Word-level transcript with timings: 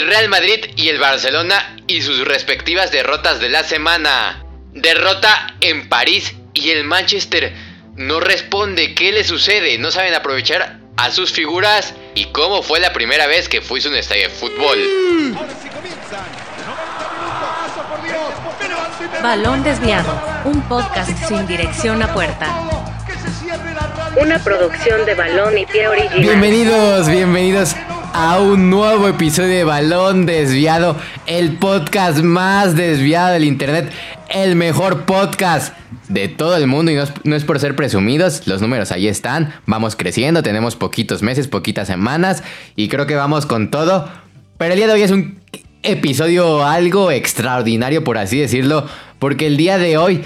el 0.00 0.06
Real 0.06 0.28
Madrid 0.30 0.64
y 0.76 0.88
el 0.88 0.98
Barcelona 0.98 1.76
y 1.86 2.00
sus 2.00 2.26
respectivas 2.26 2.90
derrotas 2.90 3.38
de 3.38 3.50
la 3.50 3.64
semana. 3.64 4.42
Derrota 4.72 5.54
en 5.60 5.90
París 5.90 6.34
y 6.54 6.70
el 6.70 6.84
Manchester 6.84 7.52
no 7.96 8.18
responde. 8.18 8.94
¿Qué 8.94 9.12
le 9.12 9.24
sucede? 9.24 9.76
No 9.76 9.90
saben 9.90 10.14
aprovechar 10.14 10.78
a 10.96 11.10
sus 11.10 11.32
figuras 11.32 11.94
y 12.14 12.26
cómo 12.26 12.62
fue 12.62 12.80
la 12.80 12.94
primera 12.94 13.26
vez 13.26 13.50
que 13.50 13.60
fuiste 13.60 13.90
a 13.90 13.92
un 13.92 13.98
estadio 13.98 14.22
de 14.22 14.28
fútbol. 14.30 14.78
Balón 19.22 19.62
desviado, 19.62 20.18
un 20.46 20.62
podcast 20.62 21.10
sin 21.28 21.46
dirección 21.46 22.02
a 22.02 22.14
puerta. 22.14 22.48
Una 24.16 24.42
producción 24.42 25.04
de 25.04 25.14
Balón 25.14 25.58
y 25.58 25.66
Pie 25.66 25.88
Original. 25.88 26.20
Bienvenidos, 26.20 27.06
bienvenidos 27.06 27.74
a 28.12 28.40
un 28.40 28.70
nuevo 28.70 29.08
episodio 29.08 29.54
de 29.54 29.64
Balón 29.64 30.26
Desviado, 30.26 30.96
el 31.26 31.56
podcast 31.56 32.18
más 32.18 32.74
desviado 32.74 33.32
del 33.32 33.44
internet, 33.44 33.92
el 34.28 34.56
mejor 34.56 35.04
podcast 35.04 35.74
de 36.08 36.28
todo 36.28 36.56
el 36.56 36.66
mundo. 36.66 36.90
Y 36.90 36.96
no 37.24 37.36
es, 37.36 37.44
por 37.44 37.60
ser 37.60 37.76
presumidos, 37.76 38.46
los 38.46 38.60
números 38.60 38.92
ahí 38.92 39.08
están, 39.08 39.54
vamos 39.66 39.96
creciendo, 39.96 40.42
tenemos 40.42 40.76
poquitos 40.76 41.22
meses, 41.22 41.48
poquitas 41.48 41.86
semanas 41.86 42.42
y 42.76 42.88
creo 42.88 43.06
que 43.06 43.14
vamos 43.14 43.46
con 43.46 43.70
todo, 43.70 44.08
pero 44.58 44.72
el 44.72 44.78
día 44.78 44.86
de 44.86 44.92
hoy 44.94 45.02
es 45.02 45.10
un 45.10 45.40
episodio 45.82 46.64
algo 46.64 47.10
extraordinario 47.10 48.04
por 48.04 48.18
así 48.18 48.38
decirlo, 48.38 48.86
porque 49.18 49.46
el 49.46 49.56
día 49.56 49.78
de 49.78 49.98
hoy... 49.98 50.22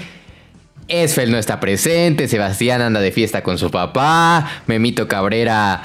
Esfel 0.87 1.31
no 1.31 1.39
está 1.39 1.59
presente, 1.59 2.27
Sebastián 2.27 2.79
anda 2.79 2.99
de 2.99 3.11
fiesta 3.11 3.41
con 3.41 3.57
su 3.57 3.71
papá, 3.71 4.47
Memito 4.67 5.07
Cabrera 5.07 5.81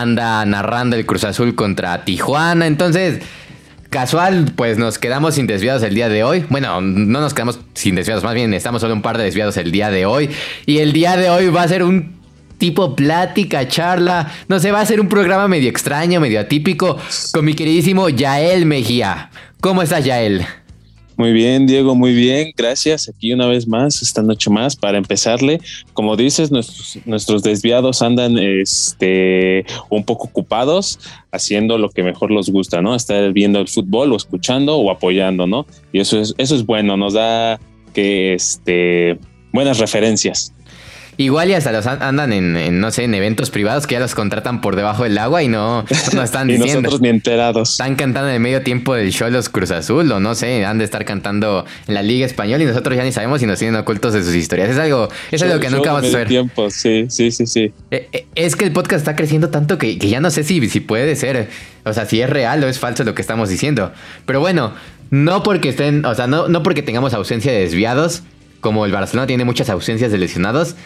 anda 0.00 0.44
narrando 0.44 0.96
el 0.96 1.06
Cruz 1.06 1.24
Azul 1.24 1.54
contra 1.54 2.04
Tijuana. 2.04 2.66
Entonces, 2.66 3.20
casual, 3.90 4.52
pues 4.56 4.78
nos 4.78 4.98
quedamos 4.98 5.34
sin 5.34 5.46
desviados 5.46 5.82
el 5.82 5.94
día 5.94 6.08
de 6.08 6.24
hoy. 6.24 6.44
Bueno, 6.48 6.80
no 6.80 7.20
nos 7.20 7.34
quedamos 7.34 7.60
sin 7.74 7.94
desviados, 7.94 8.24
más 8.24 8.34
bien 8.34 8.54
estamos 8.54 8.80
solo 8.80 8.94
un 8.94 9.02
par 9.02 9.18
de 9.18 9.24
desviados 9.24 9.56
el 9.56 9.70
día 9.70 9.90
de 9.90 10.06
hoy. 10.06 10.30
Y 10.66 10.78
el 10.78 10.92
día 10.92 11.16
de 11.16 11.30
hoy 11.30 11.48
va 11.48 11.62
a 11.62 11.68
ser 11.68 11.82
un 11.82 12.20
tipo 12.58 12.94
plática, 12.96 13.66
charla. 13.68 14.32
No 14.48 14.60
sé, 14.60 14.70
va 14.70 14.80
a 14.80 14.86
ser 14.86 15.00
un 15.00 15.08
programa 15.08 15.48
medio 15.48 15.68
extraño, 15.68 16.20
medio 16.20 16.40
atípico 16.40 16.96
con 17.32 17.44
mi 17.44 17.54
queridísimo 17.54 18.08
Yael 18.08 18.66
Mejía. 18.66 19.30
¿Cómo 19.60 19.82
estás, 19.82 20.04
Yael? 20.04 20.46
Muy 21.16 21.32
bien, 21.32 21.66
Diego, 21.66 21.94
muy 21.94 22.14
bien. 22.14 22.52
Gracias. 22.56 23.08
Aquí 23.08 23.32
una 23.32 23.46
vez 23.46 23.68
más, 23.68 24.02
esta 24.02 24.22
noche 24.22 24.50
más, 24.50 24.76
para 24.76 24.98
empezarle. 24.98 25.60
Como 25.92 26.16
dices, 26.16 26.50
nuestros, 26.50 26.98
nuestros 27.04 27.42
desviados 27.42 28.02
andan 28.02 28.38
este, 28.38 29.64
un 29.90 30.04
poco 30.04 30.28
ocupados 30.28 30.98
haciendo 31.30 31.78
lo 31.78 31.90
que 31.90 32.02
mejor 32.02 32.30
les 32.30 32.48
gusta, 32.48 32.80
¿no? 32.80 32.94
Estar 32.94 33.32
viendo 33.32 33.60
el 33.60 33.68
fútbol 33.68 34.12
o 34.12 34.16
escuchando 34.16 34.76
o 34.76 34.90
apoyando, 34.90 35.46
¿no? 35.46 35.66
Y 35.92 36.00
eso 36.00 36.18
es, 36.18 36.34
eso 36.38 36.54
es 36.54 36.64
bueno, 36.64 36.96
nos 36.96 37.12
da 37.14 37.60
que 37.92 38.34
este, 38.34 39.18
buenas 39.52 39.78
referencias. 39.78 40.54
Igual 41.18 41.50
y 41.50 41.54
hasta 41.54 41.72
los 41.72 41.86
andan 41.86 42.32
en, 42.32 42.80
no 42.80 42.90
sé, 42.90 43.04
en 43.04 43.14
eventos 43.14 43.50
privados 43.50 43.86
que 43.86 43.94
ya 43.94 44.00
los 44.00 44.14
contratan 44.14 44.62
por 44.62 44.76
debajo 44.76 45.02
del 45.04 45.18
agua 45.18 45.42
y 45.42 45.48
no, 45.48 45.84
no 46.14 46.22
están 46.22 46.48
y 46.50 46.56
nosotros 46.56 47.02
ni 47.02 47.10
enterados. 47.10 47.72
Están 47.72 47.96
cantando 47.96 48.30
en 48.30 48.36
el 48.36 48.40
medio 48.40 48.62
tiempo 48.62 48.94
del 48.94 49.12
show 49.12 49.30
los 49.30 49.50
Cruz 49.50 49.70
Azul 49.72 50.10
o 50.10 50.20
no 50.20 50.34
sé, 50.34 50.64
han 50.64 50.78
de 50.78 50.84
estar 50.84 51.04
cantando 51.04 51.66
en 51.86 51.94
la 51.94 52.02
Liga 52.02 52.24
Española 52.24 52.64
y 52.64 52.66
nosotros 52.66 52.96
ya 52.96 53.04
ni 53.04 53.12
sabemos 53.12 53.40
si 53.40 53.46
nos 53.46 53.58
tienen 53.58 53.78
ocultos 53.78 54.14
de 54.14 54.22
sus 54.24 54.34
historias. 54.34 54.70
Es 54.70 54.78
algo, 54.78 55.10
es 55.30 55.42
algo 55.42 55.60
que 55.60 55.68
nunca 55.68 55.92
vamos 55.92 56.14
a 56.14 56.16
ver. 56.16 56.28
tiempo, 56.28 56.70
sí, 56.70 57.06
sí, 57.10 57.30
sí, 57.30 57.46
sí. 57.46 57.72
Eh, 57.90 58.08
eh, 58.12 58.26
es 58.34 58.56
que 58.56 58.64
el 58.64 58.72
podcast 58.72 59.00
está 59.00 59.14
creciendo 59.14 59.50
tanto 59.50 59.76
que, 59.76 59.98
ya 59.98 60.20
no 60.20 60.30
sé 60.30 60.44
si, 60.44 60.66
si 60.70 60.80
puede 60.80 61.14
ser, 61.14 61.50
o 61.84 61.92
sea, 61.92 62.06
si 62.06 62.22
es 62.22 62.30
real 62.30 62.64
o 62.64 62.68
es 62.68 62.78
falso 62.78 63.04
lo 63.04 63.14
que 63.14 63.20
estamos 63.20 63.50
diciendo. 63.50 63.92
Pero 64.24 64.40
bueno, 64.40 64.72
no 65.10 65.42
porque 65.42 65.68
estén, 65.68 66.06
o 66.06 66.14
sea, 66.14 66.26
no, 66.26 66.48
no 66.48 66.62
porque 66.62 66.82
tengamos 66.82 67.12
ausencia 67.12 67.52
de 67.52 67.60
desviados, 67.60 68.22
como 68.60 68.86
el 68.86 68.92
Barcelona 68.92 69.26
tiene 69.26 69.44
muchas 69.44 69.68
ausencias 69.68 70.10
de 70.10 70.18
lesionados, 70.18 70.76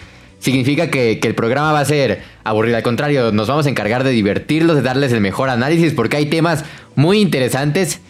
significa 0.46 0.90
que, 0.90 1.18
el 1.20 1.34
programa 1.34 1.72
va 1.72 1.80
a 1.80 1.84
ser 1.84 2.22
aburrido. 2.44 2.76
Al 2.76 2.84
contrario, 2.84 3.32
nos 3.32 3.48
vamos 3.48 3.66
a 3.66 3.68
encargar 3.68 4.04
de 4.04 4.10
divertirlos, 4.10 4.76
de 4.76 4.82
darles 4.82 5.10
el 5.12 5.20
mejor 5.20 5.50
análisis, 5.50 5.92
porque 5.92 6.18
hay 6.18 6.26
temas 6.26 6.64
muy 6.94 7.18
interesantes 7.18 8.00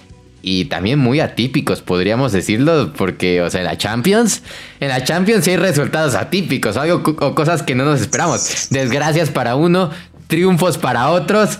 y 0.43 0.67
también 0.67 0.99
muy 0.99 1.21
atípicos, 1.21 1.81
podríamos 1.81 2.33
decirlo, 2.33 2.93
porque, 2.93 3.41
o 3.41 3.49
sea, 3.49 3.63
en 3.63 3.67
la 3.67 3.79
Champions, 3.79 4.43
en 4.81 4.89
la 4.89 5.03
Champions 5.03 5.49
hay 5.49 5.57
resultados 5.57 6.15
atípicos, 6.15 6.77
algo 6.77 7.03
o 7.21 7.35
cosas 7.35 7.63
que 7.63 7.75
no 7.75 7.87
nos 7.87 8.03
esperamos. 8.03 8.69
Desgracias 8.69 9.31
para 9.31 9.57
uno, 9.57 9.91
triunfos 10.27 10.77
para 10.77 11.09
otros. 11.09 11.59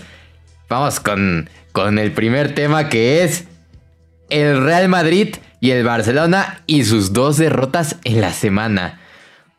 Vamos 0.69 1.01
con, 1.01 1.49
con 1.73 1.99
el 1.99 2.13
primer 2.13 2.55
tema 2.55 2.91
que 2.91 3.25
es 3.25 3.45
el 4.29 4.63
Real 4.63 4.91
Madrid 4.91 5.37
y 5.59 5.71
el 5.71 5.85
Barcelona 5.85 6.61
y 6.67 6.85
sus 6.85 7.15
dos 7.15 7.39
derrotas 7.39 7.97
en 8.05 8.21
la 8.21 8.35
semana. 8.35 9.01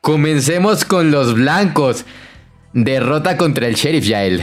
Comencemos 0.07 0.85
con 0.85 1.11
los 1.11 1.33
blancos. 1.33 2.05
Derrota 2.71 3.35
contra 3.35 3.67
el 3.67 3.75
Sheriff 3.75 4.05
Yael. 4.05 4.41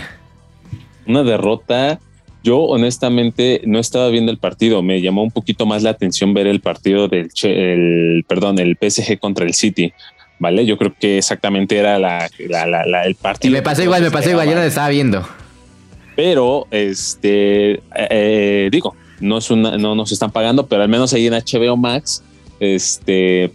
Una 1.07 1.23
derrota. 1.23 1.99
Yo 2.43 2.59
honestamente 2.59 3.63
no 3.65 3.79
estaba 3.79 4.11
viendo 4.11 4.31
el 4.31 4.37
partido. 4.37 4.83
Me 4.83 5.01
llamó 5.01 5.23
un 5.23 5.31
poquito 5.31 5.65
más 5.65 5.83
la 5.83 5.89
atención 5.89 6.35
ver 6.35 6.49
el 6.49 6.61
partido 6.61 7.09
del 7.09 8.27
perdón, 8.29 8.59
el 8.59 8.77
PSG 8.79 9.19
contra 9.19 9.47
el 9.47 9.55
City. 9.55 9.95
¿Vale? 10.39 10.67
Yo 10.67 10.77
creo 10.77 10.93
que 11.01 11.17
exactamente 11.17 11.79
era 11.79 11.99
la, 11.99 12.27
el 13.07 13.15
partido. 13.15 13.51
Y 13.51 13.57
me 13.57 13.63
pasó 13.63 13.83
igual, 13.83 14.03
me 14.03 14.11
pasó 14.11 14.29
igual, 14.29 14.47
yo 14.47 14.55
no 14.57 14.61
lo 14.61 14.67
estaba 14.67 14.91
viendo. 14.91 15.27
Pero, 16.15 16.67
este, 16.73 17.81
eh, 17.97 18.69
digo, 18.71 18.95
no, 19.19 19.39
es 19.39 19.51
una, 19.51 19.79
no 19.79 19.95
nos 19.95 20.13
están 20.13 20.31
pagando, 20.31 20.67
pero 20.67 20.83
al 20.83 20.91
menos 20.91 21.15
ahí 21.15 21.27
en 21.27 21.33
HBO 21.33 21.79
Max, 21.79 22.23
este, 22.61 23.51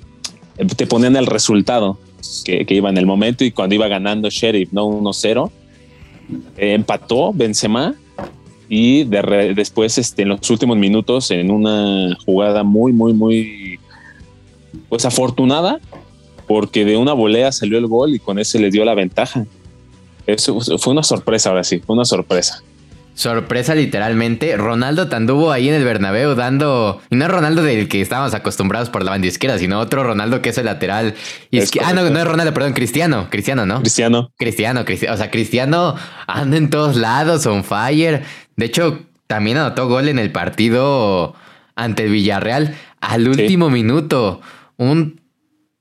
te 0.76 0.88
ponían 0.88 1.16
el 1.16 1.26
resultado 1.26 1.98
que, 2.44 2.66
iba 2.70 2.90
en 2.90 2.98
el 2.98 3.06
momento 3.06 3.44
y 3.44 3.52
cuando 3.52 3.76
iba 3.76 3.88
ganando 3.88 4.30
Sheriff, 4.30 4.72
¿no? 4.72 4.88
1-0, 4.88 5.52
eh, 6.58 6.74
empató 6.74 7.34
Benzema 7.34 7.96
y 8.68 9.04
después 9.06 9.98
este, 9.98 10.24
en 10.24 10.30
los 10.30 10.50
últimos 10.50 10.78
minutos 10.78 11.32
en 11.32 11.50
una 11.50 12.16
jugada 12.26 12.64
muy, 12.64 12.94
muy, 12.94 13.14
muy 13.14 13.80
pues 14.90 15.06
afortunada 15.06 15.80
porque 16.48 16.86
de 16.86 16.98
una 16.98 17.14
volea 17.14 17.52
salió 17.52 17.78
el 17.78 17.88
gol 17.88 18.14
y 18.14 18.20
con 18.20 18.38
eso 18.40 18.60
le 18.60 18.70
dio 18.70 18.86
la 18.86 18.96
ventaja. 18.96 19.46
Eso 20.28 20.60
fue 20.78 20.94
una 20.94 21.04
sorpresa 21.04 21.50
ahora 21.50 21.64
sí, 21.64 21.80
fue 21.80 21.96
una 21.96 22.06
sorpresa. 22.06 22.64
Sorpresa 23.20 23.76
literalmente. 23.76 24.56
Ronaldo 24.56 25.10
anduvo 25.12 25.52
ahí 25.52 25.68
en 25.68 25.76
el 25.76 25.84
Bernabéu 25.84 26.36
dando... 26.36 27.02
Y 27.10 27.18
no 27.18 27.26
es 27.26 27.32
Ronaldo 27.32 27.62
del 27.64 27.90
que 27.90 28.00
estábamos 28.00 28.34
acostumbrados 28.34 28.90
por 28.90 29.04
la 29.04 29.12
banda 29.12 29.28
izquierda, 29.28 29.58
sino 29.58 29.78
otro 29.78 30.06
Ronaldo 30.06 30.42
que 30.42 30.52
es 30.52 30.58
el 30.58 30.64
lateral. 30.64 31.16
ah, 31.84 31.92
no, 31.92 32.10
no 32.10 32.18
es 32.18 32.26
Ronaldo, 32.26 32.54
perdón, 32.54 32.72
Cristiano. 32.72 33.28
Cristiano, 33.30 33.66
¿no? 33.66 33.82
Cristiano. 33.82 34.32
Cristiano, 34.38 34.86
Cristiano. 34.86 35.16
O 35.16 35.18
sea, 35.18 35.30
Cristiano 35.32 35.96
anda 36.28 36.56
en 36.56 36.70
todos 36.70 36.96
lados, 36.96 37.46
on 37.46 37.66
fire. 37.66 38.24
De 38.56 38.66
hecho, 38.66 39.02
también 39.28 39.58
anotó 39.58 39.90
gol 39.90 40.08
en 40.08 40.18
el 40.18 40.32
partido 40.32 41.36
ante 41.76 42.06
el 42.06 42.12
Villarreal 42.12 42.74
al 43.02 43.28
último 43.28 43.70
minuto. 43.70 44.40
Un 44.78 45.20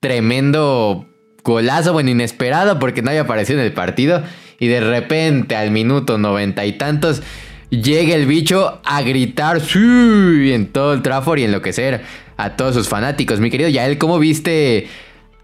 tremendo 0.00 1.06
golazo, 1.44 1.92
bueno, 1.92 2.10
inesperado 2.10 2.80
porque 2.80 3.00
no 3.00 3.10
había 3.10 3.22
aparecido 3.22 3.60
en 3.60 3.66
el 3.66 3.72
partido 3.74 4.24
y 4.58 4.68
de 4.68 4.80
repente 4.80 5.56
al 5.56 5.70
minuto 5.70 6.18
noventa 6.18 6.66
y 6.66 6.72
tantos 6.72 7.22
llega 7.70 8.14
el 8.14 8.26
bicho 8.26 8.80
a 8.84 9.02
gritar 9.02 9.60
¡Sí! 9.60 10.52
en 10.52 10.66
todo 10.72 10.94
el 10.94 11.02
Trafford 11.02 11.38
y 11.38 11.44
enloquecer 11.44 12.02
a 12.36 12.56
todos 12.56 12.74
sus 12.74 12.88
fanáticos. 12.88 13.40
Mi 13.40 13.50
querido 13.50 13.68
Yael, 13.68 13.98
¿cómo 13.98 14.18
viste 14.18 14.88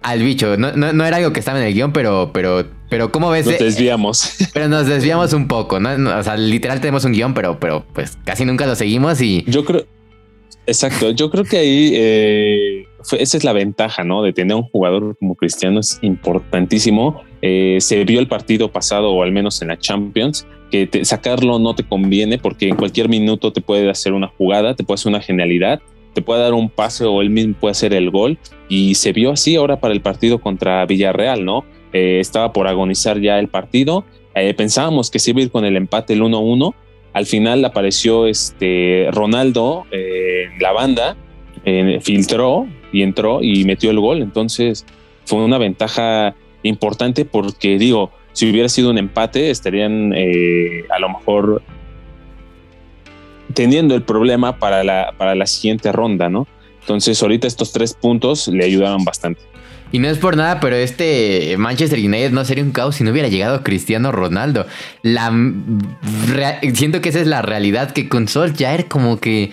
al 0.02 0.22
bicho? 0.22 0.56
No, 0.56 0.72
no, 0.72 1.04
era 1.04 1.16
algo 1.19 1.32
que 1.32 1.41
estaba 1.41 1.60
en 1.60 1.66
el 1.66 1.75
guion, 1.75 1.92
pero, 1.92 2.30
pero, 2.32 2.66
pero 2.88 3.12
¿cómo 3.12 3.30
ves? 3.30 3.47
Nos 3.47 3.58
desviamos. 3.58 4.36
Pero 4.52 4.69
nos 4.69 4.86
desviamos 4.86 5.32
un 5.32 5.48
poco, 5.48 5.81
¿no? 5.81 6.19
O 6.19 6.22
sea, 6.22 6.36
literal 6.36 6.81
tenemos 6.81 7.04
un 7.04 7.12
guion, 7.12 7.34
pero, 7.34 7.58
pero 7.58 7.84
pues 7.92 8.16
casi 8.25 8.44
nunca 8.44 8.66
lo 8.66 8.76
seguimos 8.76 9.20
y... 9.20 9.44
Yo 9.46 9.64
creo... 9.64 9.84
Exacto, 10.66 11.11
yo 11.11 11.31
creo 11.31 11.44
que 11.44 11.58
ahí 11.58 11.93
eh, 11.94 12.87
esa 13.12 13.36
es 13.36 13.44
la 13.44 13.52
ventaja, 13.52 14.04
¿no? 14.04 14.22
De 14.22 14.32
tener 14.32 14.56
un 14.56 14.64
jugador 14.64 15.16
como 15.18 15.34
Cristiano 15.34 15.80
es 15.80 15.98
importantísimo 16.02 17.22
eh, 17.46 17.76
se 17.82 18.02
vio 18.06 18.20
el 18.20 18.26
partido 18.26 18.72
pasado, 18.72 19.12
o 19.12 19.22
al 19.22 19.30
menos 19.30 19.60
en 19.60 19.68
la 19.68 19.78
Champions, 19.78 20.46
que 20.70 20.88
sacarlo 21.04 21.58
no 21.58 21.74
te 21.74 21.82
conviene 21.82 22.38
porque 22.38 22.70
en 22.70 22.74
cualquier 22.74 23.10
minuto 23.10 23.52
te 23.52 23.60
puede 23.60 23.90
hacer 23.90 24.14
una 24.14 24.28
jugada, 24.28 24.74
te 24.74 24.82
puede 24.82 24.94
hacer 24.94 25.10
una 25.10 25.20
genialidad, 25.20 25.82
te 26.14 26.22
puede 26.22 26.40
dar 26.40 26.54
un 26.54 26.70
pase 26.70 27.04
o 27.04 27.20
él 27.20 27.28
mismo 27.28 27.54
puede 27.60 27.72
hacer 27.72 27.92
el 27.92 28.10
gol. 28.10 28.38
Y 28.70 28.94
se 28.94 29.12
vio 29.12 29.30
así 29.30 29.56
ahora 29.56 29.78
para 29.78 29.92
el 29.92 30.00
partido 30.00 30.40
contra 30.40 30.86
Villarreal, 30.86 31.44
¿no? 31.44 31.66
Eh, 31.92 32.18
estaba 32.18 32.50
por 32.54 32.66
agonizar 32.66 33.20
ya 33.20 33.38
el 33.38 33.48
partido. 33.48 34.06
Eh, 34.34 34.54
pensábamos 34.54 35.10
que 35.10 35.18
se 35.18 35.32
iba 35.32 35.40
a 35.40 35.42
ir 35.42 35.50
con 35.50 35.66
el 35.66 35.76
empate 35.76 36.14
el 36.14 36.22
1-1. 36.22 36.74
Al 37.12 37.26
final 37.26 37.62
apareció 37.66 38.26
este 38.26 39.08
Ronaldo 39.12 39.84
en 39.90 40.58
la 40.60 40.72
banda, 40.72 41.16
filtró 42.00 42.66
y 42.94 43.02
entró 43.02 43.43
y 43.43 43.64
metió 43.64 43.91
el 43.91 43.99
gol. 44.00 44.23
Entonces 44.23 44.87
fue 45.25 45.44
una 45.44 45.58
ventaja 45.58 46.35
importante 46.62 47.25
porque 47.25 47.76
digo, 47.76 48.12
si 48.32 48.50
hubiera 48.50 48.69
sido 48.69 48.91
un 48.91 48.99
empate, 48.99 49.50
estarían 49.50 50.12
eh, 50.14 50.85
a 50.91 50.99
lo 51.00 51.08
mejor 51.08 51.62
teniendo 53.52 53.94
el 53.94 54.02
problema 54.02 54.58
para 54.58 54.85
la, 54.85 55.12
para 55.19 55.35
la 55.35 55.46
siguiente 55.46 55.93
ronda, 55.93 56.29
¿no? 56.29 56.46
Entonces, 56.81 57.20
ahorita 57.23 57.46
estos 57.46 57.73
tres 57.73 57.94
puntos 57.94 58.49
le 58.49 58.64
ayudaron 58.64 59.05
bastante. 59.05 59.40
Y 59.90 60.00
no 60.00 60.08
es 60.08 60.19
por 60.19 60.37
nada, 60.37 60.61
pero 60.61 60.76
este 60.76 61.55
Manchester 61.56 61.99
United 61.99 62.32
no 62.32 62.44
sería 62.44 62.64
un 62.64 62.73
caos 62.73 62.97
si 62.97 63.05
no 63.05 63.11
hubiera 63.11 63.29
llegado 63.29 63.62
Cristiano 63.62 64.12
Ronaldo. 64.12 64.67
La 65.02 65.32
siento 66.75 67.00
que 67.00 67.11
esa 67.11 67.20
es 67.20 67.26
la 67.26 67.43
realidad 67.43 67.93
que 67.93 68.08
con 68.08 68.26
Solskjaer 68.26 68.87
como 68.87 69.19
que 69.20 69.52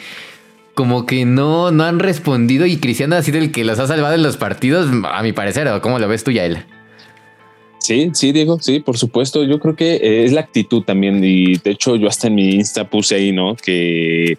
como 0.74 1.06
que 1.06 1.26
no 1.26 1.72
no 1.72 1.84
han 1.84 2.00
respondido 2.00 2.66
y 2.66 2.78
Cristiano 2.78 3.16
ha 3.16 3.22
sido 3.22 3.38
el 3.38 3.52
que 3.52 3.66
los 3.66 3.80
ha 3.80 3.88
salvado 3.88 4.16
en 4.16 4.24
los 4.24 4.38
partidos, 4.38 4.90
a 5.12 5.22
mi 5.24 5.34
parecer, 5.34 5.68
¿o 5.68 5.82
cómo 5.82 6.00
lo 6.00 6.08
ves 6.08 6.24
tú, 6.24 6.32
Yael? 6.32 6.66
Sí, 7.82 8.12
sí, 8.14 8.32
Diego, 8.32 8.60
sí, 8.60 8.80
por 8.80 8.98
supuesto. 8.98 9.44
Yo 9.44 9.60
creo 9.60 9.76
que 9.76 9.96
eh, 9.96 10.24
es 10.24 10.32
la 10.32 10.42
actitud 10.42 10.84
también. 10.84 11.24
Y 11.24 11.56
de 11.58 11.72
hecho, 11.72 11.96
yo 11.96 12.08
hasta 12.08 12.28
en 12.28 12.36
mi 12.36 12.52
Insta 12.52 12.88
puse 12.88 13.16
ahí, 13.16 13.32
¿no? 13.32 13.56
Que 13.56 14.34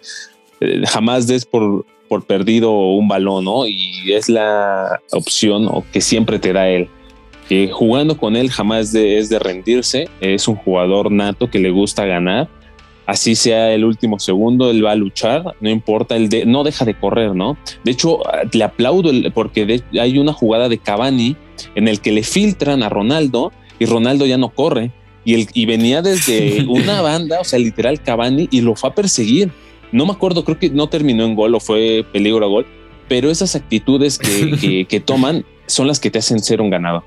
eh, 0.61 0.81
jamás 0.87 1.27
des 1.27 1.45
por, 1.45 1.85
por 2.07 2.25
perdido 2.25 2.71
un 2.71 3.09
balón, 3.09 3.43
¿no? 3.43 3.67
Y 3.67 4.13
es 4.13 4.29
la 4.29 5.01
opción 5.11 5.67
que 5.91 5.99
siempre 5.99 6.39
te 6.39 6.53
da 6.53 6.69
él. 6.69 6.87
Que 7.49 7.67
jugando 7.67 8.17
con 8.17 8.37
él 8.37 8.49
jamás 8.49 8.95
es 8.95 9.27
de 9.27 9.39
rendirse. 9.39 10.07
Es 10.21 10.47
un 10.47 10.55
jugador 10.55 11.11
nato 11.11 11.49
que 11.49 11.59
le 11.59 11.69
gusta 11.69 12.05
ganar. 12.05 12.47
Así 13.05 13.35
sea 13.35 13.73
el 13.73 13.83
último 13.83 14.17
segundo, 14.17 14.71
él 14.71 14.85
va 14.85 14.91
a 14.91 14.95
luchar, 14.95 15.55
no 15.59 15.69
importa, 15.69 16.15
él 16.15 16.29
de, 16.29 16.45
no 16.45 16.63
deja 16.63 16.85
de 16.85 16.97
correr, 16.97 17.35
¿no? 17.35 17.57
De 17.83 17.91
hecho, 17.91 18.19
le 18.51 18.63
aplaudo 18.63 19.11
porque 19.33 19.81
hay 19.99 20.17
una 20.17 20.31
jugada 20.31 20.69
de 20.69 20.77
Cavani 20.77 21.35
en 21.75 21.87
el 21.87 21.99
que 21.99 22.13
le 22.13 22.23
filtran 22.23 22.81
a 22.81 22.89
Ronaldo 22.89 23.51
y 23.79 23.85
Ronaldo 23.85 24.25
ya 24.25 24.37
no 24.37 24.49
corre. 24.49 24.91
Y, 25.25 25.35
el, 25.35 25.47
y 25.53 25.65
venía 25.65 26.01
desde 26.01 26.65
una 26.67 27.01
banda, 27.01 27.39
o 27.41 27.43
sea, 27.43 27.59
literal 27.59 28.01
Cavani, 28.01 28.47
y 28.51 28.61
lo 28.61 28.75
fue 28.75 28.89
a 28.89 28.95
perseguir. 28.95 29.51
No 29.91 30.05
me 30.05 30.13
acuerdo, 30.13 30.43
creo 30.43 30.57
que 30.57 30.69
no 30.69 30.87
terminó 30.87 31.25
en 31.25 31.35
gol 31.35 31.55
o 31.55 31.59
fue 31.59 32.05
peligro 32.11 32.45
a 32.45 32.47
gol, 32.47 32.65
pero 33.07 33.29
esas 33.29 33.55
actitudes 33.55 34.17
que, 34.17 34.99
toman 35.05 35.45
son 35.67 35.87
las 35.87 35.99
que 35.99 36.09
te 36.09 36.19
hacen 36.19 36.39
ser 36.39 36.61
un 36.61 36.69
ganador. 36.69 37.03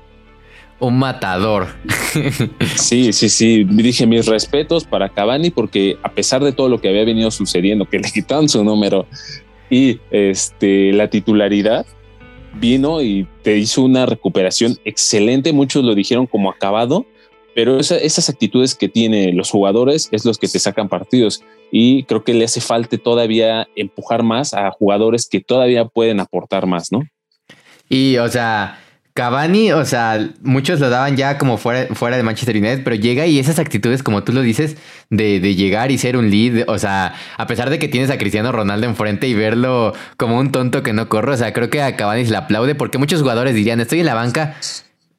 Un 0.79 0.99
matador. 0.99 1.67
Sí, 2.75 3.11
sí, 3.13 3.29
sí. 3.29 3.63
Dije 3.63 4.05
mis 4.07 4.25
respetos 4.27 4.85
para 4.85 5.09
Cavani 5.09 5.49
porque 5.49 5.97
a 6.03 6.11
pesar 6.11 6.43
de 6.43 6.51
todo 6.51 6.69
lo 6.69 6.79
que 6.79 6.89
había 6.89 7.03
venido 7.03 7.31
sucediendo, 7.31 7.85
que 7.85 7.99
le 7.99 8.09
quitaron 8.11 8.47
su 8.47 8.63
número 8.63 9.07
y 9.69 9.99
este, 10.11 10.93
la 10.93 11.09
titularidad, 11.09 11.85
vino 12.55 13.01
y 13.01 13.27
te 13.43 13.57
hizo 13.57 13.83
una 13.83 14.05
recuperación 14.05 14.77
excelente. 14.85 15.53
Muchos 15.53 15.83
lo 15.83 15.95
dijeron 15.95 16.27
como 16.27 16.49
acabado, 16.49 17.05
pero 17.53 17.79
esas 17.79 18.29
actitudes 18.29 18.75
que 18.75 18.89
tienen 18.89 19.35
los 19.35 19.49
jugadores 19.49 20.09
es 20.11 20.25
los 20.25 20.37
que 20.37 20.47
te 20.47 20.59
sacan 20.59 20.89
partidos 20.89 21.43
y 21.71 22.03
creo 22.03 22.23
que 22.23 22.33
le 22.33 22.45
hace 22.45 22.61
falta 22.61 22.97
todavía 22.97 23.67
empujar 23.75 24.23
más 24.23 24.53
a 24.53 24.71
jugadores 24.71 25.27
que 25.27 25.41
todavía 25.41 25.85
pueden 25.85 26.19
aportar 26.19 26.65
más, 26.65 26.91
¿no? 26.91 27.01
Y, 27.89 28.17
o 28.17 28.27
sea, 28.27 28.79
Cavani, 29.17 29.71
o 29.71 29.83
sea, 29.83 30.29
muchos 30.43 30.79
lo 30.79 30.91
daban 30.91 31.17
ya 31.17 31.39
como 31.39 31.57
fuera, 31.57 31.87
fuera 31.95 32.17
de 32.17 32.21
Manchester 32.21 32.55
United, 32.55 32.83
pero 32.83 32.95
llega 32.95 33.25
y 33.25 33.39
esas 33.39 33.57
actitudes, 33.57 34.03
como 34.03 34.23
tú 34.23 34.31
lo 34.31 34.41
dices, 34.41 34.77
de, 35.09 35.39
de, 35.39 35.55
llegar 35.55 35.89
y 35.89 35.97
ser 35.97 36.17
un 36.17 36.29
lead, 36.29 36.69
o 36.69 36.77
sea, 36.77 37.15
a 37.35 37.47
pesar 37.47 37.71
de 37.71 37.79
que 37.79 37.87
tienes 37.87 38.11
a 38.11 38.19
Cristiano 38.19 38.51
Ronaldo 38.51 38.85
enfrente 38.85 39.27
y 39.27 39.33
verlo 39.33 39.95
como 40.17 40.37
un 40.37 40.51
tonto 40.51 40.83
que 40.83 40.93
no 40.93 41.09
corre, 41.09 41.33
o 41.33 41.37
sea, 41.37 41.51
creo 41.51 41.71
que 41.71 41.81
a 41.81 41.95
Cavani 41.95 42.25
se 42.25 42.31
le 42.31 42.37
aplaude 42.37 42.75
porque 42.75 42.99
muchos 42.99 43.21
jugadores 43.21 43.55
dirían, 43.55 43.79
estoy 43.79 44.01
en 44.01 44.05
la 44.05 44.13
banca, 44.13 44.55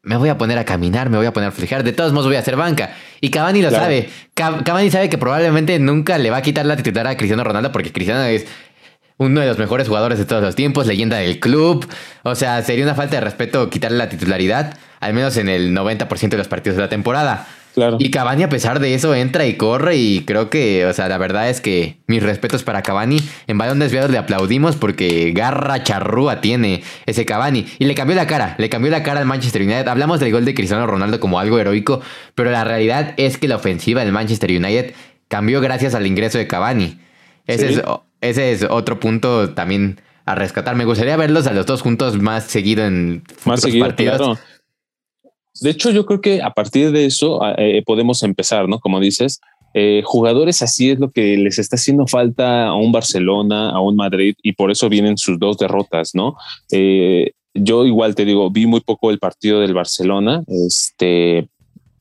me 0.05 0.17
voy 0.17 0.29
a 0.29 0.39
poner 0.39 0.59
a 0.59 0.65
caminar, 0.65 1.11
me 1.11 1.17
voy 1.17 1.27
a 1.27 1.33
poner 1.33 1.49
a 1.49 1.53
flejar, 1.53 1.83
de 1.83 1.93
todos 1.93 2.13
modos 2.13 2.29
voy 2.29 2.37
a 2.37 2.39
hacer 2.39 2.55
banca. 2.55 2.95
Y 3.21 3.31
Cavani 3.31 3.63
lo 3.63 3.71
sabe. 3.73 4.09
Cavani 4.35 4.91
sabe 4.91 5.09
que 5.09 5.19
probablemente 5.19 5.77
nunca 5.81 6.19
le 6.19 6.31
va 6.31 6.37
a 6.37 6.43
quitar 6.43 6.65
la 6.65 6.77
titular 6.77 7.09
a 7.09 7.17
Cristiano 7.17 7.43
Ronaldo 7.43 7.73
porque 7.73 7.93
Cristiano 7.93 8.23
es 8.23 8.47
uno 9.19 9.41
de 9.41 9.47
los 9.47 9.59
mejores 9.59 9.89
jugadores 9.89 10.19
de 10.19 10.25
todos 10.25 10.43
los 10.43 10.55
tiempos, 10.55 10.87
leyenda 10.87 11.19
del 11.19 11.39
club. 11.41 11.87
O 12.23 12.35
sea, 12.35 12.63
sería 12.63 12.85
una 12.85 12.95
falta 12.95 13.17
de 13.17 13.21
respeto 13.21 13.69
quitarle 13.69 13.99
la 13.99 14.09
titularidad, 14.09 14.79
al 15.01 15.13
menos 15.13 15.37
en 15.37 15.49
el 15.49 15.77
90% 15.77 16.31
de 16.31 16.39
los 16.39 16.49
partidos 16.49 16.77
de 16.77 16.83
la 16.83 16.89
temporada. 16.89 17.47
Y 17.99 18.11
Cavani, 18.11 18.43
a 18.43 18.49
pesar 18.49 18.81
de 18.81 18.95
eso, 18.95 19.15
entra 19.15 19.47
y 19.47 19.55
corre. 19.55 19.97
Y 19.97 20.25
creo 20.25 20.51
que, 20.51 20.87
o 20.87 20.93
sea, 20.93 21.09
la 21.09 21.19
verdad 21.19 21.49
es 21.49 21.61
que 21.61 21.99
mis 22.07 22.23
respetos 22.23 22.63
para 22.63 22.83
Cavani. 22.83 23.21
En 23.47 23.59
balón 23.59 23.79
desviado 23.79 24.09
le 24.09 24.19
aplaudimos 24.19 24.77
porque 24.77 25.33
garra 25.33 25.83
charrúa 25.83 26.41
tiene 26.41 26.83
ese 27.07 27.25
Cavani. 27.25 27.67
Y 27.79 27.85
le 27.85 27.95
cambió 27.95 28.17
la 28.17 28.27
cara, 28.27 28.55
le 28.59 28.69
cambió 28.69 28.91
la 28.91 29.03
cara 29.03 29.21
al 29.21 29.27
Manchester 29.27 29.63
United. 29.63 29.89
Hablamos 29.89 30.21
del 30.21 30.33
gol 30.33 30.45
de 30.45 30.55
Cristiano 30.55 30.87
Ronaldo 30.87 31.21
como 31.21 31.39
algo 31.39 31.59
heroico, 31.59 32.01
pero 32.35 32.51
la 32.51 32.65
realidad 32.65 33.15
es 33.17 33.39
que 33.39 33.49
la 33.49 33.57
ofensiva 33.57 34.03
del 34.03 34.13
Manchester 34.13 34.51
United 34.51 34.95
cambió 35.29 35.61
gracias 35.61 35.95
al 35.95 36.07
ingreso 36.07 36.39
de 36.39 36.47
Cavani. 36.47 36.99
Ese, 37.47 37.75
es, 37.75 37.83
ese 38.21 38.53
es 38.53 38.67
otro 38.69 39.01
punto 39.01 39.51
también 39.55 40.01
a 40.25 40.35
rescatar. 40.35 40.77
Me 40.77 40.85
gustaría 40.85 41.17
verlos 41.17 41.47
a 41.47 41.53
los 41.53 41.67
dos 41.67 41.83
juntos 41.83 42.21
más 42.21 42.45
seguido 42.45 42.85
en 42.85 43.23
más 43.45 43.61
seguido, 43.61 43.87
partidos. 43.87 44.39
De 45.61 45.71
hecho, 45.71 45.91
yo 45.91 46.07
creo 46.07 46.21
que 46.21 46.43
a 46.43 46.51
partir 46.51 46.93
de 46.93 47.07
eso 47.07 47.41
eh, 47.57 47.83
podemos 47.85 48.23
empezar, 48.23 48.69
¿no? 48.69 48.79
Como 48.79 49.01
dices, 49.01 49.41
eh, 49.75 50.03
jugadores 50.05 50.63
así 50.63 50.91
es 50.91 50.99
lo 50.99 51.11
que 51.11 51.37
les 51.37 51.59
está 51.59 51.77
haciendo 51.77 52.07
falta 52.07 52.67
a 52.69 52.75
un 52.75 52.93
Barcelona, 52.93 53.71
a 53.71 53.81
un 53.81 53.97
Madrid, 53.97 54.35
y 54.43 54.53
por 54.53 54.71
eso 54.71 54.89
vienen 54.89 55.19
sus 55.19 55.39
dos 55.39 55.59
derrotas, 55.59 56.15
¿no? 56.15 56.37
Eh, 56.71 57.33
yo 57.55 57.87
igual 57.87 58.15
te 58.15 58.25
digo, 58.25 58.51
vi 58.51 58.67
muy 58.67 58.81
poco 58.81 59.11
el 59.11 59.19
partido 59.19 59.61
del 59.61 59.75
Barcelona, 59.75 60.43
este, 60.47 61.49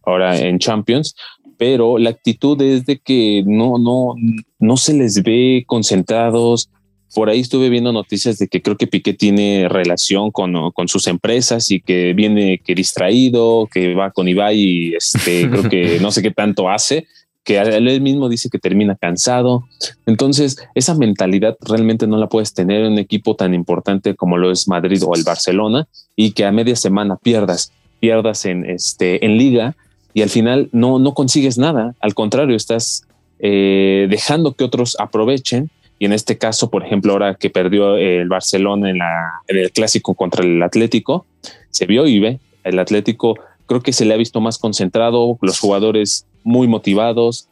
ahora 0.03 0.37
en 0.39 0.59
Champions, 0.59 1.15
pero 1.57 1.97
la 1.97 2.11
actitud 2.11 2.61
es 2.61 2.85
de 2.85 2.99
que 2.99 3.43
no, 3.45 3.77
no, 3.77 4.15
no 4.59 4.77
se 4.77 4.93
les 4.93 5.23
ve 5.23 5.63
concentrados, 5.67 6.69
por 7.13 7.29
ahí 7.29 7.39
estuve 7.39 7.69
viendo 7.69 7.91
noticias 7.91 8.37
de 8.37 8.47
que 8.47 8.61
creo 8.61 8.77
que 8.77 8.87
Piqué 8.87 9.13
tiene 9.13 9.67
relación 9.69 10.31
con, 10.31 10.71
sus 10.87 11.07
empresas 11.07 11.71
y 11.71 11.79
que 11.79 12.13
viene 12.13 12.59
que 12.63 12.75
distraído, 12.75 13.67
que 13.71 13.95
va 13.95 14.11
con 14.11 14.27
Ibai 14.27 14.59
y 14.59 14.95
este, 14.95 15.49
creo 15.49 15.69
que 15.69 15.99
no 15.99 16.11
sé 16.11 16.21
qué 16.21 16.31
tanto 16.31 16.69
hace, 16.69 17.07
que 17.43 17.57
él 17.57 18.01
mismo 18.01 18.27
dice 18.27 18.49
que 18.49 18.59
termina 18.59 18.95
cansado. 18.95 19.63
Entonces, 20.05 20.57
esa 20.75 20.95
mentalidad 20.95 21.57
realmente 21.61 22.05
no 22.05 22.17
la 22.17 22.27
puedes 22.27 22.53
tener 22.53 22.83
en 22.83 22.93
un 22.93 22.99
equipo 22.99 23.35
tan 23.35 23.53
importante 23.53 24.15
como 24.15 24.37
lo 24.37 24.51
es 24.51 24.67
Madrid 24.67 25.01
o 25.05 25.15
el 25.15 25.23
Barcelona 25.23 25.87
y 26.15 26.31
que 26.31 26.45
a 26.45 26.51
media 26.51 26.75
semana 26.75 27.15
pierdas, 27.15 27.71
pierdas 28.01 28.45
en, 28.45 28.65
este, 28.69 29.25
en 29.25 29.37
liga 29.37 29.75
y 30.17 30.23
al 30.23 30.31
final 30.31 30.67
no, 30.71 30.97
no 30.97 31.13
consigues 31.13 31.59
nada. 31.59 31.93
Al 31.99 32.15
contrario, 32.15 32.55
estás 32.55 33.05
eh, 33.37 34.07
dejando 34.09 34.53
que 34.53 34.63
otros 34.63 34.97
aprovechen 34.99 35.69
y 35.99 36.05
en 36.05 36.11
este 36.11 36.39
caso, 36.39 36.71
por 36.71 36.83
ejemplo, 36.83 37.13
ahora 37.13 37.35
que 37.35 37.51
perdió 37.51 37.97
el 37.97 38.27
Barcelona 38.27 38.89
en, 38.89 38.97
la, 38.97 39.33
en 39.47 39.57
el 39.57 39.71
clásico 39.71 40.15
contra 40.15 40.43
el 40.43 40.63
Atlético, 40.63 41.27
se 41.69 41.85
vio 41.85 42.07
y 42.07 42.17
ve, 42.17 42.39
el 42.63 42.79
Atlético 42.79 43.35
creo 43.67 43.83
que 43.83 43.93
se 43.93 44.05
le 44.05 44.15
ha 44.15 44.17
visto 44.17 44.41
más 44.41 44.57
concentrado, 44.57 45.37
los 45.39 45.59
jugadores 45.59 46.25
muy 46.43 46.67
motivados, 46.67 47.47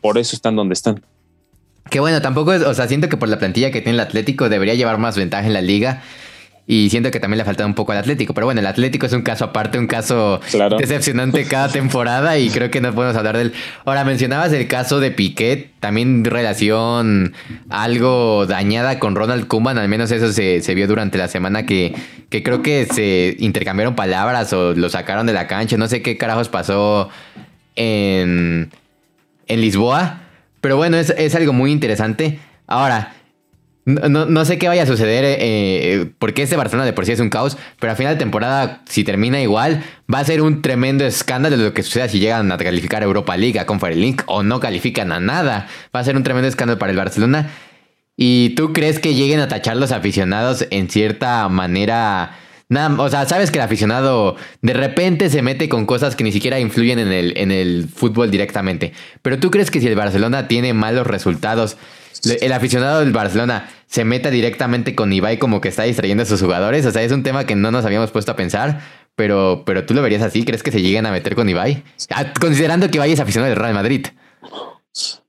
por 0.00 0.18
eso 0.18 0.34
están 0.34 0.56
donde 0.56 0.72
están. 0.72 1.04
Que 1.90 2.00
bueno, 2.00 2.20
tampoco 2.20 2.52
es, 2.52 2.62
o 2.62 2.74
sea, 2.74 2.88
siento 2.88 3.08
que 3.08 3.18
por 3.18 3.28
la 3.28 3.38
plantilla 3.38 3.70
que 3.70 3.82
tiene 3.82 3.94
el 3.94 4.00
Atlético 4.00 4.48
debería 4.48 4.74
llevar 4.74 4.98
más 4.98 5.16
ventaja 5.16 5.46
en 5.46 5.52
la 5.52 5.62
liga. 5.62 6.02
Y 6.66 6.88
siento 6.90 7.10
que 7.10 7.18
también 7.18 7.38
le 7.38 7.42
ha 7.42 7.46
faltado 7.46 7.68
un 7.68 7.74
poco 7.74 7.92
al 7.92 7.98
Atlético. 7.98 8.32
Pero 8.32 8.46
bueno, 8.46 8.60
el 8.60 8.66
Atlético 8.66 9.06
es 9.06 9.12
un 9.12 9.22
caso 9.22 9.44
aparte, 9.46 9.78
un 9.78 9.88
caso 9.88 10.40
decepcionante 10.78 11.44
cada 11.46 11.68
temporada 11.72 12.38
y 12.38 12.48
creo 12.50 12.70
que 12.70 12.80
no 12.80 12.94
podemos 12.94 13.16
hablar 13.16 13.36
del... 13.36 13.52
Ahora, 13.84 14.04
mencionabas 14.04 14.52
el 14.52 14.68
caso 14.68 15.00
de 15.00 15.10
Piquet, 15.10 15.72
también 15.80 16.24
relación 16.24 17.34
algo 17.70 18.46
dañada 18.46 19.00
con 19.00 19.16
Ronald 19.16 19.48
Koeman, 19.48 19.78
al 19.78 19.88
menos 19.88 20.12
eso 20.12 20.32
se, 20.32 20.74
vio 20.74 20.86
durante 20.86 21.18
la 21.18 21.26
semana 21.26 21.66
que, 21.66 21.94
que 22.28 22.42
creo 22.44 22.62
que 22.62 22.86
se 22.86 23.36
intercambiaron 23.40 23.96
palabras 23.96 24.52
o 24.52 24.72
lo 24.72 24.88
sacaron 24.90 25.26
de 25.26 25.32
la 25.32 25.48
cancha, 25.48 25.76
no 25.76 25.88
sé 25.88 26.02
qué 26.02 26.16
carajos 26.16 26.48
pasó 26.48 27.08
en, 27.74 28.70
en 29.48 29.60
Lisboa. 29.60 30.20
Pero 30.60 30.76
bueno, 30.76 30.98
es, 30.98 31.10
es 31.10 31.34
algo 31.34 31.52
muy 31.52 31.72
interesante. 31.72 32.38
Ahora, 32.66 33.14
no, 33.90 34.44
sé 34.44 34.58
qué 34.58 34.68
vaya 34.68 34.82
a 34.84 34.86
suceder 34.86 35.24
eh, 35.24 35.36
eh, 35.40 36.12
porque 36.18 36.42
este 36.42 36.56
Barcelona 36.56 36.84
de 36.84 36.92
por 36.92 37.06
sí 37.06 37.12
es 37.12 37.20
un 37.20 37.30
caos, 37.30 37.56
pero 37.78 37.92
a 37.92 37.96
final 37.96 38.14
de 38.14 38.18
temporada, 38.18 38.82
si 38.88 39.04
termina 39.04 39.40
igual, 39.40 39.82
va 40.12 40.18
a 40.20 40.24
ser 40.24 40.42
un 40.42 40.62
tremendo 40.62 41.04
escándalo 41.04 41.56
lo 41.56 41.74
que 41.74 41.82
suceda 41.82 42.08
si 42.08 42.20
llegan 42.20 42.50
a 42.52 42.58
calificar 42.58 43.02
a 43.02 43.06
Europa 43.06 43.36
League, 43.36 43.58
a 43.58 43.66
Conference 43.66 44.00
League 44.00 44.18
o 44.26 44.42
no 44.42 44.60
califican 44.60 45.12
a 45.12 45.20
nada. 45.20 45.68
Va 45.94 46.00
a 46.00 46.04
ser 46.04 46.16
un 46.16 46.22
tremendo 46.22 46.48
escándalo 46.48 46.78
para 46.78 46.92
el 46.92 46.98
Barcelona. 46.98 47.50
¿Y 48.16 48.50
tú 48.50 48.72
crees 48.72 48.98
que 48.98 49.14
lleguen 49.14 49.40
a 49.40 49.48
tachar 49.48 49.76
los 49.76 49.92
aficionados 49.92 50.66
en 50.70 50.90
cierta 50.90 51.48
manera? 51.48 52.36
O 52.98 53.08
sea, 53.08 53.26
sabes 53.26 53.50
que 53.50 53.58
el 53.58 53.64
aficionado 53.64 54.36
de 54.62 54.74
repente 54.74 55.30
se 55.30 55.42
mete 55.42 55.68
con 55.68 55.86
cosas 55.86 56.16
que 56.16 56.22
ni 56.22 56.30
siquiera 56.30 56.60
influyen 56.60 56.98
en 56.98 57.50
el 57.50 57.88
fútbol 57.88 58.30
directamente. 58.30 58.92
Pero 59.22 59.38
tú 59.38 59.50
crees 59.50 59.70
que 59.70 59.80
si 59.80 59.86
el 59.86 59.96
Barcelona 59.96 60.48
tiene 60.48 60.74
malos 60.74 61.06
resultados, 61.06 61.76
el 62.24 62.52
aficionado 62.52 63.00
del 63.00 63.12
Barcelona 63.12 63.68
se 63.86 64.04
meta 64.04 64.30
directamente 64.30 64.94
con 64.94 65.12
Ibai 65.12 65.38
como 65.38 65.60
que 65.60 65.68
está 65.68 65.84
distrayendo 65.84 66.22
a 66.22 66.26
sus 66.26 66.40
jugadores. 66.40 66.86
O 66.86 66.90
sea, 66.90 67.02
es 67.02 67.12
un 67.12 67.22
tema 67.22 67.44
que 67.44 67.56
no 67.56 67.70
nos 67.70 67.84
habíamos 67.84 68.10
puesto 68.10 68.32
a 68.32 68.36
pensar, 68.36 68.80
pero, 69.16 69.62
pero 69.66 69.84
tú 69.84 69.94
lo 69.94 70.02
verías 70.02 70.22
así. 70.22 70.44
¿Crees 70.44 70.62
que 70.62 70.72
se 70.72 70.82
lleguen 70.82 71.06
a 71.06 71.10
meter 71.10 71.34
con 71.34 71.48
Ibai? 71.48 71.82
Ah, 72.10 72.32
considerando 72.40 72.90
que 72.90 72.98
Ibai 72.98 73.12
es 73.12 73.20
aficionado 73.20 73.50
del 73.50 73.60
Real 73.60 73.74
Madrid. 73.74 74.06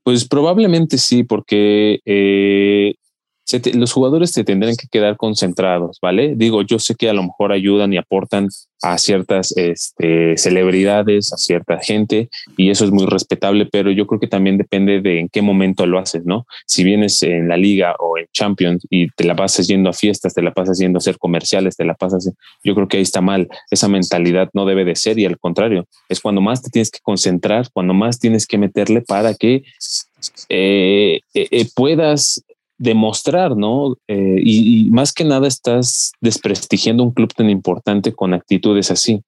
Pues 0.02 0.26
probablemente 0.26 0.98
sí, 0.98 1.22
porque 1.22 2.00
eh, 2.04 2.94
los 3.74 3.92
jugadores 3.92 4.30
se 4.30 4.44
tendrán 4.44 4.76
que 4.76 4.88
quedar 4.90 5.16
concentrados, 5.16 5.98
¿vale? 6.00 6.34
Digo, 6.36 6.62
yo 6.62 6.78
sé 6.78 6.94
que 6.94 7.08
a 7.08 7.12
lo 7.12 7.22
mejor 7.22 7.52
ayudan 7.52 7.92
y 7.92 7.98
aportan 7.98 8.48
a 8.82 8.98
ciertas 8.98 9.56
este, 9.56 10.36
celebridades, 10.36 11.32
a 11.32 11.36
cierta 11.36 11.78
gente, 11.78 12.28
y 12.56 12.70
eso 12.70 12.84
es 12.84 12.90
muy 12.90 13.06
respetable, 13.06 13.66
pero 13.70 13.90
yo 13.90 14.06
creo 14.06 14.18
que 14.20 14.26
también 14.26 14.58
depende 14.58 15.00
de 15.00 15.20
en 15.20 15.28
qué 15.28 15.40
momento 15.40 15.86
lo 15.86 15.98
haces, 15.98 16.24
¿no? 16.24 16.46
Si 16.66 16.82
vienes 16.82 17.22
en 17.22 17.48
la 17.48 17.56
liga 17.56 17.94
o 17.98 18.18
en 18.18 18.26
Champions 18.32 18.86
y 18.90 19.08
te 19.08 19.24
la 19.24 19.36
pasas 19.36 19.68
yendo 19.68 19.90
a 19.90 19.92
fiestas, 19.92 20.34
te 20.34 20.42
la 20.42 20.52
pasas 20.52 20.78
yendo 20.78 20.96
a 20.96 21.00
hacer 21.00 21.18
comerciales, 21.18 21.76
te 21.76 21.84
la 21.84 21.94
pasas, 21.94 22.30
yo 22.64 22.74
creo 22.74 22.88
que 22.88 22.96
ahí 22.96 23.02
está 23.02 23.20
mal. 23.20 23.48
Esa 23.70 23.88
mentalidad 23.88 24.48
no 24.52 24.64
debe 24.64 24.84
de 24.84 24.96
ser 24.96 25.18
y 25.18 25.26
al 25.26 25.38
contrario, 25.38 25.86
es 26.08 26.20
cuando 26.20 26.40
más 26.40 26.62
te 26.62 26.70
tienes 26.70 26.90
que 26.90 27.00
concentrar, 27.02 27.68
cuando 27.72 27.94
más 27.94 28.18
tienes 28.18 28.46
que 28.46 28.58
meterle 28.58 29.02
para 29.02 29.34
que 29.34 29.62
eh, 30.48 31.20
eh, 31.34 31.48
eh, 31.50 31.66
puedas 31.74 32.42
demostrar, 32.82 33.56
¿no? 33.56 33.96
Eh, 34.08 34.40
y, 34.42 34.90
más 34.90 35.12
que 35.12 35.22
nada 35.22 35.46
estás 35.46 36.12
desprestigiando 36.20 37.04
un 37.04 37.12
club 37.12 37.32
tan 37.32 37.48
importante 37.48 38.12
con 38.12 38.34
actitudes 38.34 38.90
así. 38.90 39.22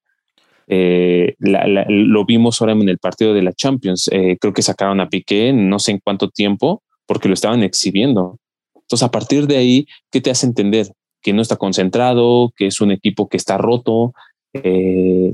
Eh, 0.66 1.36
lo 1.38 2.24
vimos 2.24 2.60
ahora 2.60 2.72
en 2.72 2.88
el 2.88 2.98
partido 2.98 3.32
de 3.32 3.42
la 3.42 3.52
Champions. 3.52 4.08
Eh, 4.10 4.36
creo 4.40 4.52
que 4.52 4.62
sacaron 4.62 4.98
a 5.00 5.08
Piqué 5.08 5.52
no 5.52 5.78
sé 5.78 5.92
en 5.92 6.00
cuánto 6.02 6.30
tiempo 6.30 6.82
porque 7.06 7.28
lo 7.28 7.34
estaban 7.34 7.62
exhibiendo. 7.62 8.38
Entonces, 8.74 9.06
a 9.06 9.12
partir 9.12 9.46
de 9.46 9.56
ahí, 9.56 9.86
¿qué 10.10 10.20
te 10.20 10.32
hace 10.32 10.46
entender? 10.46 10.88
Que 11.22 11.32
no 11.32 11.40
está 11.40 11.54
concentrado, 11.54 12.52
que 12.56 12.66
es 12.66 12.80
un 12.80 12.90
equipo 12.90 13.28
que 13.28 13.36
está 13.36 13.56
roto, 13.56 14.14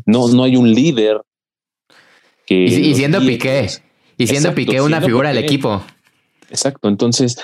no, 0.04 0.28
no 0.28 0.44
hay 0.44 0.56
un 0.56 0.70
líder. 0.72 1.22
Que 2.44 2.64
y, 2.64 2.94
siendo 2.94 3.20
Piqué, 3.20 3.66
y 4.18 4.26
siendo 4.26 4.54
Piqué 4.54 4.82
una 4.82 5.00
figura 5.00 5.30
del 5.30 5.42
equipo. 5.42 5.82
Exacto. 6.50 6.88
Entonces, 6.88 7.38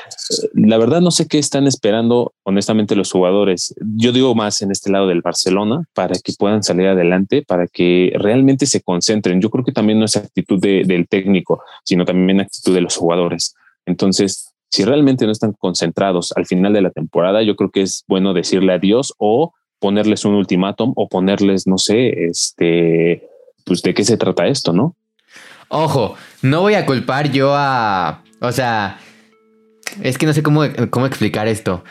la 0.53 0.79
verdad 0.79 1.01
no 1.01 1.13
sé 1.13 1.29
qué 1.29 1.39
están 1.39 1.67
esperando 1.67 2.33
honestamente 2.43 2.97
los 2.97 3.13
jugadores. 3.13 3.75
Yo 3.97 4.13
digo 4.13 4.35
más 4.35 4.63
en 4.63 4.73
este 4.73 4.91
lado 4.91 5.07
del 5.07 5.23
Barcelona 5.23 5.85
para 5.95 6.15
que 6.23 6.33
puedan 6.37 6.65
salir 6.65 6.89
adelante, 6.89 7.43
para 7.47 7.69
que 7.69 8.13
realmente 8.19 8.67
se 8.67 8.83
concentren. 8.83 9.41
Yo 9.41 9.49
creo 9.51 9.65
que 9.65 9.73
también 9.73 10.01
no 10.01 10.05
es 10.05 10.17
actitud 10.17 10.61
del 10.61 11.07
técnico, 11.09 11.63
sino 11.85 12.05
también 12.05 12.41
actitud 12.41 12.75
de 12.75 12.81
los 12.81 12.97
jugadores. 12.97 13.55
Entonces, 13.87 14.53
si 14.71 14.85
realmente 14.85 15.25
no 15.25 15.33
están 15.33 15.53
concentrados 15.53 16.33
al 16.37 16.47
final 16.47 16.73
de 16.73 16.83
la 16.83 16.91
temporada, 16.91 17.43
yo 17.43 17.55
creo 17.55 17.71
que 17.71 17.83
es 17.83 18.05
bueno 18.09 18.35
decirle 18.35 18.73
adiós 18.73 19.15
o 19.19 19.53
ponerles 19.79 20.25
un 20.25 20.35
ultimátum 20.35 20.93
o 20.97 21.09
ponerles, 21.09 21.69
no 21.69 21.79
sé, 21.79 22.27
este, 22.27 23.29
pues 23.65 23.83
de 23.83 23.95
qué 23.95 24.05
se 24.05 24.17
trata 24.17 24.49
esto, 24.49 24.73
¿no? 24.73 24.97
Ojo, 25.69 26.17
no 26.43 26.63
voy 26.63 26.75
a 26.75 26.87
culpar 26.87 27.31
yo 27.31 27.53
a 27.55 28.23
o 28.41 28.53
sea, 28.53 28.99
es 30.03 30.19
que 30.19 30.27
no 30.27 30.33
sé 30.33 30.43
cómo, 30.43 30.63
cómo 30.91 31.07
explicar 31.07 31.49
esto. 31.49 31.85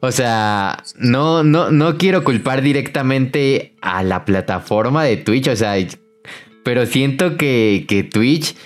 O 0.00 0.12
sea, 0.12 0.82
no, 0.96 1.44
no, 1.44 1.70
no 1.70 1.98
quiero 1.98 2.24
culpar 2.24 2.62
directamente 2.62 3.74
a 3.82 4.02
la 4.02 4.24
plataforma 4.24 5.04
de 5.04 5.18
Twitch, 5.18 5.48
o 5.48 5.56
sea, 5.56 5.74
pero 6.64 6.86
siento 6.86 7.36
que, 7.36 7.84
que 7.86 8.02
Twitch, 8.02 8.56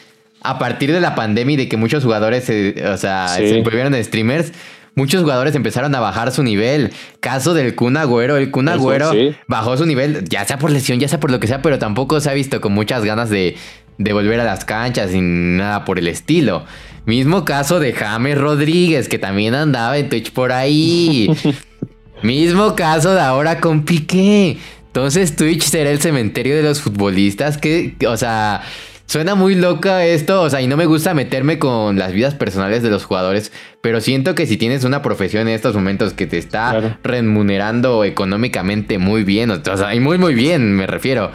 a 0.43 0.61
partir 0.61 0.93
de 0.93 1.01
la 1.01 1.17
pandemia 1.17 1.55
y 1.55 1.57
de 1.57 1.69
que 1.69 1.77
muchos 1.77 2.05
jugadores 2.05 2.45
se, 2.45 2.87
o 2.87 2.97
sea, 2.97 3.29
se 3.29 3.63
volvieron 3.63 3.95
streamers, 4.05 4.53
muchos 4.95 5.23
jugadores 5.23 5.57
empezaron 5.57 5.93
a 5.97 6.01
bajar 6.01 6.31
su 6.31 6.45
nivel. 6.45 6.93
Caso 7.19 7.53
del 7.53 7.75
Kun 7.75 7.97
Agüero, 7.97 8.37
el 8.37 8.53
Kun 8.53 8.69
Agüero 8.69 9.11
bajó 9.49 9.77
su 9.77 9.87
nivel, 9.87 10.29
ya 10.29 10.45
sea 10.45 10.59
por 10.59 10.71
lesión, 10.71 11.01
ya 11.01 11.09
sea 11.09 11.19
por 11.19 11.33
lo 11.33 11.41
que 11.41 11.49
sea, 11.49 11.63
pero 11.63 11.81
tampoco 11.81 12.21
se 12.21 12.31
ha 12.31 12.35
visto 12.35 12.61
con 12.61 12.73
muchas 12.73 13.05
ganas 13.05 13.29
de, 13.29 13.57
de 13.99 14.13
volver 14.13 14.39
a 14.39 14.45
las 14.45 14.65
canchas 14.65 15.13
y 15.13 15.21
nada 15.21 15.85
por 15.85 15.99
el 15.99 16.07
estilo. 16.07 16.65
Mismo 17.07 17.45
caso 17.45 17.81
de 17.81 17.93
James 17.93 18.39
Rodríguez, 18.39 19.09
que 19.09 19.19
también 19.19 19.55
andaba 19.55 19.99
en 19.99 20.09
Twitch 20.09 20.33
por 20.33 20.53
ahí. 20.53 21.31
Mismo 22.23 22.75
caso 22.75 23.15
de 23.15 23.21
ahora 23.21 23.61
con 23.61 23.85
Piqué. 23.85 24.59
Entonces 24.87 25.37
Twitch 25.37 25.65
será 25.65 25.91
el 25.91 26.01
cementerio 26.01 26.57
de 26.57 26.63
los 26.63 26.81
futbolistas 26.81 27.59
que, 27.59 27.97
o 28.09 28.17
sea, 28.17 28.63
suena 29.07 29.35
muy 29.35 29.55
loca 29.55 30.07
esto, 30.07 30.41
o 30.41 30.49
sea, 30.49 30.63
y 30.63 30.67
no 30.67 30.77
me 30.77 30.87
gusta 30.87 31.15
meterme 31.15 31.59
con 31.59 31.99
las 31.99 32.13
vidas 32.13 32.35
personales 32.35 32.83
de 32.83 32.91
los 32.91 33.05
jugadores, 33.05 33.53
pero 33.81 34.01
siento 34.01 34.35
que 34.35 34.47
si 34.47 34.57
tienes 34.57 34.85
una 34.85 35.03
profesión 35.03 35.49
en 35.49 35.55
estos 35.55 35.75
momentos 35.75 36.15
que 36.15 36.27
te 36.27 36.39
está 36.39 36.99
remunerando 37.03 38.05
económicamente 38.05 38.99
muy 38.99 39.25
bien, 39.25 39.51
o 39.51 39.77
sea, 39.77 39.95
y 39.95 40.01
muy 40.01 40.17
muy 40.17 40.35
bien 40.35 40.75
me 40.75 40.87
refiero. 40.87 41.33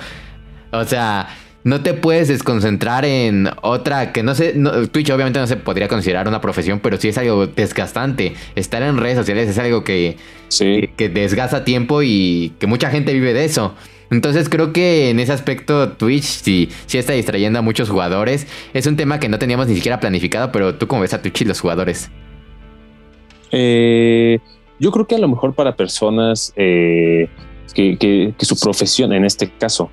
O 0.72 0.86
sea, 0.86 1.28
no 1.64 1.82
te 1.82 1.94
puedes 1.94 2.28
desconcentrar 2.28 3.06
en 3.06 3.50
otra 3.62 4.14
que 4.14 4.24
no 4.24 4.34
sé, 4.34 4.56
Twitch 4.92 5.10
obviamente 5.10 5.40
no 5.40 5.48
se 5.48 5.58
podría 5.58 5.88
considerar 5.88 6.28
una 6.28 6.42
profesión, 6.42 6.80
pero 6.80 6.98
sí 6.98 7.10
es 7.10 7.18
algo 7.18 7.48
desgastante. 7.48 8.34
Estar 8.56 8.82
en 8.82 8.98
redes 8.98 9.18
sociales 9.18 9.50
es 9.50 9.58
algo 9.58 9.84
que, 9.84 10.18
que, 10.58 11.10
desgasta 11.10 11.66
tiempo 11.66 12.02
y 12.02 12.54
que 12.60 12.68
mucha 12.68 12.90
gente 12.90 13.14
vive 13.14 13.34
de 13.34 13.46
eso. 13.46 13.74
Entonces 14.12 14.50
creo 14.50 14.74
que 14.74 15.10
en 15.10 15.20
ese 15.20 15.34
aspecto 15.34 15.90
Twitch 15.90 16.24
sí, 16.24 16.70
sí 16.88 16.98
está 16.98 17.14
distrayendo 17.14 17.60
a 17.60 17.62
muchos 17.62 17.90
jugadores. 17.90 18.48
Es 18.74 18.88
un 18.88 18.96
tema 18.96 19.20
que 19.20 19.30
no 19.30 19.38
teníamos 19.38 19.68
ni 19.68 19.76
siquiera 19.76 20.00
planificado, 20.00 20.52
pero 20.52 20.76
tú 20.76 20.88
cómo 20.88 21.02
ves 21.02 21.14
a 21.14 21.22
Twitch 21.22 21.42
y 21.42 21.46
los 21.46 21.60
jugadores. 21.60 22.10
Eh, 23.52 24.40
yo 24.80 24.92
creo 24.92 25.06
que 25.06 25.16
a 25.16 25.20
lo 25.20 25.28
mejor 25.28 25.54
para 25.54 25.76
personas 25.76 26.54
eh, 26.56 27.28
que 27.76 28.34
su 28.40 28.58
profesión, 28.58 29.14
en 29.14 29.26
este 29.26 29.50
caso, 29.50 29.92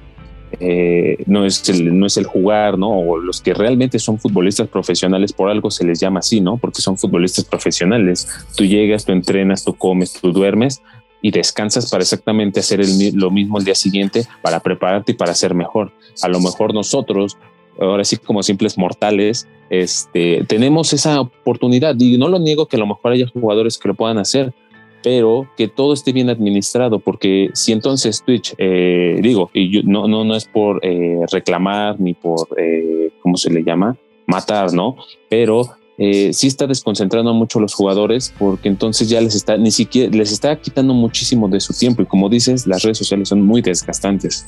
eh, 0.60 1.22
no, 1.26 1.44
es 1.44 1.68
el, 1.68 1.98
no 1.98 2.06
es 2.06 2.16
el 2.16 2.24
jugar, 2.24 2.78
¿no? 2.78 2.90
O 2.90 3.18
los 3.18 3.40
que 3.40 3.54
realmente 3.54 3.98
son 3.98 4.18
futbolistas 4.18 4.68
profesionales, 4.68 5.32
por 5.32 5.50
algo 5.50 5.70
se 5.70 5.84
les 5.84 6.00
llama 6.00 6.20
así, 6.20 6.40
¿no? 6.40 6.56
Porque 6.56 6.82
son 6.82 6.96
futbolistas 6.96 7.44
profesionales. 7.44 8.28
Tú 8.56 8.64
llegas, 8.64 9.04
tú 9.04 9.12
entrenas, 9.12 9.64
tú 9.64 9.74
comes, 9.74 10.12
tú 10.12 10.32
duermes 10.32 10.82
y 11.20 11.30
descansas 11.30 11.90
para 11.90 12.02
exactamente 12.02 12.60
hacer 12.60 12.80
lo 13.14 13.30
mismo 13.30 13.58
el 13.58 13.64
día 13.64 13.74
siguiente, 13.74 14.26
para 14.42 14.60
prepararte 14.60 15.12
y 15.12 15.14
para 15.14 15.34
ser 15.34 15.54
mejor. 15.54 15.92
A 16.22 16.28
lo 16.28 16.40
mejor 16.40 16.72
nosotros, 16.72 17.36
ahora 17.80 18.04
sí 18.04 18.16
como 18.16 18.42
simples 18.42 18.78
mortales, 18.78 19.48
este, 19.68 20.44
tenemos 20.46 20.92
esa 20.92 21.20
oportunidad 21.20 21.96
y 21.98 22.16
no 22.18 22.28
lo 22.28 22.38
niego 22.38 22.66
que 22.66 22.76
a 22.76 22.78
lo 22.78 22.86
mejor 22.86 23.12
haya 23.12 23.26
jugadores 23.26 23.78
que 23.78 23.88
lo 23.88 23.94
puedan 23.94 24.18
hacer, 24.18 24.54
pero 25.02 25.48
que 25.56 25.68
todo 25.68 25.92
esté 25.92 26.12
bien 26.12 26.30
administrado, 26.30 26.98
porque 26.98 27.50
si 27.54 27.72
entonces 27.72 28.22
Twitch, 28.24 28.54
eh, 28.58 29.18
digo, 29.22 29.50
y 29.54 29.82
no, 29.84 30.08
no, 30.08 30.24
no 30.24 30.34
es 30.34 30.46
por 30.46 30.84
eh, 30.84 31.20
reclamar 31.30 32.00
ni 32.00 32.14
por, 32.14 32.48
eh, 32.56 33.10
¿cómo 33.20 33.36
se 33.36 33.50
le 33.50 33.62
llama? 33.62 33.96
Matar, 34.26 34.72
¿no? 34.72 34.96
Pero 35.28 35.62
eh, 35.98 36.32
sí 36.34 36.46
está 36.46 36.66
desconcentrando 36.66 37.32
mucho 37.32 37.58
a 37.58 37.62
los 37.62 37.72
jugadores 37.72 38.34
porque 38.38 38.68
entonces 38.68 39.08
ya 39.08 39.20
les 39.20 39.34
está, 39.34 39.56
ni 39.56 39.70
siquiera, 39.70 40.14
les 40.14 40.30
está 40.30 40.54
quitando 40.56 40.92
muchísimo 40.92 41.48
de 41.48 41.58
su 41.60 41.72
tiempo 41.72 42.02
y 42.02 42.06
como 42.06 42.28
dices, 42.28 42.66
las 42.66 42.82
redes 42.82 42.98
sociales 42.98 43.28
son 43.28 43.42
muy 43.42 43.62
desgastantes. 43.62 44.46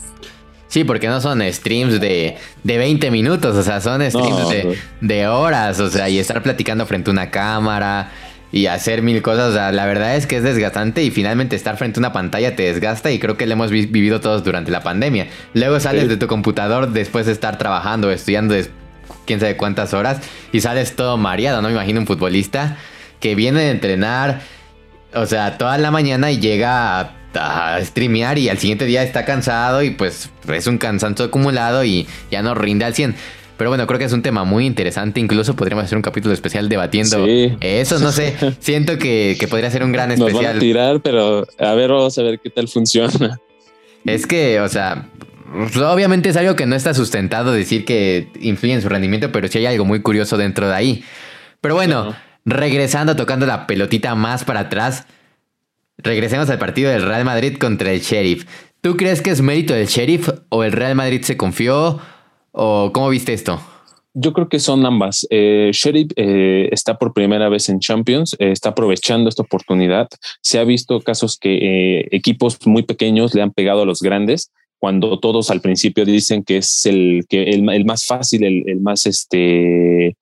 Sí, 0.66 0.84
porque 0.84 1.08
no 1.08 1.22
son 1.22 1.40
streams 1.50 1.98
de, 1.98 2.36
de 2.62 2.78
20 2.78 3.10
minutos, 3.10 3.56
o 3.56 3.62
sea, 3.62 3.80
son 3.80 4.02
streams 4.02 4.50
de, 4.50 4.76
de 5.00 5.26
horas, 5.26 5.80
o 5.80 5.88
sea, 5.88 6.10
y 6.10 6.18
estar 6.18 6.42
platicando 6.42 6.84
frente 6.84 7.08
a 7.08 7.12
una 7.12 7.30
cámara 7.30 8.12
y 8.52 8.66
hacer 8.66 9.02
mil 9.02 9.22
cosas. 9.22 9.50
O 9.50 9.52
sea, 9.52 9.72
la 9.72 9.86
verdad 9.86 10.16
es 10.16 10.26
que 10.26 10.36
es 10.36 10.42
desgastante 10.42 11.02
y 11.02 11.10
finalmente 11.10 11.56
estar 11.56 11.76
frente 11.76 11.98
a 11.98 12.00
una 12.00 12.12
pantalla 12.12 12.56
te 12.56 12.64
desgasta 12.64 13.10
y 13.10 13.18
creo 13.18 13.36
que 13.36 13.46
lo 13.46 13.52
hemos 13.52 13.70
vivido 13.70 14.20
todos 14.20 14.44
durante 14.44 14.70
la 14.70 14.82
pandemia. 14.82 15.28
Luego 15.54 15.80
sales 15.80 16.08
de 16.08 16.16
tu 16.16 16.26
computador 16.26 16.92
después 16.92 17.26
de 17.26 17.32
estar 17.32 17.58
trabajando, 17.58 18.10
estudiando 18.10 18.54
quién 19.26 19.40
sabe 19.40 19.56
cuántas 19.56 19.94
horas 19.94 20.18
y 20.52 20.60
sales 20.60 20.96
todo 20.96 21.16
mareado, 21.16 21.62
¿no? 21.62 21.68
Me 21.68 21.74
imagino 21.74 22.00
un 22.00 22.06
futbolista 22.06 22.76
que 23.20 23.34
viene 23.34 23.60
de 23.60 23.70
entrenar, 23.70 24.40
o 25.14 25.26
sea, 25.26 25.58
toda 25.58 25.76
la 25.78 25.90
mañana 25.90 26.30
y 26.30 26.38
llega 26.38 27.00
a, 27.00 27.10
a 27.34 27.84
streamear 27.84 28.38
y 28.38 28.48
al 28.48 28.58
siguiente 28.58 28.84
día 28.84 29.02
está 29.02 29.24
cansado 29.24 29.82
y 29.82 29.90
pues 29.90 30.30
es 30.52 30.66
un 30.66 30.78
cansancio 30.78 31.26
acumulado 31.26 31.84
y 31.84 32.06
ya 32.30 32.42
no 32.42 32.54
rinde 32.54 32.84
al 32.84 32.94
100. 32.94 33.14
Pero 33.58 33.70
bueno, 33.70 33.86
creo 33.88 33.98
que 33.98 34.04
es 34.04 34.12
un 34.12 34.22
tema 34.22 34.44
muy 34.44 34.64
interesante. 34.66 35.18
Incluso 35.18 35.56
podríamos 35.56 35.84
hacer 35.84 35.96
un 35.96 36.02
capítulo 36.02 36.32
especial 36.32 36.68
debatiendo 36.68 37.26
eso. 37.60 37.98
No 37.98 38.12
sé, 38.12 38.36
siento 38.60 38.98
que, 38.98 39.36
podría 39.50 39.70
ser 39.70 39.82
un 39.82 39.90
gran 39.90 40.12
especial. 40.12 40.32
Nos 40.32 40.44
van 40.44 40.56
a 40.56 40.60
tirar, 40.60 41.00
pero 41.00 41.44
a 41.58 41.74
ver, 41.74 41.90
vamos 41.90 42.16
a 42.16 42.22
ver 42.22 42.38
qué 42.38 42.50
tal 42.50 42.68
funciona. 42.68 43.40
Es 44.04 44.28
que, 44.28 44.60
o 44.60 44.68
sea, 44.68 45.08
obviamente 45.74 46.28
es 46.28 46.36
algo 46.36 46.54
que 46.54 46.66
no 46.66 46.76
está 46.76 46.94
sustentado 46.94 47.52
decir 47.52 47.84
que 47.84 48.28
influye 48.40 48.74
en 48.74 48.80
su 48.80 48.88
rendimiento, 48.88 49.32
pero 49.32 49.48
sí 49.48 49.58
hay 49.58 49.66
algo 49.66 49.84
muy 49.84 50.02
curioso 50.02 50.36
dentro 50.36 50.68
de 50.68 50.74
ahí. 50.76 51.04
Pero 51.60 51.74
bueno, 51.74 52.14
regresando, 52.44 53.16
tocando 53.16 53.44
la 53.44 53.66
pelotita 53.66 54.14
más 54.14 54.44
para 54.44 54.60
atrás, 54.60 55.04
regresemos 55.96 56.48
al 56.48 56.60
partido 56.60 56.92
del 56.92 57.02
Real 57.02 57.24
Madrid 57.24 57.58
contra 57.58 57.90
el 57.90 58.00
Sheriff. 58.02 58.46
¿Tú 58.80 58.96
crees 58.96 59.20
que 59.20 59.30
es 59.30 59.42
mérito 59.42 59.74
del 59.74 59.88
Sheriff 59.88 60.28
o 60.48 60.62
el 60.62 60.70
Real 60.70 60.94
Madrid 60.94 61.22
se 61.22 61.36
confió? 61.36 62.00
¿O 62.60 62.90
cómo 62.92 63.08
viste 63.10 63.32
esto? 63.32 63.60
Yo 64.14 64.32
creo 64.32 64.48
que 64.48 64.58
son 64.58 64.84
ambas. 64.84 65.24
Eh, 65.30 65.70
Sheriff 65.72 66.10
eh, 66.16 66.68
está 66.72 66.98
por 66.98 67.12
primera 67.12 67.48
vez 67.48 67.68
en 67.68 67.78
Champions, 67.78 68.34
eh, 68.40 68.50
está 68.50 68.70
aprovechando 68.70 69.28
esta 69.28 69.44
oportunidad. 69.44 70.08
Se 70.42 70.58
ha 70.58 70.64
visto 70.64 71.00
casos 71.00 71.38
que 71.38 72.08
equipos 72.10 72.66
muy 72.66 72.82
pequeños 72.82 73.32
le 73.32 73.42
han 73.42 73.52
pegado 73.52 73.82
a 73.82 73.86
los 73.86 74.00
grandes, 74.00 74.50
cuando 74.80 75.20
todos 75.20 75.52
al 75.52 75.60
principio 75.60 76.04
dicen 76.04 76.42
que 76.42 76.56
es 76.56 76.84
el, 76.84 77.26
que 77.28 77.44
el, 77.44 77.84
más 77.84 78.06
fácil, 78.06 78.42
el, 78.42 78.80
más 78.80 79.06
este, 79.06 80.16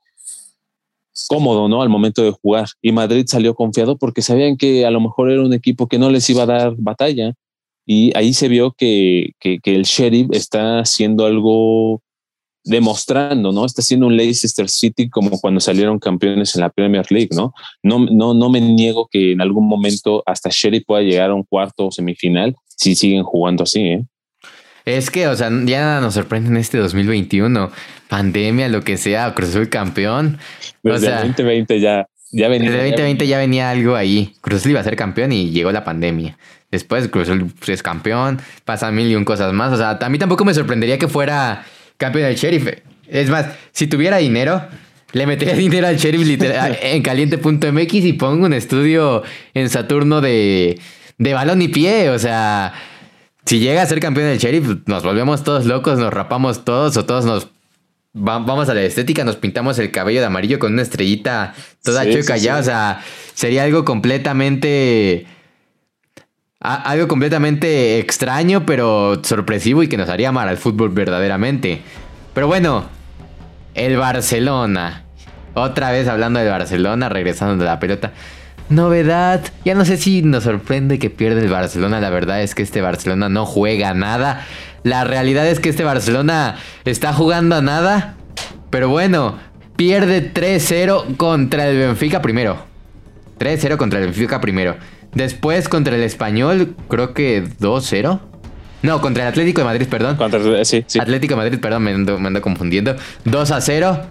cómodo, 1.28 1.70
¿no? 1.70 1.80
Al 1.80 1.88
momento 1.88 2.22
de 2.22 2.32
jugar. 2.32 2.68
Y 2.82 2.92
Madrid 2.92 3.24
salió 3.26 3.54
confiado 3.54 3.96
porque 3.96 4.20
sabían 4.20 4.58
que 4.58 4.84
a 4.84 4.90
lo 4.90 5.00
mejor 5.00 5.30
era 5.30 5.42
un 5.42 5.54
equipo 5.54 5.86
que 5.86 5.98
no 5.98 6.10
les 6.10 6.28
iba 6.28 6.42
a 6.42 6.46
dar 6.46 6.74
batalla. 6.76 7.32
Y 7.86 8.14
ahí 8.14 8.34
se 8.34 8.48
vio 8.48 8.72
que, 8.72 9.30
que, 9.40 9.58
que 9.58 9.74
el 9.74 9.84
Sheriff 9.84 10.28
está 10.32 10.80
haciendo 10.80 11.24
algo 11.24 12.02
demostrando, 12.66 13.52
¿no? 13.52 13.64
Está 13.64 13.80
siendo 13.80 14.08
un 14.08 14.16
Leicester 14.16 14.68
City 14.68 15.08
como 15.08 15.40
cuando 15.40 15.61
salieron 15.61 15.99
campeones 15.99 16.54
en 16.56 16.62
la 16.62 16.68
Premier 16.68 17.06
League, 17.11 17.30
¿no? 17.32 17.54
No, 17.82 18.00
no, 18.00 18.35
no 18.35 18.50
me 18.50 18.61
niego 18.61 19.08
que 19.11 19.32
en 19.32 19.40
algún 19.40 19.68
momento 19.68 20.23
hasta 20.26 20.50
Sherry 20.52 20.80
pueda 20.80 21.02
llegar 21.02 21.30
a 21.30 21.35
un 21.35 21.44
cuarto 21.44 21.87
o 21.87 21.92
semifinal 21.92 22.54
si 22.66 22.96
siguen 22.96 23.23
jugando 23.23 23.62
así, 23.62 23.80
¿eh? 23.80 24.04
Es 24.85 25.11
que, 25.11 25.26
o 25.26 25.35
sea, 25.35 25.49
ya 25.49 25.80
nada 25.80 26.00
nos 26.00 26.14
sorprende 26.14 26.49
en 26.49 26.56
este 26.58 26.78
2021. 26.78 27.70
Pandemia, 28.08 28.68
lo 28.68 28.82
que 28.82 28.96
sea, 28.96 29.35
Cruz 29.35 29.50
Azul 29.50 29.68
campeón. 29.68 30.38
Desde 30.82 31.08
el 31.08 31.28
2020 31.28 31.80
ya, 31.80 32.06
ya 32.30 32.49
venía. 32.49 32.70
Desde 32.70 32.85
el 32.85 32.90
2020 32.92 33.26
ya 33.26 33.38
venía 33.38 33.70
algo 33.70 33.96
ahí. 33.96 34.35
Cruz 34.40 34.64
iba 34.66 34.78
a 34.78 34.85
ser 34.85 34.94
campeón 34.94 35.32
y 35.32 35.50
llegó 35.50 35.73
la 35.73 35.82
pandemia. 35.82 36.38
Después 36.70 37.08
Cruz 37.08 37.28
es 37.66 37.82
campeón, 37.82 38.40
pasa 38.64 38.92
mil 38.92 39.08
y 39.08 39.16
un 39.16 39.25
cosas 39.25 39.52
más. 39.52 39.73
O 39.73 39.76
sea, 39.76 39.99
a 40.00 40.08
mí 40.08 40.18
tampoco 40.18 40.44
me 40.44 40.54
sorprendería 40.54 40.99
que 40.99 41.08
fuera 41.08 41.64
campeón 41.96 42.26
del 42.26 42.36
sheriff. 42.36 42.68
Es 43.08 43.30
más, 43.30 43.46
si 43.72 43.86
tuviera 43.86 44.18
dinero, 44.18 44.62
le 45.12 45.26
metería 45.26 45.54
dinero 45.56 45.86
al 45.86 45.96
sheriff 45.96 46.26
literal, 46.26 46.78
en 46.82 47.02
caliente.mx 47.02 47.94
y 47.94 48.12
pongo 48.14 48.46
un 48.46 48.52
estudio 48.52 49.22
en 49.54 49.68
Saturno 49.68 50.20
de, 50.20 50.78
de 51.18 51.34
balón 51.34 51.62
y 51.62 51.68
pie. 51.68 52.10
O 52.10 52.18
sea, 52.18 52.72
si 53.44 53.60
llega 53.60 53.82
a 53.82 53.86
ser 53.86 54.00
campeón 54.00 54.28
del 54.28 54.38
sheriff, 54.38 54.86
nos 54.86 55.02
volvemos 55.02 55.44
todos 55.44 55.66
locos, 55.66 55.98
nos 55.98 56.12
rapamos 56.12 56.64
todos 56.64 56.96
o 56.96 57.04
todos 57.04 57.24
nos 57.24 57.48
vamos 58.12 58.68
a 58.68 58.74
la 58.74 58.82
estética, 58.82 59.24
nos 59.24 59.36
pintamos 59.36 59.78
el 59.78 59.90
cabello 59.90 60.20
de 60.20 60.26
amarillo 60.26 60.58
con 60.58 60.72
una 60.72 60.82
estrellita 60.82 61.54
toda 61.82 62.04
sí, 62.04 62.12
chueca 62.12 62.36
ya. 62.36 62.58
O 62.58 62.62
sea, 62.62 63.02
sería 63.34 63.64
algo 63.64 63.84
completamente 63.84 65.26
algo 66.66 67.06
completamente 67.06 67.99
extraño, 68.00 68.66
pero 68.66 69.23
sorpresivo 69.23 69.82
y 69.82 69.88
que 69.88 69.96
nos 69.96 70.08
haría 70.08 70.30
amar 70.30 70.49
al 70.49 70.56
fútbol 70.56 70.90
verdaderamente. 70.90 71.82
Pero 72.35 72.49
bueno, 72.49 72.85
el 73.75 73.96
Barcelona. 73.96 75.04
Otra 75.54 75.90
vez 75.90 76.08
hablando 76.08 76.40
del 76.40 76.50
Barcelona, 76.50 77.08
regresando 77.08 77.56
de 77.56 77.70
la 77.70 77.78
pelota. 77.78 78.12
Novedad, 78.68 79.42
ya 79.64 79.75
no 79.75 79.85
sé 79.85 79.96
si 79.96 80.23
nos 80.23 80.42
sorprende 80.42 80.99
que 80.99 81.08
pierde 81.08 81.40
el 81.42 81.49
Barcelona, 81.49 82.00
la 82.00 82.11
verdad 82.11 82.42
es 82.42 82.56
que 82.56 82.62
este 82.62 82.82
Barcelona 82.82 83.28
no 83.28 83.46
juega 83.46 83.94
nada. 83.94 84.44
La 84.82 85.04
realidad 85.04 85.46
es 85.46 85.61
que 85.61 85.68
este 85.68 85.85
Barcelona 85.85 86.56
está 86.85 87.12
jugando 87.12 87.56
a 87.56 87.62
nada. 87.62 88.16
Pero 88.70 88.88
bueno, 88.88 89.38
pierde 89.76 90.32
3-0 90.35 91.16
contra 91.16 91.68
el 91.68 91.78
Benfica 91.78 92.20
primero. 92.20 92.58
3-0 93.38 93.76
contra 93.76 94.00
el 94.00 94.06
Benfica 94.06 94.40
primero. 94.40 94.76
Después 95.16 95.70
contra 95.70 95.96
el 95.96 96.02
Español, 96.02 96.76
creo 96.88 97.14
que 97.14 97.42
2-0. 97.42 98.20
No, 98.82 99.00
contra 99.00 99.23
el 99.23 99.30
Atlético 99.30 99.62
de 99.62 99.64
Madrid, 99.64 99.87
perdón. 99.88 100.16
Contra, 100.16 100.62
sí, 100.66 100.85
sí. 100.87 101.00
Atlético 101.00 101.32
de 101.32 101.37
Madrid, 101.38 101.58
perdón, 101.58 101.85
me 101.85 101.92
ando, 101.92 102.18
me 102.18 102.26
ando 102.26 102.42
confundiendo. 102.42 102.94
2 103.25 103.54
0. 103.58 104.02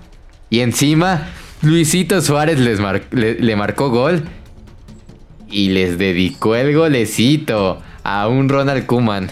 Y 0.49 0.61
encima, 0.61 1.27
Luisito 1.61 2.19
Suárez 2.21 2.59
les 2.59 2.79
mar 2.79 3.03
le, 3.11 3.35
le, 3.35 3.55
marcó 3.55 3.91
gol. 3.91 4.23
Y 5.47 5.69
les 5.69 5.99
dedicó 5.99 6.55
el 6.55 6.75
golecito 6.75 7.83
a 8.03 8.27
un 8.27 8.49
Ronald 8.49 8.87
Kuman. 8.87 9.29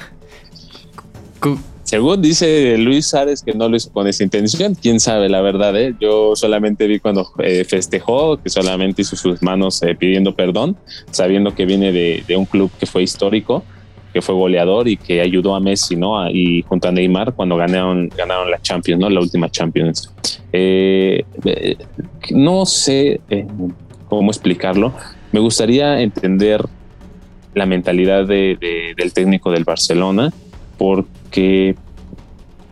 Según 1.93 2.23
dice 2.23 2.75
Luis 2.79 3.05
Suárez 3.05 3.43
que 3.43 3.53
no 3.53 3.69
lo 3.69 3.75
hizo 3.75 3.91
con 3.91 4.07
esa 4.07 4.23
intención, 4.23 4.73
quién 4.73 5.00
sabe 5.00 5.29
la 5.29 5.41
verdad. 5.41 5.79
¿eh? 5.79 5.93
Yo 6.00 6.35
solamente 6.35 6.88
vi 6.88 6.97
cuando 6.97 7.29
eh, 7.38 7.65
festejó, 7.65 8.41
que 8.41 8.50
solamente 8.50 9.03
hizo 9.03 9.15
sus 9.15 9.43
manos 9.43 9.83
eh, 9.83 9.93
pidiendo 9.93 10.35
perdón, 10.35 10.75
sabiendo 11.12 11.53
que 11.53 11.67
viene 11.67 11.91
de, 11.91 12.35
un 12.35 12.45
club 12.45 12.71
que 12.79 12.88
fue 12.88 13.03
histórico, 13.03 13.63
que 14.12 14.23
fue 14.23 14.34
goleador 14.34 14.88
y 14.88 14.97
que 14.97 15.21
ayudó 15.21 15.53
a 15.53 15.60
Messi, 15.60 15.95
¿no? 15.95 16.27
Y 16.32 16.63
junto 16.63 16.88
a 16.88 16.91
Neymar 16.91 17.36
cuando 17.36 17.58
ganaron, 17.58 18.10
ganaron 18.17 18.49
la 18.49 18.60
Champions, 18.60 18.99
¿no? 18.99 19.08
La 19.12 19.19
última 19.19 19.51
Champions. 19.51 20.12
Eh, 20.51 21.23
no 22.32 22.65
sé 22.65 23.21
cómo 24.10 24.32
explicarlo. 24.32 24.93
Me 25.32 25.39
gustaría 25.39 26.01
entender 26.01 26.65
la 27.53 27.67
mentalidad 27.67 28.25
de, 28.25 28.58
de, 28.60 28.95
del 28.97 29.13
técnico 29.13 29.51
del 29.51 29.63
Barcelona 29.63 30.34
porque 30.79 31.75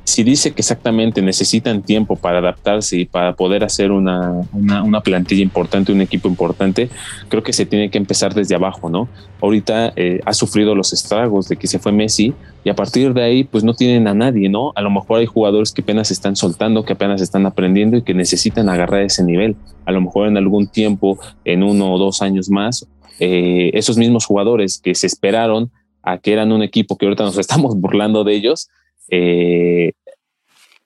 si 0.04 0.24
dice 0.24 0.52
que 0.52 0.62
exactamente 0.62 1.22
necesitan 1.22 1.84
tiempo 1.84 2.16
para 2.16 2.40
adaptarse 2.40 2.98
y 2.98 3.06
para 3.06 3.34
poder 3.34 3.64
hacer 3.64 3.92
una, 3.92 4.42
una, 4.54 5.02
plantilla 5.02 5.42
importante, 5.42 5.92
un 5.92 6.02
equipo 6.02 6.28
importante, 6.28 6.90
creo 7.30 7.44
que 7.44 7.54
se 7.54 7.66
tiene 7.66 7.90
que 7.90 7.98
empezar 7.98 8.34
desde 8.34 8.56
abajo, 8.56 8.90
¿no? 8.90 9.08
Ahorita 9.42 9.94
eh, 9.96 10.20
ha 10.26 10.34
sufrido 10.34 10.76
los 10.76 10.92
estragos 10.92 11.48
de 11.48 11.56
que 11.56 11.68
se 11.68 11.80
fue 11.80 11.92
Messi 11.92 12.34
y 12.64 12.70
a 12.70 12.76
partir 12.76 13.14
de 13.14 13.24
ahí 13.24 13.44
pues 13.44 13.64
no 13.64 13.74
tienen 13.74 14.08
a 14.08 14.14
nadie, 14.14 14.50
¿no? 14.50 14.72
A 14.76 14.82
lo 14.82 14.90
mejor 14.90 15.20
hay 15.20 15.26
jugadores 15.28 15.72
que 15.72 15.82
apenas 15.82 16.12
están 16.12 16.36
soltando, 16.36 16.84
que 16.84 16.94
apenas 16.94 17.22
están 17.22 17.46
aprendiendo 17.46 17.98
y 17.98 18.02
que 18.02 18.14
necesitan 18.14 18.70
agarrar 18.70 19.04
ese 19.04 19.24
nivel. 19.24 19.56
A 19.86 19.92
lo 19.92 20.02
mejor 20.02 20.28
en 20.28 20.38
algún 20.38 20.68
tiempo, 20.68 21.20
en 21.46 21.64
uno 21.64 21.94
o 21.94 21.98
dos 21.98 22.22
años 22.22 22.50
más, 22.50 22.88
eh, 23.20 23.72
esos 23.74 23.98
mismos 23.98 24.26
jugadores 24.26 24.80
que 24.84 24.96
se 24.96 25.08
esperaron 25.08 25.72
a 26.04 26.18
que 26.18 26.34
eran 26.34 26.52
un 26.52 26.64
equipo 26.64 26.98
que 26.98 27.06
ahorita 27.06 27.24
nos 27.24 27.38
estamos 27.40 27.76
burlando 27.80 28.24
de 28.24 28.36
ellos, 28.36 28.70
eh, 29.12 29.92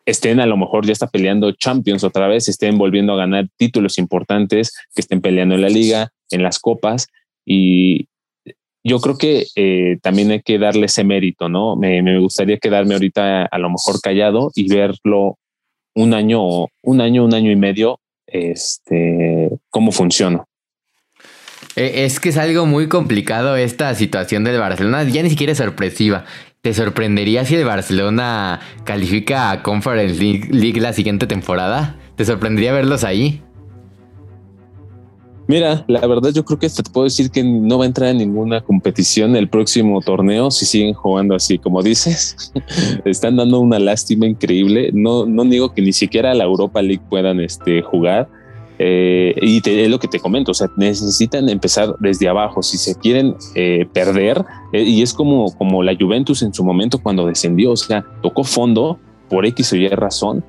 estén 0.06 0.40
a 0.40 0.46
lo 0.46 0.58
mejor 0.58 0.86
ya 0.86 0.92
está 0.92 1.08
peleando 1.08 1.52
Champions 1.54 2.04
otra 2.04 2.28
vez, 2.28 2.50
estén 2.50 2.78
volviendo 2.78 3.14
a 3.14 3.18
ganar 3.18 3.48
títulos 3.58 3.98
importantes, 3.98 4.74
que 4.94 5.02
estén 5.02 5.22
peleando 5.22 5.56
en 5.56 5.62
la 5.62 5.70
liga, 5.70 6.10
en 6.32 6.44
las 6.44 6.60
copas 6.60 7.08
y 7.46 8.08
yo 8.84 9.00
creo 9.00 9.18
que 9.18 9.48
eh, 9.56 9.98
también 10.04 10.30
hay 10.30 10.42
que 10.42 10.60
darle 10.60 10.86
ese 10.86 11.04
mérito, 11.04 11.50
¿no? 11.50 11.76
Me, 11.76 12.04
me, 12.04 12.20
gustaría 12.20 12.60
quedarme 12.60 12.94
ahorita 12.94 13.46
a 13.46 13.58
lo 13.58 13.70
mejor 13.72 14.00
callado 14.00 14.52
y 14.54 14.72
verlo 14.72 15.40
un 15.96 16.14
año, 16.14 16.68
un 16.84 17.02
año, 17.02 17.26
un 17.26 17.34
año 17.34 17.52
y 17.52 17.56
medio, 17.56 18.00
este, 18.28 19.50
cómo 19.72 19.92
funciona. 19.92 20.44
Es 21.76 22.20
que 22.20 22.30
es 22.30 22.38
algo 22.38 22.66
muy 22.66 22.88
complicado 22.88 23.58
esta 23.58 23.94
situación 23.96 24.44
del 24.44 24.60
Barcelona, 24.60 25.04
ya 25.04 25.24
ni 25.24 25.30
siquiera 25.30 25.52
es 25.52 25.58
sorpresiva. 25.58 26.26
¿Te 26.66 26.74
sorprendería 26.74 27.46
si 27.46 27.54
el 27.54 27.64
Barcelona 27.64 28.60
califica 28.86 29.52
a 29.52 29.62
Conference 29.62 30.20
League, 30.20 30.82
la 30.82 30.94
siguiente 30.94 31.28
temporada? 31.28 31.96
¿Te 32.16 32.26
sorprendería 32.26 32.74
verlos 32.74 33.04
ahí? 33.04 33.40
Mira, 35.48 35.86
la 35.88 36.08
verdad 36.08 36.32
yo 36.34 36.44
creo 36.44 36.58
que 36.58 36.68
te 36.68 36.82
puedo 36.92 37.04
decir 37.04 37.30
que 37.30 37.44
no 37.44 37.78
va 37.78 37.84
a 37.84 37.88
entrar 37.88 38.10
en 38.10 38.18
ninguna 38.18 38.62
competición 38.62 39.36
el 39.36 39.48
próximo 39.48 40.02
torneo 40.02 40.50
si 40.50 40.66
siguen 40.66 40.96
jugando 40.96 41.36
así, 41.36 41.60
como 41.60 41.84
dices. 41.84 42.52
Están 43.06 43.36
dando 43.36 43.60
una 43.60 43.78
lástima 43.78 44.26
increíble. 44.26 44.90
No, 44.92 45.28
no 45.28 45.44
digo 45.44 45.72
que 45.72 45.84
ni 45.84 45.94
siquiera 45.94 46.34
la 46.34 46.46
Europa 46.46 46.82
League 46.82 47.04
puedan 47.08 47.42
este, 47.42 47.84
jugar 47.84 48.28
eh, 48.78 49.34
y 49.42 49.62
te, 49.62 49.86
es 49.86 49.90
lo 49.90 50.00
que 50.00 50.08
te 50.08 50.20
comento, 50.20 50.52
o 50.52 50.54
sea, 50.54 50.70
necesitan 50.76 51.48
empezar 51.50 51.96
desde 52.00 52.28
abajo 52.28 52.62
si 52.62 52.78
se 52.78 52.96
quieren 52.96 53.36
eh, 53.56 53.88
perder. 53.94 54.44
Eh, 54.74 54.84
y 54.84 55.02
es 55.02 55.14
como, 55.14 55.56
como 55.58 55.84
la 55.84 55.96
Juventus 55.98 56.42
en 56.42 56.54
su 56.54 56.64
momento 56.64 57.00
cuando 57.00 57.26
descendió, 57.26 57.72
o 57.72 57.78
sea, 57.78 58.06
tocó 58.22 58.44
fondo 58.44 59.00
por 59.30 59.46
X 59.46 59.74
o 59.74 59.76
Y 59.78 59.88
razón, 59.90 60.44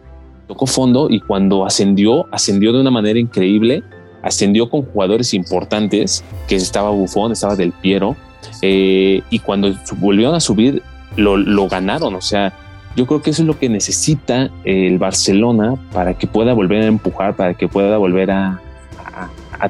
tocó 0.49 0.67
fondo 0.67 1.09
y 1.11 1.21
cuando 1.21 1.65
ascendió, 1.65 2.27
ascendió 2.33 2.73
de 2.73 2.81
una 2.81 2.91
manera 2.91 3.19
increíble, 3.19 3.83
ascendió 4.23 4.69
con 4.69 4.83
jugadores 4.83 5.33
importantes, 5.35 6.25
que 6.49 6.57
estaba 6.57 6.91
Bufón, 6.91 7.33
estaba 7.33 7.55
Del 7.55 7.73
Piero, 7.73 8.17
y 8.63 9.39
cuando 9.41 9.73
volvieron 9.99 10.35
a 10.35 10.41
subir, 10.41 10.83
lo, 11.17 11.37
lo 11.37 11.69
ganaron, 11.69 12.15
o 12.15 12.21
sea, 12.21 12.53
yo 12.97 13.07
creo 13.07 13.21
que 13.21 13.31
eso 13.31 13.43
es 13.43 13.47
lo 13.47 13.59
que 13.59 13.69
necesita 13.69 14.51
el 14.65 14.99
Barcelona 14.99 15.75
para 15.93 16.15
que 16.15 16.27
pueda 16.27 16.55
volver 16.55 16.83
a 16.83 16.87
empujar, 16.87 17.37
para 17.37 17.53
que 17.55 17.69
pueda 17.69 17.99
volver 17.99 18.31
a, 18.31 18.61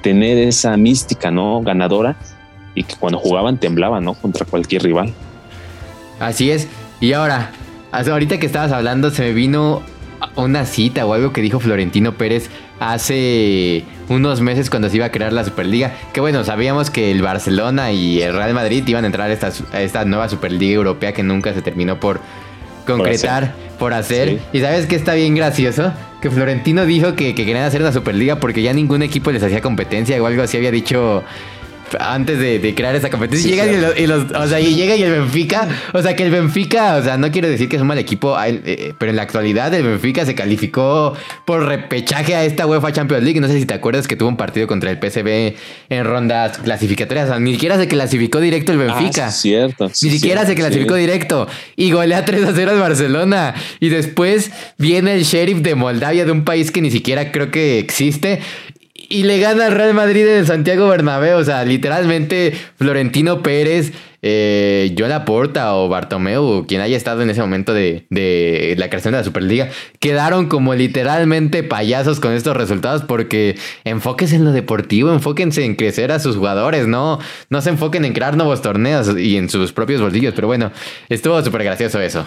tener 0.02 0.38
esa 0.38 0.76
mística, 0.76 1.30
¿no? 1.30 1.60
Ganadora 1.62 2.16
y 2.74 2.82
que 2.82 2.96
cuando 2.96 3.18
jugaban 3.18 3.58
temblaban, 3.58 4.04
¿no? 4.04 4.14
Contra 4.14 4.44
cualquier 4.44 4.82
rival. 4.82 5.12
Así 6.18 6.50
es. 6.50 6.68
Y 7.00 7.12
ahora, 7.12 7.52
ahorita 7.92 8.38
que 8.38 8.46
estabas 8.46 8.72
hablando, 8.72 9.10
se 9.10 9.22
me 9.22 9.32
vino 9.32 9.82
una 10.34 10.64
cita 10.64 11.06
o 11.06 11.14
algo 11.14 11.32
que 11.32 11.40
dijo 11.40 11.60
Florentino 11.60 12.12
Pérez 12.12 12.50
hace 12.80 13.84
unos 14.08 14.40
meses 14.40 14.70
cuando 14.70 14.88
se 14.88 14.96
iba 14.96 15.06
a 15.06 15.12
crear 15.12 15.32
la 15.32 15.44
Superliga. 15.44 15.94
Que 16.12 16.20
bueno, 16.20 16.44
sabíamos 16.44 16.90
que 16.90 17.10
el 17.10 17.22
Barcelona 17.22 17.92
y 17.92 18.22
el 18.22 18.34
Real 18.34 18.54
Madrid 18.54 18.86
iban 18.86 19.04
a 19.04 19.06
entrar 19.06 19.30
a 19.30 19.80
esta 19.80 20.04
nueva 20.04 20.28
Superliga 20.28 20.74
Europea 20.74 21.12
que 21.12 21.22
nunca 21.22 21.54
se 21.54 21.62
terminó 21.62 22.00
por 22.00 22.20
concretar, 22.86 23.52
por 23.52 23.52
hacer. 23.52 23.78
Por 23.78 23.94
hacer. 23.94 24.28
Sí. 24.28 24.58
Y 24.58 24.60
sabes 24.60 24.86
que 24.86 24.96
está 24.96 25.14
bien 25.14 25.34
gracioso 25.34 25.92
que 26.22 26.30
Florentino 26.30 26.86
dijo 26.86 27.14
que, 27.14 27.34
que, 27.34 27.44
querían 27.44 27.64
hacer 27.64 27.82
una 27.82 27.92
Superliga 27.92 28.36
porque 28.36 28.62
ya 28.62 28.72
ningún 28.72 29.02
equipo 29.02 29.30
les 29.30 29.42
hacía 29.42 29.60
competencia 29.60 30.20
o 30.22 30.26
algo 30.26 30.42
así 30.42 30.56
había 30.56 30.70
dicho 30.70 31.22
antes 32.00 32.38
de, 32.38 32.74
crear 32.74 32.94
esa 32.94 33.10
competencia. 33.10 33.48
llegan 33.48 33.94
y, 33.96 34.06
los, 34.06 34.30
o 34.30 34.46
sea, 34.48 34.60
y 34.60 34.74
llega 34.74 34.96
y 34.96 35.02
el 35.02 35.12
Benfica, 35.12 35.68
o 35.92 36.02
sea, 36.02 36.16
que 36.16 36.24
el 36.24 36.30
Benfica, 36.30 36.96
o 36.96 37.02
sea, 37.02 37.16
no 37.16 37.30
quiero 37.30 37.48
decir 37.48 37.68
que 37.68 37.76
es 37.76 37.82
un 37.82 37.88
mal 37.88 37.98
equipo, 37.98 38.36
eh, 38.44 38.94
pero 38.98 39.10
en 39.10 39.16
la 39.16 39.22
actualidad 39.22 39.72
el 39.74 39.84
Benfica 39.84 40.24
se 40.24 40.34
calificó 40.34 41.14
por 41.44 41.66
repechaje 41.66 42.34
a 42.34 42.44
esta 42.44 42.66
UEFA 42.66 42.92
Champions 42.92 43.24
League. 43.24 43.40
No 43.40 43.48
sé 43.48 43.58
si 43.58 43.66
te 43.66 43.74
acuerdas 43.74 44.08
que 44.08 44.16
tuvo 44.16 44.28
un 44.28 44.36
partido 44.36 44.66
contra 44.66 44.90
el 44.90 44.98
PSV 44.98 45.56
en 45.88 46.04
rondas 46.04 46.58
clasificatorias. 46.58 47.26
O 47.26 47.28
sea, 47.32 47.40
ni 47.40 47.52
siquiera 47.52 47.76
se 47.78 47.88
clasificó 47.88 48.40
directo 48.40 48.72
el 48.72 48.78
Benfica. 48.78 49.26
Ah, 49.26 49.30
cierto. 49.30 49.90
ni 50.02 50.10
siquiera 50.10 50.46
se 50.46 50.54
clasificó 50.54 50.94
directo. 50.94 51.46
Y 51.76 51.90
golea 51.90 52.24
3 52.24 52.44
a 52.44 52.52
0 52.54 52.70
al 52.72 52.80
Barcelona. 52.80 53.54
Y 53.80 53.88
después 53.88 54.50
viene 54.78 55.14
el 55.14 55.24
sheriff 55.24 55.58
de 55.58 55.74
Moldavia, 55.74 56.24
de 56.24 56.32
un 56.32 56.44
país 56.44 56.70
que 56.70 56.80
ni 56.80 56.90
siquiera 56.90 57.32
creo 57.32 57.50
que 57.50 57.78
existe 57.78 58.40
y 59.08 59.22
le 59.24 59.38
gana 59.38 59.66
al 59.66 59.72
Real 59.72 59.94
Madrid 59.94 60.26
en 60.26 60.46
Santiago 60.46 60.88
Bernabéu. 60.88 61.38
O 61.38 61.44
sea, 61.44 61.64
literalmente 61.64 62.52
Florentino 62.76 63.42
Pérez, 63.42 63.92
eh, 64.22 64.94
Joan 64.98 65.10
Laporta 65.10 65.74
o 65.76 65.88
Bartomeu, 65.88 66.66
quien 66.66 66.80
haya 66.80 66.96
estado 66.96 67.22
en 67.22 67.30
ese 67.30 67.40
momento 67.40 67.74
de, 67.74 68.06
de, 68.10 68.74
la 68.78 68.88
creación 68.88 69.12
de 69.12 69.18
la 69.18 69.24
Superliga, 69.24 69.68
quedaron 70.00 70.46
como 70.46 70.74
literalmente 70.74 71.62
payasos 71.62 72.20
con 72.20 72.32
estos 72.32 72.56
resultados 72.56 73.02
porque 73.02 73.56
enfóquense 73.84 74.36
en 74.36 74.44
lo 74.44 74.52
deportivo, 74.52 75.12
enfóquense 75.12 75.64
en 75.64 75.76
crecer 75.76 76.12
a 76.12 76.18
sus 76.18 76.36
jugadores, 76.36 76.86
no, 76.86 77.18
no 77.50 77.60
se 77.60 77.70
enfoquen 77.70 78.04
en 78.04 78.12
crear 78.12 78.36
nuevos 78.36 78.62
torneos 78.62 79.16
y 79.16 79.36
en 79.36 79.48
sus 79.48 79.72
propios 79.72 80.00
bolsillos. 80.00 80.34
Pero 80.34 80.48
bueno, 80.48 80.72
estuvo 81.08 81.40
súper 81.42 81.64
gracioso 81.64 82.00
eso. 82.00 82.26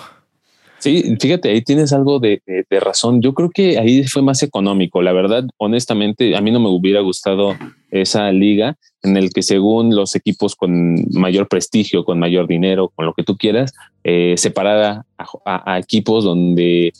Sí, 0.79 1.17
fíjate, 1.19 1.49
ahí 1.49 1.61
tienes 1.61 1.91
algo 1.91 2.19
de, 2.19 2.41
razón. 2.69 3.21
Yo 3.21 3.33
creo 3.33 3.49
que 3.49 3.77
ahí 3.77 4.03
fue 4.05 4.21
más 4.21 4.41
económico. 4.43 5.01
La 5.01 5.11
verdad, 5.11 5.43
honestamente, 5.57 6.35
a 6.37 6.41
mí 6.41 6.51
no 6.51 6.59
me 6.59 6.69
hubiera 6.69 7.01
gustado 7.01 7.55
esa 7.91 8.31
liga 8.31 8.77
en 9.03 9.17
el 9.17 9.31
que 9.31 9.41
según 9.41 9.95
los 9.95 10.15
equipos 10.15 10.55
con 10.55 10.95
mayor 11.11 11.47
prestigio, 11.47 12.05
con 12.05 12.19
mayor 12.19 12.47
dinero, 12.47 12.91
con 12.95 13.05
lo 13.05 13.13
que 13.13 13.23
tú 13.23 13.37
quieras, 13.37 13.73
eh, 14.03 14.35
separada 14.37 15.05
a, 15.45 15.79
equipos 15.79 16.23
donde 16.23 16.93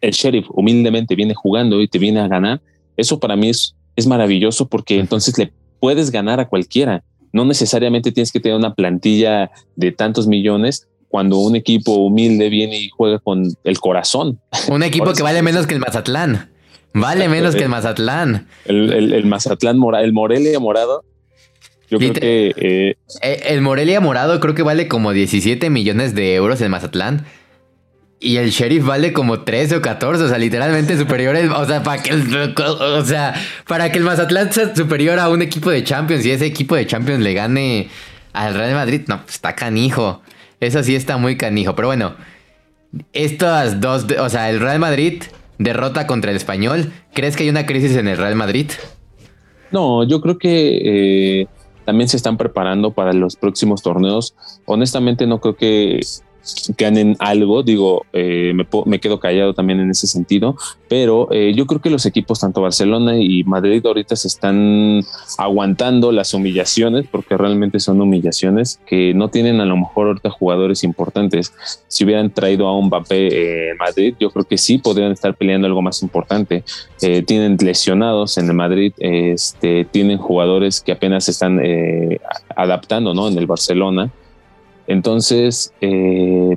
el 0.00 0.10
sheriff 0.10 0.46
humildemente 0.50 1.14
viene 1.14 1.34
jugando 1.34 1.80
y 1.80 1.88
te 1.88 1.98
viene 1.98 2.20
a 2.20 2.28
ganar. 2.28 2.60
Eso 2.96 3.18
para 3.18 3.36
mí 3.36 3.48
es, 3.48 3.74
es 3.96 4.06
maravilloso 4.06 4.68
porque 4.68 4.98
entonces 4.98 5.36
le 5.38 5.50
puedes 5.80 6.10
ganar 6.10 6.40
a 6.40 6.48
cualquiera. 6.48 7.02
No 7.32 7.46
necesariamente 7.46 8.12
tienes 8.12 8.32
que 8.32 8.40
tener 8.40 8.56
una 8.56 8.74
plantilla 8.74 9.50
de 9.76 9.92
tantos 9.92 10.26
millones 10.26 10.88
cuando 11.08 11.38
un 11.38 11.56
equipo 11.56 11.92
humilde 11.94 12.48
viene 12.48 12.78
y 12.78 12.90
juega 12.90 13.18
con 13.18 13.54
el 13.64 13.78
corazón. 13.78 14.40
Un 14.68 14.82
equipo 14.84 15.12
que 15.12 15.22
vale 15.22 15.42
menos 15.42 15.66
que 15.66 15.74
el 15.74 15.80
Mazatlán. 15.80 16.50
Vale 16.94 17.28
menos 17.28 17.54
que 17.54 17.62
el 17.62 17.68
Mazatlán. 17.68 18.46
El, 18.64 19.24
Mazatlán, 19.26 19.78
mora, 19.78 20.02
el 20.02 20.12
Morelia 20.12 20.58
morado. 20.58 21.04
Yo 21.90 21.98
creo 21.98 22.12
que... 22.12 22.54
Eh, 22.56 22.96
eh, 23.22 23.42
el 23.46 23.60
Morelia 23.62 24.00
morado 24.00 24.40
creo 24.40 24.54
que 24.54 24.62
vale 24.62 24.88
como 24.88 25.12
17 25.12 25.70
millones 25.70 26.14
de 26.14 26.34
euros 26.34 26.60
el 26.60 26.70
Mazatlán. 26.70 27.26
Y 28.20 28.36
el 28.36 28.50
sheriff 28.50 28.84
vale 28.84 29.12
como 29.12 29.44
13 29.44 29.76
o 29.76 29.80
14, 29.80 30.24
o 30.24 30.28
sea, 30.28 30.38
literalmente 30.38 30.96
superior. 30.98 31.36
o 31.36 31.66
sea, 31.66 31.82
para 31.82 32.02
que 32.02 32.10
el, 32.10 32.54
o 32.58 33.04
sea, 33.04 33.34
para 33.66 33.92
que 33.92 33.98
el 33.98 34.04
Mazatlán 34.04 34.52
sea 34.52 34.74
superior 34.74 35.18
a 35.18 35.28
un 35.28 35.40
equipo 35.40 35.70
de 35.70 35.84
Champions 35.84 36.26
y 36.26 36.32
ese 36.32 36.46
equipo 36.46 36.74
de 36.74 36.86
Champions 36.86 37.20
le 37.22 37.32
gane 37.32 37.88
al 38.32 38.54
Real 38.54 38.74
Madrid, 38.74 39.02
no, 39.06 39.22
pues 39.22 39.36
está 39.36 39.54
canijo. 39.54 40.22
Eso 40.60 40.82
sí 40.82 40.94
está 40.94 41.16
muy 41.16 41.36
canijo. 41.36 41.74
Pero 41.74 41.88
bueno, 41.88 42.14
estas 43.12 43.80
dos, 43.80 44.06
o 44.18 44.28
sea, 44.28 44.50
el 44.50 44.60
Real 44.60 44.78
Madrid 44.78 45.22
derrota 45.58 46.06
contra 46.06 46.30
el 46.30 46.36
español. 46.36 46.92
¿Crees 47.12 47.36
que 47.36 47.44
hay 47.44 47.48
una 47.48 47.66
crisis 47.66 47.96
en 47.96 48.08
el 48.08 48.16
Real 48.16 48.34
Madrid? 48.34 48.70
No, 49.70 50.04
yo 50.04 50.20
creo 50.20 50.38
que 50.38 51.40
eh, 51.42 51.46
también 51.84 52.08
se 52.08 52.16
están 52.16 52.36
preparando 52.36 52.92
para 52.92 53.12
los 53.12 53.36
próximos 53.36 53.82
torneos. 53.82 54.34
Honestamente, 54.64 55.26
no 55.26 55.40
creo 55.40 55.56
que 55.56 56.00
ganen 56.76 57.16
algo, 57.18 57.62
digo, 57.62 58.06
eh, 58.12 58.52
me, 58.86 59.00
quedo 59.00 59.20
callado 59.20 59.54
también 59.54 59.80
en 59.80 59.90
ese 59.90 60.06
sentido, 60.06 60.56
pero 60.88 61.28
eh, 61.32 61.52
yo 61.54 61.66
creo 61.66 61.80
que 61.80 61.90
los 61.90 62.06
equipos, 62.06 62.40
tanto 62.40 62.60
Barcelona 62.60 63.18
y 63.18 63.44
Madrid, 63.44 63.84
ahorita 63.84 64.16
se 64.16 64.28
están 64.28 65.02
aguantando 65.36 66.12
las 66.12 66.34
humillaciones, 66.34 67.06
porque 67.10 67.36
realmente 67.36 67.80
son 67.80 68.00
humillaciones 68.00 68.80
que 68.86 69.14
no 69.14 69.28
tienen 69.28 69.60
a 69.60 69.64
lo 69.64 69.76
mejor 69.76 70.08
ahorita 70.08 70.30
jugadores 70.30 70.84
importantes. 70.84 71.52
Si 71.88 72.04
hubieran 72.04 72.30
traído 72.30 72.66
a 72.66 72.76
un 72.76 72.86
Mbappé 72.86 73.70
en 73.70 73.76
Madrid, 73.76 74.14
yo 74.18 74.30
creo 74.30 74.44
que 74.44 74.58
sí 74.58 74.78
podrían 74.78 75.12
estar 75.12 75.34
peleando 75.34 75.66
algo 75.66 75.82
más 75.82 76.02
importante. 76.02 76.64
Eh, 77.02 77.22
tienen 77.22 77.56
lesionados 77.60 78.38
en 78.38 78.46
el 78.46 78.54
Madrid, 78.54 78.92
este, 78.98 79.84
tienen 79.84 80.18
jugadores 80.18 80.80
que 80.80 80.92
apenas 80.92 81.28
están 81.28 81.60
adaptando, 82.56 83.14
¿no? 83.14 83.28
En 83.28 83.38
el 83.38 83.46
Barcelona. 83.46 84.10
Entonces, 84.88 85.72
eh, 85.82 86.56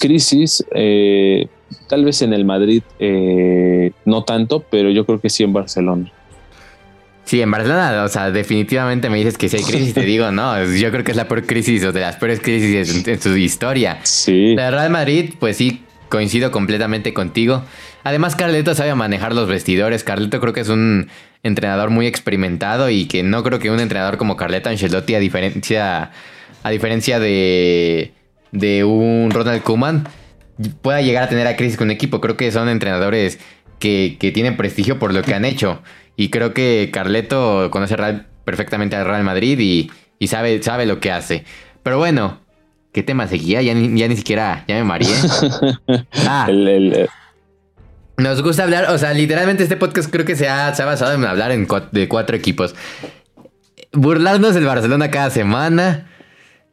crisis, 0.00 0.64
eh, 0.74 1.46
tal 1.88 2.04
vez 2.04 2.22
en 2.22 2.32
el 2.32 2.44
Madrid 2.46 2.82
eh, 2.98 3.92
no 4.06 4.24
tanto, 4.24 4.64
pero 4.70 4.90
yo 4.90 5.04
creo 5.04 5.20
que 5.20 5.28
sí 5.28 5.44
en 5.44 5.52
Barcelona. 5.52 6.10
Sí, 7.24 7.40
en 7.40 7.50
Barcelona, 7.50 8.04
o 8.04 8.08
sea, 8.08 8.30
definitivamente 8.30 9.08
me 9.10 9.18
dices 9.18 9.38
que 9.38 9.48
sí 9.48 9.58
hay 9.58 9.62
crisis, 9.62 9.94
te 9.94 10.04
digo, 10.04 10.30
no, 10.30 10.64
yo 10.74 10.90
creo 10.90 11.04
que 11.04 11.10
es 11.10 11.16
la 11.16 11.28
peor 11.28 11.46
crisis 11.46 11.84
o 11.84 11.92
de 11.92 12.00
las 12.00 12.16
peores 12.16 12.40
crisis 12.40 13.06
en, 13.06 13.20
su 13.20 13.36
historia. 13.36 13.98
Sí. 14.02 14.54
La 14.54 14.70
Real 14.70 14.90
Madrid, 14.90 15.34
pues 15.38 15.58
sí, 15.58 15.82
coincido 16.08 16.50
completamente 16.50 17.12
contigo. 17.12 17.62
Además, 18.04 18.36
Carleto 18.36 18.74
sabe 18.74 18.94
manejar 18.94 19.34
los 19.34 19.48
vestidores. 19.48 20.02
Carleto 20.02 20.40
creo 20.40 20.52
que 20.54 20.60
es 20.60 20.68
un 20.70 21.08
entrenador 21.42 21.90
muy 21.90 22.06
experimentado 22.06 22.88
y 22.88 23.06
que 23.06 23.22
no 23.22 23.42
creo 23.42 23.58
que 23.58 23.70
un 23.70 23.80
entrenador 23.80 24.16
como 24.16 24.36
Carleto 24.36 24.70
Ancelotti, 24.70 25.14
a 25.14 25.20
diferencia 25.20 26.10
a 26.64 26.70
diferencia 26.70 27.20
de, 27.20 28.12
de 28.52 28.84
un 28.84 29.30
Ronald 29.30 29.62
Koeman, 29.62 30.08
pueda 30.80 31.02
llegar 31.02 31.24
a 31.24 31.28
tener 31.28 31.46
a 31.46 31.56
crisis 31.56 31.76
con 31.76 31.88
un 31.88 31.90
equipo. 31.90 32.22
Creo 32.22 32.38
que 32.38 32.50
son 32.50 32.70
entrenadores 32.70 33.38
que, 33.78 34.16
tienen 34.32 34.56
prestigio 34.56 34.98
por 34.98 35.12
lo 35.12 35.22
que 35.22 35.34
han 35.34 35.44
hecho. 35.44 35.82
Y 36.16 36.30
creo 36.30 36.54
que 36.54 36.90
Carleto 36.90 37.70
conoce 37.70 37.96
perfectamente 38.46 38.96
al 38.96 39.04
Real 39.04 39.24
Madrid 39.24 39.90
y, 40.18 40.26
sabe, 40.26 40.62
sabe 40.62 40.86
lo 40.86 41.00
que 41.00 41.12
hace. 41.12 41.44
Pero 41.82 41.98
bueno, 41.98 42.40
¿qué 42.92 43.02
tema 43.02 43.28
seguía? 43.28 43.60
Ya 43.60 43.74
ni, 43.74 44.00
ya 44.00 44.08
ni 44.08 44.16
siquiera, 44.16 44.64
ya 44.66 44.76
me 44.76 44.84
mareé. 44.84 45.10
Ah. 46.26 46.48
Nos 48.16 48.42
gusta 48.42 48.62
hablar, 48.62 48.90
o 48.90 48.96
sea, 48.96 49.12
literalmente 49.12 49.64
este 49.64 49.76
podcast 49.76 50.10
creo 50.10 50.24
que 50.24 50.36
se 50.36 50.48
ha, 50.48 50.70
basado 50.70 51.12
en 51.12 51.24
hablar 51.24 51.50
en, 51.50 51.66
de 51.92 52.08
cuatro 52.08 52.36
equipos. 52.36 52.74
Burlarnos 53.92 54.54
del 54.54 54.64
Barcelona 54.64 55.10
cada 55.10 55.28
semana 55.28 56.06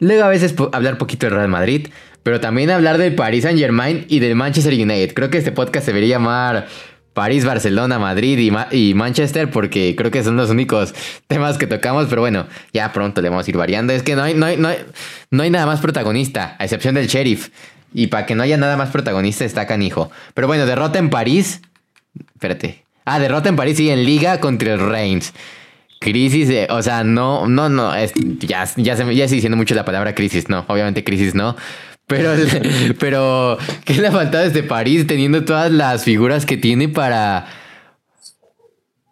Luego 0.02 0.24
a 0.24 0.30
veces 0.30 0.56
hablar 0.74 0.98
poquito 0.98 1.28
del 1.28 1.36
Real 1.36 1.48
Madrid, 1.48 1.90
pero 2.24 2.40
también 2.40 2.72
hablar 2.72 2.98
del 2.98 3.14
Paris 3.14 3.44
Saint 3.44 3.60
Germain 3.60 4.04
y 4.10 4.18
del 4.18 4.34
Manchester 4.34 4.74
United. 4.74 5.14
Creo 5.14 5.30
que 5.30 5.38
este 5.38 5.52
podcast 5.52 5.86
se 5.86 5.92
debería 5.92 6.16
llamar 6.16 6.68
París, 7.14 7.46
Barcelona, 7.46 8.00
Madrid 8.00 8.52
y, 8.72 8.94
Manchester 8.96 9.52
porque 9.52 9.96
creo 9.96 10.10
que 10.10 10.24
son 10.24 10.38
los 10.38 10.50
únicos 10.50 10.96
temas 11.28 11.60
que 11.60 11.68
tocamos, 11.68 12.08
pero 12.10 12.22
bueno, 12.22 12.48
ya 12.74 12.92
pronto 12.92 13.22
le 13.22 13.30
vamos 13.30 13.46
a 13.46 13.52
ir 13.52 13.58
variando. 13.58 13.94
Es 13.94 14.02
que 14.02 14.16
no 14.16 14.24
hay, 14.24 14.34
no 14.34 14.48
hay, 14.48 14.58
no 14.58 14.70
hay, 14.70 14.78
no 15.30 15.44
hay 15.44 15.52
nada 15.52 15.68
más 15.68 15.82
protagonista, 15.82 16.56
a 16.58 16.64
excepción 16.64 16.96
del 16.96 17.06
sheriff. 17.06 17.50
Y 17.94 18.08
para 18.08 18.26
que 18.26 18.34
no 18.34 18.42
haya 18.42 18.58
nada 18.58 18.78
más 18.78 18.90
protagonista 18.90 19.46
está 19.46 19.68
canijo. 19.68 20.10
Pero 20.34 20.48
bueno, 20.48 20.66
derrota 20.66 20.98
en 20.98 21.12
París. 21.12 21.62
Espérate. 22.34 22.86
Ah, 23.06 23.20
derrota 23.20 23.50
en 23.50 23.56
París 23.56 23.80
y 23.80 23.92
en 23.92 24.04
Liga 24.04 24.40
contra 24.40 24.74
el 24.74 24.80
Reims. 24.80 25.32
Crisis, 26.02 26.50
o 26.72 26.82
sea, 26.82 27.04
no, 27.04 27.48
no, 27.48 27.70
no, 27.70 27.94
ya, 28.40 28.66
ya, 28.76 28.96
se, 28.96 29.16
ya 29.16 29.26
estoy 29.26 29.36
diciendo 29.36 29.56
mucho 29.56 29.76
la 29.76 29.86
palabra 29.86 30.16
crisis, 30.16 30.50
no, 30.50 30.66
obviamente 30.68 31.04
crisis 31.04 31.36
no. 31.36 31.56
Pero, 32.08 32.32
pero, 33.00 33.60
¿qué 33.86 33.94
le 33.94 34.08
ha 34.08 34.12
faltado 34.12 34.44
desde 34.44 34.64
París 34.64 35.06
teniendo 35.06 35.46
todas 35.46 35.72
las 35.72 36.04
figuras 36.04 36.48
que 36.48 36.58
tiene 36.58 36.90
para, 36.90 37.46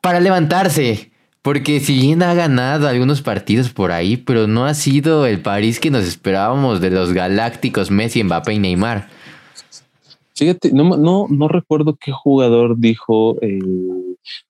para 0.01 0.19
levantarse? 0.19 1.11
Porque 1.43 1.79
si 1.79 1.93
bien 1.93 2.23
ha 2.23 2.33
ganado 2.33 2.87
algunos 2.87 3.21
partidos 3.21 3.69
por 3.69 3.91
ahí, 3.91 4.17
pero 4.17 4.47
no 4.47 4.65
ha 4.65 4.73
sido 4.73 5.27
el 5.27 5.41
París 5.41 5.79
que 5.79 5.91
nos 5.91 6.05
esperábamos 6.05 6.81
de 6.81 6.89
los 6.89 7.13
galácticos 7.13 7.91
Messi, 7.91 8.23
Mbappé 8.23 8.53
y 8.53 8.59
Neymar. 8.59 9.09
Fíjate, 10.33 10.71
no, 10.73 10.97
no, 10.97 11.27
no 11.29 11.47
recuerdo 11.47 11.95
qué 12.01 12.11
jugador 12.11 12.79
dijo 12.79 13.37
eh, 13.43 13.59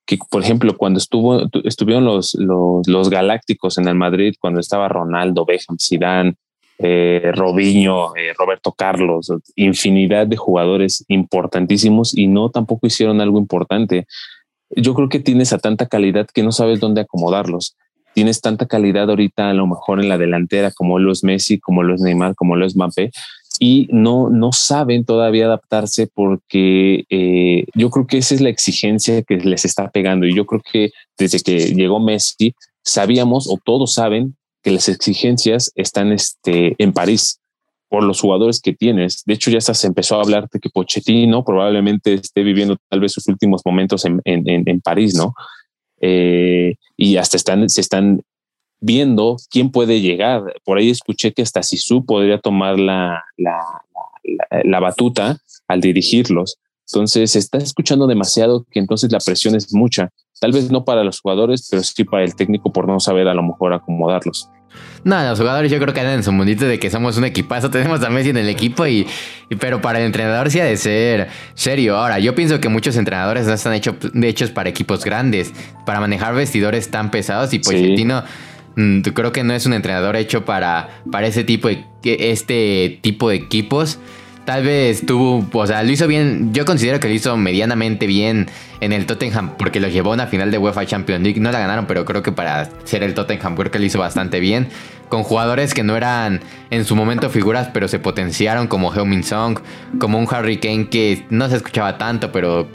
que, 0.06 0.18
por 0.30 0.42
ejemplo, 0.42 0.76
cuando 0.78 0.98
estuvo, 0.98 1.42
estuvieron 1.64 2.06
los, 2.06 2.36
los, 2.36 3.10
Galácticos 3.10 3.78
en 3.78 3.88
el 3.88 3.96
Madrid, 3.96 4.34
cuando 4.40 4.60
estaba 4.60 4.88
Ronaldo, 4.88 5.46
Beckham, 5.46 5.78
Zidane, 5.80 6.36
eh, 6.80 7.32
Robinho, 7.36 8.16
eh, 8.16 8.34
Roberto 8.38 8.72
Carlos, 8.72 9.32
infinidad 9.56 10.28
de 10.28 10.38
jugadores 10.38 11.04
importantísimos 11.10 12.18
y 12.18 12.28
no 12.28 12.50
tampoco 12.50 12.88
hicieron 12.88 13.22
algo 13.22 13.38
importante. 13.38 14.08
Yo 14.70 14.94
creo 14.94 15.10
que 15.10 15.20
tienes 15.20 15.52
a 15.52 15.60
tanta 15.60 15.88
calidad 15.88 16.28
que 16.34 16.44
no 16.44 16.52
sabes 16.52 16.80
dónde 16.80 17.02
acomodarlos. 17.02 17.76
Tienes 18.14 18.42
tanta 18.42 18.66
calidad 18.66 19.10
ahorita 19.10 19.50
a 19.50 19.54
lo 19.54 19.68
mejor 19.68 20.00
en 20.00 20.10
la 20.10 20.18
delantera 20.18 20.72
como 20.72 21.00
lo 21.00 21.12
es 21.12 21.24
Messi, 21.24 21.60
como 21.60 21.84
lo 21.84 21.96
es 21.96 22.02
Neymar, 22.02 22.36
como 22.36 22.56
lo 22.56 22.66
es 22.66 22.76
Mbappé, 22.76 23.12
y 23.60 23.90
no, 23.92 24.30
no 24.30 24.54
saben 24.54 25.04
todavía 25.04 25.46
adaptarse 25.46 26.08
porque 26.08 27.04
eh, 27.10 27.66
yo 27.76 27.90
creo 27.90 28.08
que 28.08 28.20
esa 28.20 28.34
es 28.34 28.42
la 28.42 28.50
exigencia 28.50 29.22
que 29.22 29.36
les 29.36 29.66
está 29.66 29.90
pegando 29.90 30.26
y 30.26 30.34
yo 30.34 30.46
creo 30.46 30.62
que 30.72 30.92
desde 31.18 31.42
que 31.42 31.74
llegó 31.76 32.00
Messi 32.00 32.56
sabíamos 32.82 33.50
o 33.50 33.60
todos 33.64 33.94
saben 33.94 34.38
que 34.64 34.72
las 34.72 34.88
exigencias 34.88 35.72
están 35.76 36.14
este, 36.14 36.76
en 36.78 36.94
París 36.94 37.40
por 37.90 38.04
los 38.04 38.22
jugadores 38.22 38.62
que 38.62 38.74
tienes. 38.74 39.24
De 39.26 39.34
hecho, 39.34 39.50
ya 39.52 39.60
se 39.60 39.88
empezó 39.88 40.18
a 40.18 40.22
hablar 40.22 40.48
de 40.52 40.60
que 40.60 40.70
Pochettino 40.70 41.44
probablemente 41.44 42.14
esté 42.14 42.44
viviendo 42.44 42.78
tal 42.88 43.00
vez 43.00 43.12
sus 43.12 43.28
últimos 43.28 43.62
momentos 43.66 44.06
en, 44.06 44.22
en, 44.26 44.82
París, 44.82 45.16
¿no? 45.16 45.34
Eh, 46.00 46.76
y 46.96 47.18
hasta 47.18 47.36
están, 47.36 47.68
se 47.68 47.82
están 47.82 48.22
viendo 48.80 49.38
quién 49.50 49.72
puede 49.72 50.02
llegar. 50.02 50.42
Por 50.64 50.78
ahí 50.78 50.90
escuché 50.90 51.34
que 51.34 51.42
hasta 51.42 51.64
Sisu 51.64 52.06
podría 52.06 52.40
tomar 52.40 52.80
la, 52.80 53.24
la, 53.38 53.60
la, 54.64 54.80
batuta 54.80 55.38
al 55.68 55.82
dirigirlos. 55.82 56.58
Entonces 56.92 57.32
se 57.32 57.40
está 57.40 57.60
escuchando 57.60 58.08
demasiado 58.08 58.66
que 58.72 58.80
entonces 58.80 59.12
la 59.12 59.20
presión 59.20 59.56
es 59.56 59.74
mucha. 59.74 60.10
Tal 60.40 60.52
vez 60.52 60.72
no 60.72 60.86
para 60.86 61.04
los 61.04 61.20
jugadores, 61.20 61.68
pero 61.70 61.84
sí 61.84 62.04
para 62.04 62.24
el 62.24 62.36
técnico 62.36 62.72
por 62.72 62.88
no 62.88 63.00
saber 63.00 63.28
a 63.28 63.34
lo 63.34 63.44
mejor 63.44 63.74
acomodarlos. 63.74 64.50
No, 65.04 65.24
los 65.24 65.40
jugadores 65.40 65.72
yo 65.72 65.80
creo 65.80 65.94
que 65.94 66.00
andan 66.02 66.16
en 66.16 66.24
su 66.24 66.32
mundito 66.32 66.66
de 66.66 66.78
que 66.80 66.90
somos 66.90 67.18
un 67.18 67.26
equipazo, 67.26 67.70
tenemos 67.72 68.04
a 68.04 68.10
Messi 68.10 68.30
en 68.30 68.38
el 68.38 68.50
equipo 68.50 68.86
y, 68.86 69.08
pero 69.60 69.82
para 69.82 70.00
el 70.00 70.06
entrenador 70.06 70.52
sí 70.52 70.60
ha 70.60 70.66
de 70.66 70.78
ser 70.78 71.30
serio. 71.54 71.98
Ahora, 71.98 72.20
yo 72.20 72.36
pienso 72.36 72.60
que 72.60 72.70
muchos 72.70 72.98
entrenadores 72.98 73.48
no 73.48 73.54
están 73.54 73.74
hechos, 73.74 73.96
hechos 74.22 74.52
para 74.52 74.70
equipos 74.70 75.04
grandes, 75.04 75.54
para 75.86 76.00
manejar 76.00 76.34
vestidores 76.36 76.90
tan 76.92 77.12
pesados 77.12 77.54
y 77.54 77.60
Pochettino 77.60 78.22
mm, 78.22 78.59
creo 79.14 79.32
que 79.32 79.44
no 79.44 79.54
es 79.54 79.66
un 79.66 79.74
entrenador 79.74 80.16
hecho 80.16 80.46
para, 80.46 81.02
para 81.12 81.28
ese 81.28 81.44
tipo 81.44 81.68
de, 81.68 81.86
este 82.04 83.00
tipo 83.02 83.30
de 83.30 83.36
equipos. 83.36 84.00
Tal 84.46 84.64
vez 84.64 85.06
tuvo, 85.06 85.46
o 85.52 85.68
sea, 85.68 85.84
lo 85.84 85.92
hizo 85.92 86.08
bien, 86.08 86.54
yo 86.54 86.66
considero 86.66 87.00
que 87.00 87.08
lo 87.08 87.14
hizo 87.14 87.38
medianamente 87.38 88.08
bien 88.08 88.48
en 88.80 88.94
el 88.94 89.06
Tottenham 89.06 89.52
porque 89.58 89.80
lo 89.80 89.90
llevó 89.90 90.12
a 90.12 90.14
una 90.16 90.26
final 90.26 90.50
de 90.50 90.58
UEFA 90.58 90.88
Champions 90.88 91.22
League, 91.22 91.40
no 91.40 91.52
la 91.52 91.60
ganaron, 91.60 91.86
pero 91.86 92.04
creo 92.04 92.24
que 92.24 92.32
para 92.32 92.68
ser 92.84 93.04
el 93.04 93.14
Tottenham 93.14 93.56
creo 93.56 93.70
que 93.70 93.78
lo 93.78 93.86
hizo 93.86 94.00
bastante 94.00 94.40
bien, 94.40 94.68
con 95.08 95.22
jugadores 95.22 95.76
que 95.76 95.84
no 95.84 95.96
eran 95.96 96.42
en 96.72 96.84
su 96.84 96.96
momento 96.96 97.30
figuras, 97.30 97.70
pero 97.72 97.88
se 97.88 98.00
potenciaron 98.00 98.66
como 98.66 98.92
Heung-Min 98.92 99.24
Song, 99.24 99.60
como 100.00 100.18
un 100.18 100.28
Harry 100.32 100.58
Kane 100.58 100.88
que 100.88 101.26
no 101.30 101.48
se 101.48 101.58
escuchaba 101.58 102.00
tanto, 102.00 102.32
pero 102.32 102.68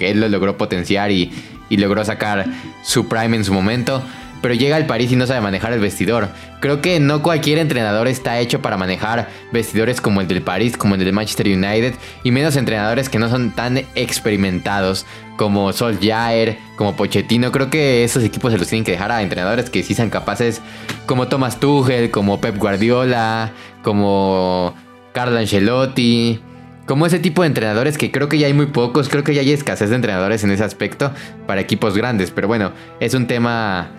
que 0.00 0.10
él 0.10 0.20
lo 0.20 0.28
logró 0.28 0.56
potenciar 0.56 1.12
y, 1.12 1.30
y 1.68 1.76
logró 1.76 2.04
sacar 2.04 2.46
su 2.82 3.06
prime 3.06 3.36
en 3.36 3.44
su 3.44 3.52
momento 3.52 4.02
pero 4.42 4.54
llega 4.54 4.76
al 4.76 4.86
París 4.86 5.12
y 5.12 5.16
no 5.16 5.26
sabe 5.26 5.40
manejar 5.40 5.72
el 5.72 5.80
vestidor. 5.80 6.28
Creo 6.60 6.80
que 6.80 7.00
no 7.00 7.22
cualquier 7.22 7.58
entrenador 7.58 8.08
está 8.08 8.38
hecho 8.38 8.60
para 8.62 8.76
manejar 8.76 9.28
vestidores 9.52 10.00
como 10.00 10.20
el 10.20 10.28
del 10.28 10.42
París, 10.42 10.76
como 10.76 10.94
el 10.94 11.04
del 11.04 11.12
Manchester 11.12 11.46
United, 11.46 11.94
y 12.24 12.30
menos 12.30 12.56
entrenadores 12.56 13.08
que 13.08 13.18
no 13.18 13.28
son 13.28 13.50
tan 13.50 13.78
experimentados 13.94 15.06
como 15.36 15.72
Sol 15.72 15.98
Jair, 16.00 16.58
como 16.76 16.96
Pochettino. 16.96 17.50
Creo 17.52 17.70
que 17.70 18.04
esos 18.04 18.24
equipos 18.24 18.52
se 18.52 18.58
los 18.58 18.68
tienen 18.68 18.84
que 18.84 18.92
dejar 18.92 19.10
a 19.10 19.22
entrenadores 19.22 19.70
que 19.70 19.82
sí 19.82 19.94
sean 19.94 20.10
capaces, 20.10 20.60
como 21.06 21.28
Thomas 21.28 21.60
Tuchel, 21.60 22.10
como 22.10 22.40
Pep 22.40 22.56
Guardiola, 22.58 23.52
como 23.82 24.74
Carlo 25.12 25.38
Ancelotti. 25.38 26.40
Como 26.86 27.06
ese 27.06 27.20
tipo 27.20 27.42
de 27.42 27.48
entrenadores 27.48 27.96
que 27.96 28.10
creo 28.10 28.28
que 28.28 28.36
ya 28.36 28.48
hay 28.48 28.52
muy 28.52 28.66
pocos, 28.66 29.08
creo 29.08 29.22
que 29.22 29.32
ya 29.32 29.42
hay 29.42 29.52
escasez 29.52 29.90
de 29.90 29.96
entrenadores 29.96 30.42
en 30.42 30.50
ese 30.50 30.64
aspecto 30.64 31.12
para 31.46 31.60
equipos 31.60 31.96
grandes. 31.96 32.32
Pero 32.32 32.48
bueno, 32.48 32.72
es 32.98 33.14
un 33.14 33.28
tema 33.28 33.92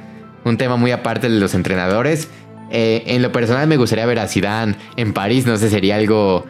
un 0.44 0.58
tema 0.58 0.76
muy 0.76 0.92
aparte 0.92 1.30
de 1.30 1.40
los 1.40 1.54
entrenadores. 1.54 2.30
Eh, 2.72 3.04
en 3.08 3.22
lo 3.22 3.32
personal 3.32 3.68
me 3.68 3.78
gustaría 3.78 4.06
ver 4.06 4.20
a 4.20 4.28
Zidane 4.28 4.76
en 4.96 5.14
París, 5.14 5.46
no 5.46 5.58
sé, 5.58 5.70
sería 5.70 5.98
algo 5.98 6.46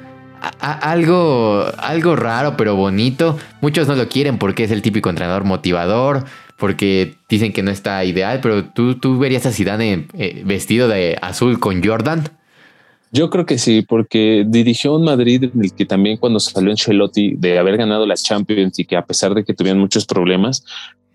algo 0.59 1.65
algo 1.77 2.15
raro 2.15 2.55
pero 2.57 2.75
bonito. 2.75 3.37
Muchos 3.61 3.87
no 3.87 3.95
lo 3.95 4.07
quieren 4.07 4.37
porque 4.37 4.63
es 4.63 4.71
el 4.71 4.81
típico 4.81 5.09
entrenador 5.09 5.43
motivador, 5.43 6.25
porque 6.57 7.15
dicen 7.27 7.53
que 7.53 7.63
no 7.63 7.71
está 7.71 8.05
ideal, 8.05 8.39
pero 8.41 8.65
tú, 8.65 8.95
tú 8.95 9.17
verías 9.17 9.45
a 9.45 9.51
Zidane 9.51 10.07
eh, 10.13 10.43
vestido 10.45 10.87
de 10.87 11.17
azul 11.21 11.59
con 11.59 11.83
Jordan. 11.83 12.23
Yo 13.13 13.29
creo 13.29 13.45
que 13.45 13.57
sí, 13.57 13.81
porque 13.81 14.45
dirigió 14.47 14.95
un 14.95 15.03
Madrid 15.03 15.43
en 15.43 15.63
el 15.63 15.73
que 15.73 15.85
también 15.85 16.15
cuando 16.17 16.39
salió 16.39 16.69
en 16.69 16.77
Chelotti 16.77 17.35
de 17.35 17.59
haber 17.59 17.75
ganado 17.75 18.05
las 18.05 18.23
Champions 18.23 18.79
y 18.79 18.85
que 18.85 18.95
a 18.95 19.05
pesar 19.05 19.33
de 19.33 19.43
que 19.43 19.53
tuvieron 19.53 19.81
muchos 19.81 20.05
problemas, 20.05 20.63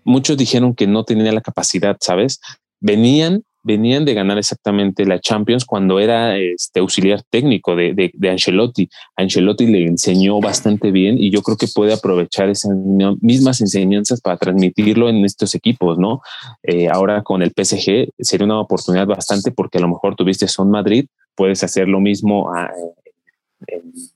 muchos 0.03 0.37
dijeron 0.37 0.75
que 0.75 0.85
no 0.85 1.03
tenía 1.03 1.31
la 1.31 1.41
capacidad, 1.41 1.97
¿sabes? 1.99 2.39
Venían, 2.79 3.43
venían 3.63 4.05
de 4.05 4.13
ganar 4.13 4.37
exactamente 4.37 5.05
la 5.05 5.19
Champions 5.19 5.65
cuando 5.65 5.99
era 5.99 6.37
este 6.37 6.79
auxiliar 6.79 7.23
técnico 7.29 7.75
de, 7.75 8.11
de, 8.13 8.29
Ancelotti. 8.29 8.89
Ancelotti 9.15 9.67
le 9.67 9.85
enseñó 9.85 10.39
bastante 10.39 10.91
bien 10.91 11.17
y 11.17 11.31
yo 11.31 11.41
creo 11.41 11.57
que 11.57 11.67
puede 11.67 11.93
aprovechar 11.93 12.49
esas 12.49 12.75
mismas 13.21 13.61
enseñanzas 13.61 14.21
para 14.21 14.37
transmitirlo 14.37 15.09
en 15.09 15.25
estos 15.25 15.55
equipos, 15.55 15.97
¿no? 15.97 16.21
Eh, 16.63 16.87
ahora 16.87 17.23
con 17.23 17.41
el 17.41 17.51
PSG 17.51 18.09
sería 18.19 18.45
una 18.45 18.59
oportunidad 18.59 19.07
bastante 19.07 19.51
porque 19.51 19.77
a 19.79 19.81
lo 19.81 19.89
mejor 19.89 20.15
tuviste 20.15 20.47
Son 20.47 20.69
Madrid, 20.69 21.07
puedes 21.35 21.63
hacer 21.63 21.87
lo 21.87 21.99
mismo 21.99 22.51
ah, 22.53 22.71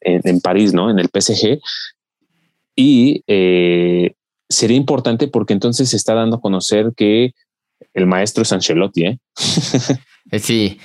en, 0.02 0.40
París, 0.42 0.74
¿no? 0.74 0.90
En 0.90 1.00
el 1.00 1.10
PSG. 1.10 1.60
Y 2.76 3.24
eh, 3.28 4.14
sería 4.50 4.78
importante 4.78 5.28
porque 5.28 5.54
entonces 5.54 5.90
se 5.90 5.98
está 5.98 6.14
dando 6.14 6.38
a 6.38 6.42
conocer 6.42 6.94
que 6.96 7.34
el 7.94 8.08
maestro 8.08 8.44
es 8.44 8.54
Ancelotti, 8.54 9.06
¿eh? 9.06 9.20
¿eh? 10.32 10.40
sí. 10.40 10.80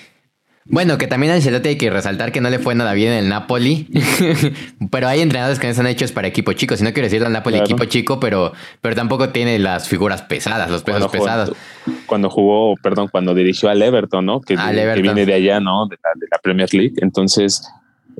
Bueno, 0.69 0.99
que 0.99 1.07
también 1.07 1.33
Ancelotti 1.33 1.69
hay 1.69 1.79
que 1.79 1.91
resaltar 1.91 2.33
que 2.33 2.41
no 2.41 2.51
le 2.51 2.59
fue 2.59 2.75
nada 2.75 2.93
bien 2.93 3.13
en 3.13 3.19
el 3.19 3.29
Napoli, 3.29 3.87
pero 4.91 5.07
hay 5.07 5.21
entrenadores 5.21 5.61
que 5.61 5.69
no 5.69 5.71
están 5.71 5.87
hechos 5.87 6.11
para 6.11 6.27
equipo 6.27 6.53
chico. 6.55 6.77
Si 6.77 6.83
no 6.83 6.93
quiero 6.93 7.07
decir 7.07 7.25
al 7.25 7.33
Napoli 7.33 7.59
equipo 7.59 7.85
chico, 7.85 8.19
pero, 8.19 8.53
pero 8.81 8.97
tampoco 8.97 9.29
tiene 9.29 9.61
las 9.61 9.89
figuras 9.89 10.23
pesadas, 10.23 10.69
los 10.69 10.83
pesos 10.83 11.09
pesados. 11.11 11.53
cuando 12.07 12.31
jugó, 12.31 12.75
perdón, 12.83 13.07
cuando 13.09 13.33
dirigió 13.33 13.69
al 13.69 13.81
Everton, 13.81 14.27
¿no? 14.27 14.41
Que, 14.41 14.57
que 14.57 15.03
viene 15.03 15.25
de 15.25 15.35
allá, 15.35 15.61
¿no? 15.61 15.87
De 15.87 15.97
la, 16.03 16.39
Premier 16.39 16.75
League. 16.75 16.95
Entonces, 16.97 17.63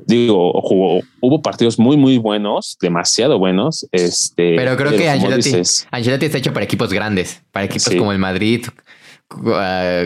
digo, 0.07 0.53
jugó, 0.61 1.01
hubo 1.19 1.41
partidos 1.41 1.77
muy, 1.77 1.97
muy 1.97 2.17
buenos, 2.17 2.77
demasiado 2.81 3.37
buenos. 3.37 3.87
Este, 3.91 4.55
pero 4.55 4.75
creo 4.77 4.91
que 4.91 5.09
Ancelotti, 5.09 6.25
está 6.25 6.37
hecho 6.37 6.53
para 6.53 6.65
equipos 6.65 6.91
grandes, 6.91 7.43
para 7.51 7.65
equipos 7.65 7.93
como 7.95 8.11
el 8.11 8.19
Madrid. 8.19 8.65
Ah, 9.47 10.05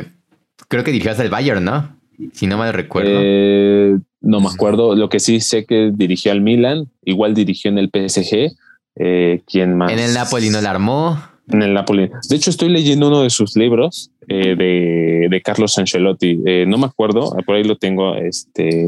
creo 0.68 0.84
que 0.84 0.92
dirigió 0.92 1.12
hasta 1.12 1.24
el 1.24 1.30
Bayern, 1.30 1.64
¿no? 1.64 1.98
Si 2.34 2.48
no 2.48 2.58
mal 2.58 2.74
recuerdo. 2.74 3.12
Eh, 3.14 3.98
no 4.22 4.42
me 4.42 4.48
acuerdo. 4.48 4.96
Lo 4.96 5.10
que 5.10 5.20
sí 5.20 5.40
sé 5.40 5.66
que 5.66 5.92
dirigió 5.94 6.32
al 6.32 6.42
Milan, 6.42 6.90
igual 7.04 7.34
dirigió 7.34 7.70
en 7.72 7.78
el 7.78 7.90
PSG. 7.90 8.52
Eh, 8.96 9.42
¿Quién 9.46 9.78
más? 9.78 9.92
En 9.92 10.00
el 10.00 10.14
Napoli 10.14 10.50
no 10.50 10.62
la 10.62 10.72
armó. 10.72 11.22
En 11.48 11.62
el 11.62 11.74
Napoli. 11.74 12.10
De 12.30 12.36
hecho, 12.36 12.50
estoy 12.50 12.70
leyendo 12.70 13.08
uno 13.08 13.24
de 13.24 13.30
sus 13.30 13.56
libros 13.56 14.12
eh, 14.28 14.56
de, 14.56 15.28
de, 15.30 15.42
Carlos 15.42 15.78
Ancelotti. 15.78 16.38
no 16.68 16.78
me 16.78 16.86
acuerdo, 16.86 17.36
por 17.46 17.56
ahí 17.56 17.64
lo 17.64 17.78
tengo. 17.78 18.16
Este 18.16 18.88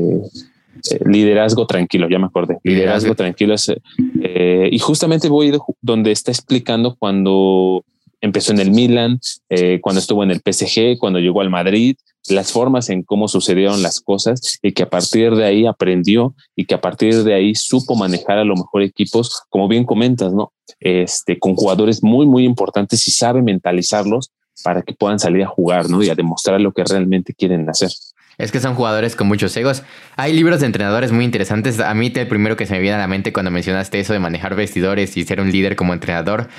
eh, 0.91 0.99
liderazgo 1.05 1.65
tranquilo, 1.65 2.07
ya 2.09 2.19
me 2.19 2.25
acordé. 2.25 2.57
Liderazgo 2.63 3.15
tranquilo. 3.15 3.55
Eh, 4.21 4.69
y 4.71 4.79
justamente 4.79 5.29
voy 5.29 5.57
donde 5.81 6.11
está 6.11 6.31
explicando 6.31 6.95
cuando 6.95 7.83
empezó 8.21 8.53
en 8.53 8.59
el 8.59 8.71
Milan, 8.71 9.19
eh, 9.49 9.79
cuando 9.81 9.99
estuvo 9.99 10.23
en 10.23 10.31
el 10.31 10.41
PSG, 10.41 10.97
cuando 10.97 11.19
llegó 11.19 11.41
al 11.41 11.49
Madrid, 11.49 11.95
las 12.29 12.53
formas 12.53 12.89
en 12.89 13.03
cómo 13.03 13.27
sucedieron 13.27 13.81
las 13.81 13.99
cosas 13.99 14.59
y 14.61 14.71
que 14.71 14.83
a 14.83 14.89
partir 14.89 15.35
de 15.35 15.43
ahí 15.43 15.65
aprendió 15.65 16.33
y 16.55 16.63
que 16.63 16.73
a 16.73 16.79
partir 16.79 17.23
de 17.23 17.33
ahí 17.33 17.53
supo 17.53 17.95
manejar 17.95 18.37
a 18.37 18.45
lo 18.45 18.55
mejor 18.55 18.81
equipos, 18.81 19.41
como 19.49 19.67
bien 19.67 19.83
comentas, 19.83 20.33
¿no? 20.33 20.53
Este, 20.79 21.37
con 21.37 21.55
jugadores 21.55 22.01
muy, 22.01 22.25
muy 22.25 22.45
importantes 22.45 23.05
y 23.09 23.11
sabe 23.11 23.41
mentalizarlos 23.41 24.31
para 24.63 24.81
que 24.83 24.93
puedan 24.93 25.19
salir 25.19 25.43
a 25.43 25.47
jugar, 25.47 25.89
¿no? 25.89 26.01
Y 26.01 26.09
a 26.09 26.15
demostrar 26.15 26.61
lo 26.61 26.71
que 26.71 26.85
realmente 26.85 27.33
quieren 27.33 27.69
hacer. 27.69 27.91
Es 28.37 28.51
que 28.51 28.59
son 28.59 28.75
jugadores 28.75 29.15
con 29.15 29.27
muchos 29.27 29.55
egos. 29.57 29.83
Hay 30.15 30.33
libros 30.33 30.59
de 30.59 30.65
entrenadores 30.65 31.11
muy 31.11 31.23
interesantes. 31.23 31.79
A 31.79 31.93
mí 31.93 32.11
el 32.15 32.27
primero 32.27 32.55
que 32.55 32.65
se 32.65 32.73
me 32.73 32.79
viene 32.79 32.95
a 32.95 32.99
la 32.99 33.07
mente 33.07 33.31
cuando 33.31 33.51
mencionaste 33.51 33.99
eso 33.99 34.13
de 34.13 34.19
manejar 34.19 34.55
vestidores 34.55 35.15
y 35.17 35.23
ser 35.23 35.39
un 35.39 35.51
líder 35.51 35.75
como 35.75 35.93
entrenador 35.93 36.49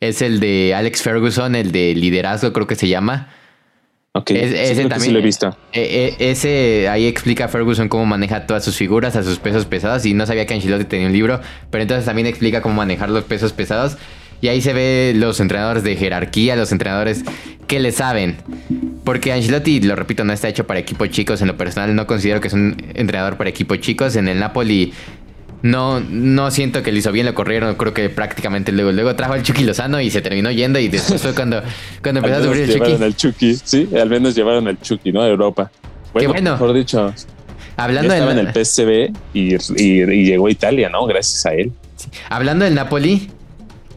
es 0.00 0.22
el 0.22 0.40
de 0.40 0.74
Alex 0.74 1.02
Ferguson, 1.02 1.54
el 1.54 1.72
de 1.72 1.94
liderazgo 1.94 2.52
creo 2.52 2.66
que 2.66 2.74
se 2.74 2.88
llama. 2.88 3.28
Ok, 4.16 4.30
ese 4.30 4.86
también. 4.86 5.12
lo 5.12 5.18
he 5.18 5.22
visto. 5.22 5.56
E, 5.72 6.14
e, 6.18 6.30
ese 6.30 6.88
ahí 6.88 7.06
explica 7.06 7.46
a 7.46 7.48
Ferguson 7.48 7.88
cómo 7.88 8.06
maneja 8.06 8.46
todas 8.46 8.64
sus 8.64 8.76
figuras, 8.76 9.16
a 9.16 9.24
sus 9.24 9.40
pesos 9.40 9.66
pesados. 9.66 10.06
Y 10.06 10.14
no 10.14 10.24
sabía 10.24 10.46
que 10.46 10.54
Ancelotti 10.54 10.84
tenía 10.84 11.08
un 11.08 11.12
libro, 11.12 11.40
pero 11.70 11.82
entonces 11.82 12.04
también 12.04 12.28
explica 12.28 12.62
cómo 12.62 12.76
manejar 12.76 13.10
los 13.10 13.24
pesos 13.24 13.52
pesados. 13.52 13.96
Y 14.40 14.48
ahí 14.48 14.60
se 14.60 14.72
ve 14.72 15.12
los 15.16 15.40
entrenadores 15.40 15.82
de 15.82 15.96
jerarquía, 15.96 16.56
los 16.56 16.72
entrenadores 16.72 17.24
que 17.66 17.80
le 17.80 17.92
saben. 17.92 18.36
Porque 19.04 19.32
Ancelotti, 19.32 19.80
lo 19.80 19.96
repito, 19.96 20.24
no 20.24 20.32
está 20.32 20.48
hecho 20.48 20.66
para 20.66 20.80
equipos 20.80 21.10
chicos. 21.10 21.40
En 21.40 21.48
lo 21.48 21.56
personal, 21.56 21.94
no 21.94 22.06
considero 22.06 22.40
que 22.40 22.48
es 22.48 22.54
un 22.54 22.76
entrenador 22.94 23.36
para 23.36 23.50
equipos 23.50 23.80
chicos. 23.80 24.16
En 24.16 24.28
el 24.28 24.38
Napoli, 24.38 24.92
no, 25.62 26.00
no 26.00 26.50
siento 26.50 26.82
que 26.82 26.92
lo 26.92 26.98
hizo 26.98 27.12
bien, 27.12 27.26
lo 27.26 27.34
corrieron. 27.34 27.74
Creo 27.76 27.94
que 27.94 28.10
prácticamente 28.10 28.72
luego, 28.72 28.92
luego 28.92 29.14
trajo 29.16 29.32
al 29.32 29.42
Chucky 29.42 29.64
Lozano 29.64 30.00
y 30.00 30.10
se 30.10 30.20
terminó 30.20 30.50
yendo. 30.50 30.78
Y 30.78 30.88
después 30.88 31.22
fue 31.22 31.34
cuando, 31.34 31.62
cuando 32.02 32.20
empezó 32.20 32.36
a 32.36 32.42
sufrir 32.44 32.70
el 32.70 32.78
Chucky. 32.78 33.02
Al 33.02 33.16
Chucky. 33.16 33.54
Sí, 33.62 33.88
al 33.98 34.10
menos 34.10 34.34
llevaron 34.34 34.68
al 34.68 34.80
Chucky, 34.80 35.12
¿no? 35.12 35.22
A 35.22 35.28
Europa. 35.28 35.70
Bueno, 36.12 36.30
bueno. 36.30 36.52
mejor 36.52 36.72
dicho. 36.74 37.12
Hablando 37.76 38.12
estaba 38.14 38.32
en 38.32 38.38
el 38.38 38.52
PSV 38.52 39.12
y, 39.34 39.56
y, 39.82 40.24
llegó 40.24 40.46
a 40.46 40.50
Italia, 40.50 40.88
¿no? 40.88 41.06
Gracias 41.06 41.44
a 41.46 41.54
él. 41.54 41.72
Hablando 42.28 42.64
del 42.64 42.74
Napoli, 42.74 43.28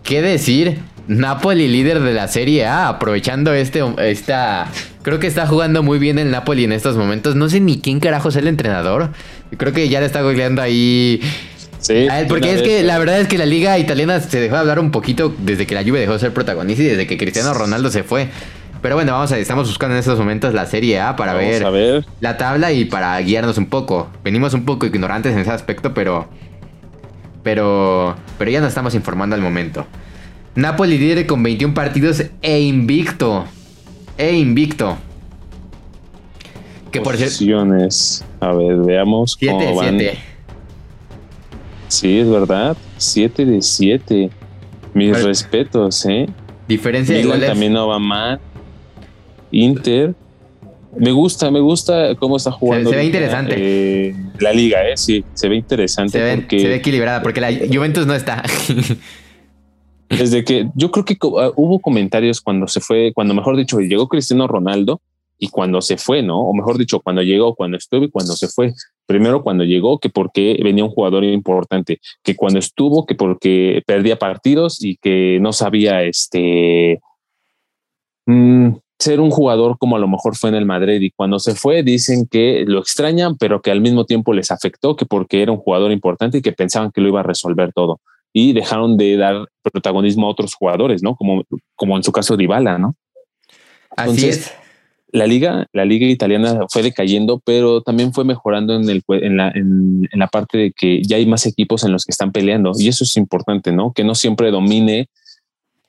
¿qué 0.08 0.22
decir 0.22 0.80
Napoli 1.08 1.68
líder 1.68 2.00
de 2.00 2.14
la 2.14 2.30
Serie 2.30 2.66
A, 2.66 2.88
aprovechando 2.88 3.54
este, 3.54 3.84
esta... 4.00 4.68
Creo 5.04 5.20
que 5.20 5.28
está 5.28 5.46
jugando 5.46 5.84
muy 5.84 6.00
bien 6.00 6.18
el 6.18 6.32
Napoli 6.32 6.64
en 6.64 6.72
estos 6.72 6.96
momentos. 6.96 7.36
No 7.36 7.50
sé 7.50 7.60
ni 7.60 7.80
quién 7.80 8.00
carajo 8.00 8.30
es 8.30 8.36
el 8.38 8.48
entrenador. 8.48 9.10
Creo 9.58 9.74
que 9.74 9.88
ya 9.90 10.00
le 10.00 10.06
está 10.06 10.22
googleando 10.22 10.62
ahí... 10.62 11.22
Sí, 11.80 12.08
a 12.10 12.22
él, 12.22 12.28
porque 12.28 12.54
es 12.54 12.62
que 12.64 12.84
la 12.84 12.98
verdad 12.98 13.20
es 13.20 13.28
que 13.28 13.38
la 13.38 13.46
liga 13.46 13.78
italiana 13.78 14.20
se 14.20 14.40
dejó 14.40 14.56
de 14.56 14.62
hablar 14.62 14.80
un 14.80 14.92
poquito 14.92 15.34
desde 15.38 15.68
que 15.68 15.76
la 15.76 15.84
Juve 15.84 16.00
dejó 16.00 16.14
de 16.14 16.20
ser 16.20 16.34
protagonista 16.34 16.82
y 16.82 16.88
desde 16.88 17.06
que 17.06 17.18
Cristiano 17.18 17.54
Ronaldo 17.54 17.92
se 17.92 18.04
fue. 18.04 18.30
Pero 18.82 18.96
bueno, 18.96 19.12
vamos 19.12 19.32
a, 19.32 19.38
estamos 19.38 19.68
buscando 19.68 19.96
en 19.96 20.00
estos 20.00 20.18
momentos 20.18 20.54
la 20.54 20.66
Serie 20.66 21.00
A 21.00 21.16
para 21.16 21.34
ver, 21.34 21.70
ver, 21.72 22.06
la 22.20 22.38
tabla 22.38 22.72
y 22.72 22.86
para 22.86 23.20
guiarnos 23.20 23.58
un 23.58 23.68
poco. 23.68 24.10
Venimos 24.24 24.54
un 24.54 24.66
poco 24.66 24.86
ignorantes 24.86 25.34
en 25.34 25.40
ese 25.40 25.52
aspecto, 25.52 25.94
pero 25.94 26.28
pero 27.48 28.14
pero 28.38 28.52
ya 28.52 28.60
nos 28.60 28.68
estamos 28.68 28.94
informando 28.94 29.34
al 29.34 29.42
momento. 29.42 29.86
Napoli 30.56 30.98
líder 30.98 31.26
con 31.26 31.42
21 31.44 31.74
partidos 31.74 32.22
e 32.42 32.60
invicto. 32.60 33.46
E 34.18 34.36
invicto. 34.36 34.98
Que 36.92 37.00
por 37.00 37.14
Posiciones. 37.14 38.26
A 38.42 38.52
ver, 38.52 38.76
veamos 38.80 39.38
cómo 39.38 39.76
van. 39.76 39.98
Sí, 41.88 42.20
es 42.20 42.30
verdad. 42.30 42.76
7 42.98 43.46
de 43.46 43.62
7. 43.62 44.30
Mis 44.94 45.24
respetos, 45.24 46.06
¿eh? 46.06 46.28
Diferencia 46.68 47.16
de 47.16 47.24
goles. 47.24 47.48
también 47.48 47.72
no 47.72 47.88
va 47.88 47.98
mal. 47.98 48.42
Inter. 49.52 50.14
Me 51.00 51.12
gusta, 51.12 51.52
me 51.52 51.60
gusta 51.60 52.16
cómo 52.16 52.38
está 52.38 52.52
jugando. 52.52 52.90
Se, 52.90 52.96
ve 52.96 53.06
interesante. 53.06 53.56
Eh, 53.58 54.16
la 54.40 54.52
liga, 54.52 54.88
¿eh? 54.88 54.98
Sí, 54.98 55.24
se 55.34 55.48
ve 55.48 55.56
interesante. 55.56 56.12
Se 56.12 56.20
ve, 56.20 56.46
se 56.50 56.68
ve 56.68 56.76
equilibrada 56.76 57.22
porque 57.22 57.42
la 57.42 57.52
Juventus 57.52 58.06
no 58.06 58.16
está. 58.16 58.44
Desde 60.10 60.44
que 60.44 60.70
yo 60.76 60.92
creo 60.92 61.06
que 61.06 61.18
ah, 61.40 61.52
hubo 61.56 61.80
comentarios 61.80 62.42
cuando 62.42 62.68
se 62.68 62.80
fue, 62.80 63.12
cuando 63.14 63.34
mejor 63.34 63.58
dicho, 63.58 63.80
llegó 63.80 64.08
Cristiano 64.08 64.48
Ronaldo 64.48 65.02
y 65.38 65.50
cuando 65.50 65.82
se 65.82 65.98
fue, 65.98 66.24
¿no? 66.24 66.40
O 66.40 66.54
mejor 66.54 66.78
dicho, 66.78 67.00
cuando 67.00 67.22
llegó, 67.22 67.54
cuando 67.56 67.78
estuvo 67.78 68.06
y 68.06 68.10
cuando 68.10 68.34
se 68.34 68.48
fue. 68.48 68.74
Primero 69.06 69.44
cuando 69.44 69.64
llegó, 69.64 70.00
que 70.00 70.10
porque 70.10 70.60
venía 70.64 70.84
un 70.84 70.90
jugador 70.90 71.24
importante, 71.24 72.00
que 72.24 72.36
cuando 72.36 72.60
estuvo, 72.60 73.06
que 73.06 73.16
porque 73.16 73.84
perdía 73.86 74.18
partidos 74.18 74.84
y 74.84 74.98
que 74.98 75.40
no 75.42 75.54
sabía 75.54 76.04
este 76.04 77.00
mm, 78.26 78.70
ser 79.00 79.20
un 79.20 79.30
jugador 79.30 79.78
como 79.78 79.96
a 79.96 80.00
lo 80.00 80.08
mejor 80.08 80.36
fue 80.36 80.50
en 80.50 80.56
el 80.56 80.66
Madrid. 80.66 81.02
Y 81.02 81.12
cuando 81.12 81.40
se 81.40 81.56
fue, 81.56 81.84
dicen 81.84 82.28
que 82.30 82.64
lo 82.68 82.80
extrañan, 82.80 83.38
pero 83.38 83.62
que 83.62 83.72
al 83.72 83.82
mismo 83.82 84.06
tiempo 84.06 84.34
les 84.34 84.52
afectó, 84.52 84.96
que 84.96 85.06
porque 85.06 85.42
era 85.42 85.52
un 85.52 85.60
jugador 85.60 85.92
importante 85.92 86.40
y 86.40 86.42
que 86.42 86.52
pensaban 86.52 86.92
que 86.92 87.02
lo 87.02 87.10
iba 87.10 87.20
a 87.20 87.24
resolver 87.24 87.72
todo 87.74 88.00
y 88.34 88.54
dejaron 88.54 88.98
de 88.98 89.18
dar 89.18 89.48
protagonismo 89.64 90.28
a 90.28 90.30
otros 90.30 90.54
jugadores, 90.54 91.02
¿no? 91.02 91.16
Como, 91.16 91.44
como 91.76 91.98
en 91.98 92.04
su 92.04 92.12
caso 92.12 92.38
Dybala, 92.38 92.78
¿no? 92.78 92.96
Así 93.96 94.28
es. 94.28 94.54
La 95.12 95.26
liga, 95.26 95.66
la 95.72 95.86
liga 95.86 96.06
italiana 96.06 96.66
fue 96.70 96.84
decayendo, 96.84 97.42
pero 97.44 97.82
también 97.82 98.14
fue 98.14 98.26
mejorando 98.26 98.76
en, 98.76 98.90
el, 98.90 99.02
en, 99.08 99.38
la, 99.38 99.50
en, 99.56 100.08
la 100.12 100.28
parte 100.28 100.58
de 100.58 100.72
que 100.72 101.02
ya 101.02 101.16
hay 101.16 101.26
más 101.26 101.46
equipos 101.46 101.84
en 101.84 101.94
los 101.94 102.06
que 102.06 102.12
están 102.12 102.32
peleando 102.32 102.74
y 102.78 102.90
eso 102.90 103.06
es 103.06 103.16
importante, 103.16 103.72
¿no? 103.72 103.94
Que 103.94 104.04
no 104.04 104.14
siempre 104.14 104.52
domine 104.52 105.10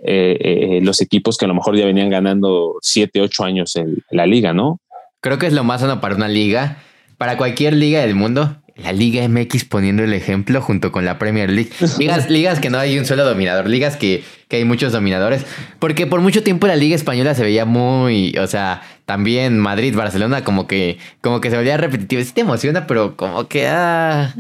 eh, 0.01 0.37
eh, 0.41 0.81
los 0.83 1.01
equipos 1.01 1.37
que 1.37 1.45
a 1.45 1.49
lo 1.49 1.55
mejor 1.55 1.77
ya 1.77 1.85
venían 1.85 2.11
ganando 2.11 2.77
siete, 2.83 3.21
ocho 3.21 3.45
años 3.45 3.77
en 3.77 4.05
la 4.11 4.27
liga, 4.27 4.53
¿no? 4.53 4.81
Creo 5.21 5.39
que 5.39 5.47
es 5.47 5.53
lo 5.53 5.65
más 5.65 5.81
sano 5.81 6.01
para 6.01 6.15
una 6.15 6.29
liga, 6.29 6.79
para 7.17 7.37
cualquier 7.37 7.75
liga 7.75 8.01
del 8.01 8.15
mundo, 8.15 8.57
la 8.83 8.93
Liga 8.93 9.27
MX 9.29 9.65
poniendo 9.65 10.05
el 10.05 10.13
ejemplo 10.13 10.61
junto 10.63 10.93
con 10.93 11.05
la 11.05 11.19
Premier 11.19 11.51
League. 11.51 11.71
Ligas, 11.99 12.31
ligas 12.31 12.61
que 12.61 12.71
no 12.71 12.79
hay 12.79 12.97
un 12.99 13.05
solo 13.05 13.25
dominador, 13.25 13.69
ligas 13.69 13.97
que, 13.97 14.23
que, 14.47 14.57
hay 14.57 14.65
muchos 14.65 14.93
dominadores. 14.93 15.45
Porque 15.81 16.07
por 16.07 16.21
mucho 16.21 16.45
tiempo 16.45 16.69
la 16.69 16.77
Liga 16.77 16.95
Española 16.95 17.35
se 17.35 17.43
veía 17.43 17.65
muy, 17.65 18.37
o 18.39 18.47
sea, 18.47 18.83
también 19.05 19.59
Madrid, 19.59 19.97
Barcelona, 19.97 20.45
como 20.45 20.69
que, 20.69 20.99
como 21.21 21.41
que 21.41 21.51
se 21.51 21.57
veía 21.57 21.77
repetitivo. 21.77 22.23
Sí 22.23 22.33
te 22.33 22.43
emociona, 22.43 22.87
pero 22.87 23.17
como 23.17 23.49
que 23.49 23.67
ah, 23.67 24.33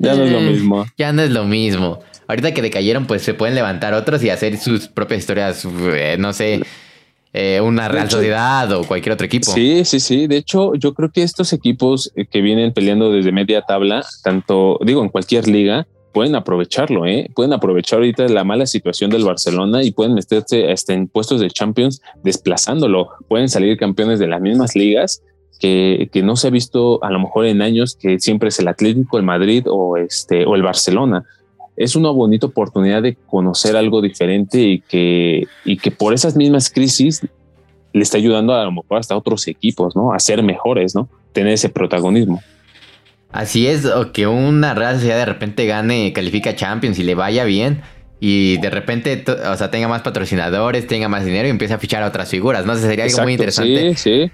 ya 0.00 0.14
no 0.16 0.24
es 0.24 0.32
lo 0.32 0.40
mismo. 0.40 0.86
Ya 0.98 1.12
no 1.12 1.22
es 1.22 1.30
lo 1.30 1.44
mismo. 1.44 2.00
Ahorita 2.28 2.52
que 2.52 2.62
decayeron, 2.62 3.06
pues 3.06 3.22
se 3.22 3.34
pueden 3.34 3.54
levantar 3.54 3.94
otros 3.94 4.22
y 4.24 4.30
hacer 4.30 4.58
sus 4.58 4.88
propias 4.88 5.20
historias, 5.20 5.64
eh, 5.64 6.16
no 6.18 6.32
sé 6.32 6.62
eh, 7.38 7.60
una 7.60 7.86
Real 7.88 8.10
Sociedad 8.10 8.72
o 8.72 8.84
cualquier 8.84 9.12
otro 9.12 9.26
equipo. 9.26 9.52
Sí, 9.52 9.84
sí, 9.84 10.00
sí. 10.00 10.26
De 10.26 10.38
hecho, 10.38 10.74
yo 10.74 10.94
creo 10.94 11.10
que 11.10 11.22
estos 11.22 11.52
equipos 11.52 12.10
eh, 12.16 12.24
que 12.24 12.40
vienen 12.40 12.72
peleando 12.72 13.12
desde 13.12 13.30
media 13.30 13.60
tabla, 13.60 14.02
tanto, 14.24 14.78
digo, 14.82 15.02
en 15.02 15.10
cualquier 15.10 15.46
liga, 15.46 15.86
pueden 16.14 16.34
aprovecharlo, 16.34 17.04
¿eh? 17.04 17.28
Pueden 17.34 17.52
aprovechar 17.52 17.98
ahorita 17.98 18.26
la 18.28 18.42
mala 18.42 18.64
situación 18.64 19.10
del 19.10 19.22
Barcelona 19.22 19.82
y 19.82 19.90
pueden 19.90 20.14
meterse 20.14 20.72
hasta 20.72 20.94
en 20.94 21.08
puestos 21.08 21.40
de 21.40 21.50
Champions 21.50 22.00
desplazándolo. 22.22 23.10
Pueden 23.28 23.50
salir 23.50 23.76
campeones 23.76 24.18
de 24.18 24.28
las 24.28 24.40
mismas 24.40 24.74
ligas 24.74 25.22
que, 25.60 26.08
que, 26.10 26.22
no 26.22 26.36
se 26.36 26.48
ha 26.48 26.50
visto 26.50 27.04
a 27.04 27.10
lo 27.10 27.18
mejor 27.18 27.44
en 27.44 27.60
años 27.60 27.98
que 28.00 28.18
siempre 28.18 28.48
es 28.48 28.58
el 28.60 28.68
Atlético, 28.68 29.18
el 29.18 29.24
Madrid 29.24 29.64
o 29.68 29.98
este 29.98 30.46
o 30.46 30.54
el 30.54 30.62
Barcelona 30.62 31.26
es 31.76 31.96
una 31.96 32.10
bonita 32.10 32.46
oportunidad 32.46 33.02
de 33.02 33.16
conocer 33.26 33.76
algo 33.76 34.00
diferente 34.00 34.60
y 34.60 34.80
que, 34.80 35.46
y 35.64 35.76
que 35.76 35.90
por 35.90 36.14
esas 36.14 36.36
mismas 36.36 36.70
crisis 36.70 37.26
le 37.92 38.02
está 38.02 38.18
ayudando 38.18 38.54
a 38.54 38.64
lo 38.64 38.72
mejor 38.72 38.98
hasta 38.98 39.16
otros 39.16 39.46
equipos, 39.48 39.94
¿no? 39.96 40.12
A 40.12 40.18
ser 40.18 40.42
mejores, 40.42 40.94
¿no? 40.94 41.08
Tener 41.32 41.52
ese 41.52 41.68
protagonismo. 41.68 42.42
Así 43.30 43.66
es, 43.66 43.84
o 43.84 44.12
que 44.12 44.26
una 44.26 44.74
Real 44.74 44.94
Sociedad 44.94 45.18
de 45.18 45.26
repente 45.26 45.66
gane, 45.66 46.12
califica 46.12 46.54
Champions 46.54 46.98
y 46.98 47.02
le 47.02 47.14
vaya 47.14 47.44
bien 47.44 47.82
y 48.18 48.56
de 48.58 48.70
repente, 48.70 49.24
o 49.28 49.56
sea, 49.56 49.70
tenga 49.70 49.88
más 49.88 50.02
patrocinadores, 50.02 50.86
tenga 50.86 51.08
más 51.08 51.24
dinero 51.24 51.46
y 51.46 51.50
empiece 51.50 51.74
a 51.74 51.78
fichar 51.78 52.02
a 52.02 52.06
otras 52.06 52.30
figuras, 52.30 52.64
¿no? 52.64 52.74
sería 52.76 53.04
algo 53.04 53.22
muy 53.22 53.32
interesante. 53.32 53.94
Sí, 53.94 54.26
sí. 54.26 54.30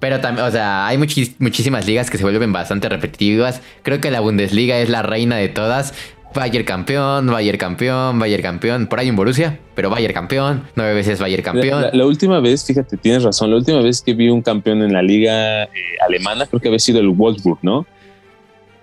Pero 0.00 0.20
también, 0.20 0.46
o 0.46 0.50
sea, 0.50 0.86
hay 0.86 0.98
muchísimas 0.98 1.86
ligas 1.86 2.10
que 2.10 2.18
se 2.18 2.24
vuelven 2.24 2.52
bastante 2.52 2.88
repetitivas. 2.88 3.62
Creo 3.82 4.00
que 4.00 4.10
la 4.10 4.20
Bundesliga 4.20 4.78
es 4.78 4.88
la 4.88 5.02
reina 5.02 5.36
de 5.36 5.48
todas. 5.48 5.94
Bayern 6.34 6.64
campeón, 6.64 7.28
Bayern 7.28 7.58
campeón, 7.58 8.18
Bayern 8.18 8.42
campeón. 8.42 8.86
Por 8.88 8.98
ahí 8.98 9.08
en 9.08 9.16
Borussia, 9.16 9.58
pero 9.74 9.88
Bayern 9.88 10.12
campeón, 10.12 10.64
nueve 10.74 10.94
veces 10.94 11.20
Bayern 11.20 11.42
campeón. 11.42 11.86
La, 11.92 12.06
última 12.06 12.40
vez, 12.40 12.64
fíjate, 12.66 12.96
tienes 12.96 13.22
razón, 13.22 13.50
la 13.50 13.56
última 13.56 13.80
vez 13.80 14.02
que 14.02 14.14
vi 14.14 14.28
un 14.28 14.42
campeón 14.42 14.82
en 14.82 14.92
la 14.92 15.02
liga 15.02 15.64
eh, 15.64 15.68
alemana, 16.04 16.46
creo 16.46 16.60
que 16.60 16.68
había 16.68 16.80
sido 16.80 17.00
el 17.00 17.08
Wolfsburg, 17.08 17.58
¿no? 17.62 17.86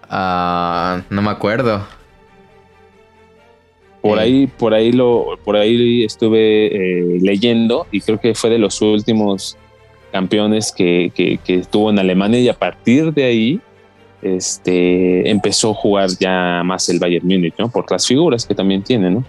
Ah, 0.10 1.04
no 1.10 1.22
me 1.22 1.30
acuerdo. 1.30 1.86
Por 4.02 4.18
ahí, 4.18 4.48
por 4.48 4.74
ahí 4.74 4.92
lo, 4.92 5.38
por 5.44 5.56
ahí 5.56 6.04
estuve 6.04 6.68
eh, 6.68 7.20
leyendo 7.22 7.86
y 7.92 8.02
creo 8.02 8.20
que 8.20 8.34
fue 8.34 8.50
de 8.50 8.58
los 8.58 8.82
últimos 8.82 9.58
campeones 10.12 10.72
que, 10.72 11.12
que, 11.16 11.40
que 11.44 11.56
estuvo 11.56 11.90
en 11.90 12.00
Alemania 12.00 12.40
y 12.40 12.50
a 12.50 12.54
partir 12.54 13.14
de 13.14 13.24
ahí 13.24 13.62
este, 14.22 15.30
empezó 15.30 15.72
a 15.72 15.74
jugar 15.74 16.10
ya 16.20 16.62
más 16.64 16.88
el 16.90 17.00
Bayern 17.00 17.28
Múnich, 17.28 17.56
¿no? 17.58 17.70
Por 17.70 17.90
las 17.92 18.06
figuras 18.06 18.46
que 18.46 18.54
también 18.54 18.84
tiene, 18.84 19.10
¿no? 19.10 19.24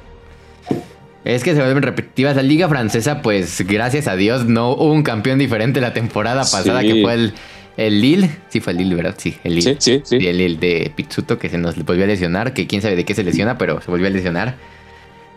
Es 1.24 1.44
que 1.44 1.54
se 1.54 1.60
vuelven 1.60 1.82
repetitivas. 1.82 2.36
La 2.36 2.42
liga 2.42 2.68
francesa, 2.68 3.22
pues 3.22 3.64
gracias 3.66 4.08
a 4.08 4.16
Dios, 4.16 4.44
no 4.46 4.72
hubo 4.72 4.92
un 4.92 5.02
campeón 5.02 5.38
diferente 5.38 5.80
la 5.80 5.94
temporada 5.94 6.42
pasada 6.42 6.82
que 6.82 7.00
fue 7.02 7.14
el, 7.14 7.34
el 7.76 8.00
Lille. 8.00 8.30
Sí, 8.48 8.60
fue 8.60 8.72
el 8.72 8.78
Lille, 8.78 8.94
¿verdad? 8.96 9.14
Sí, 9.16 9.36
el 9.44 9.54
Lille. 9.54 9.76
Sí, 9.78 10.02
sí, 10.04 10.18
sí. 10.18 10.26
el 10.26 10.38
Lille 10.38 10.58
de 10.58 10.92
Pizzuto 10.94 11.38
que 11.38 11.48
se 11.48 11.58
nos 11.58 11.76
volvió 11.84 12.04
a 12.04 12.08
lesionar, 12.08 12.52
que 12.54 12.66
quién 12.66 12.82
sabe 12.82 12.96
de 12.96 13.04
qué 13.04 13.14
se 13.14 13.22
lesiona, 13.22 13.56
pero 13.56 13.80
se 13.80 13.90
volvió 13.90 14.08
a 14.08 14.10
lesionar. 14.10 14.56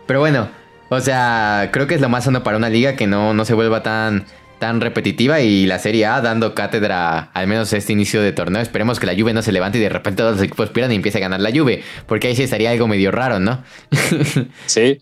Pero 0.07 0.19
bueno, 0.19 0.49
o 0.89 0.99
sea, 0.99 1.69
creo 1.71 1.87
que 1.87 1.95
es 1.95 2.01
lo 2.01 2.09
más 2.09 2.23
sano 2.25 2.43
para 2.43 2.57
una 2.57 2.69
liga 2.69 2.95
que 2.95 3.07
no, 3.07 3.33
no 3.33 3.45
se 3.45 3.53
vuelva 3.53 3.83
tan 3.83 4.25
tan 4.59 4.81
repetitiva 4.81 5.41
y 5.41 5.65
la 5.65 5.79
Serie 5.79 6.05
A 6.05 6.21
dando 6.21 6.55
cátedra 6.55 7.31
al 7.33 7.47
menos 7.47 7.73
este 7.73 7.93
inicio 7.93 8.21
de 8.21 8.31
torneo. 8.31 8.61
Esperemos 8.61 8.99
que 8.99 9.05
la 9.05 9.15
Juve 9.15 9.33
no 9.33 9.41
se 9.41 9.51
levante 9.51 9.77
y 9.77 9.81
de 9.81 9.89
repente 9.89 10.21
todos 10.21 10.35
los 10.35 10.43
equipos 10.43 10.69
pierdan 10.69 10.91
y 10.93 10.95
empiece 10.95 11.17
a 11.17 11.21
ganar 11.21 11.41
la 11.41 11.51
Juve, 11.51 11.83
porque 12.07 12.27
ahí 12.27 12.35
sí 12.35 12.43
estaría 12.43 12.71
algo 12.71 12.87
medio 12.87 13.11
raro, 13.11 13.39
¿no? 13.39 13.63
sí. 14.65 14.99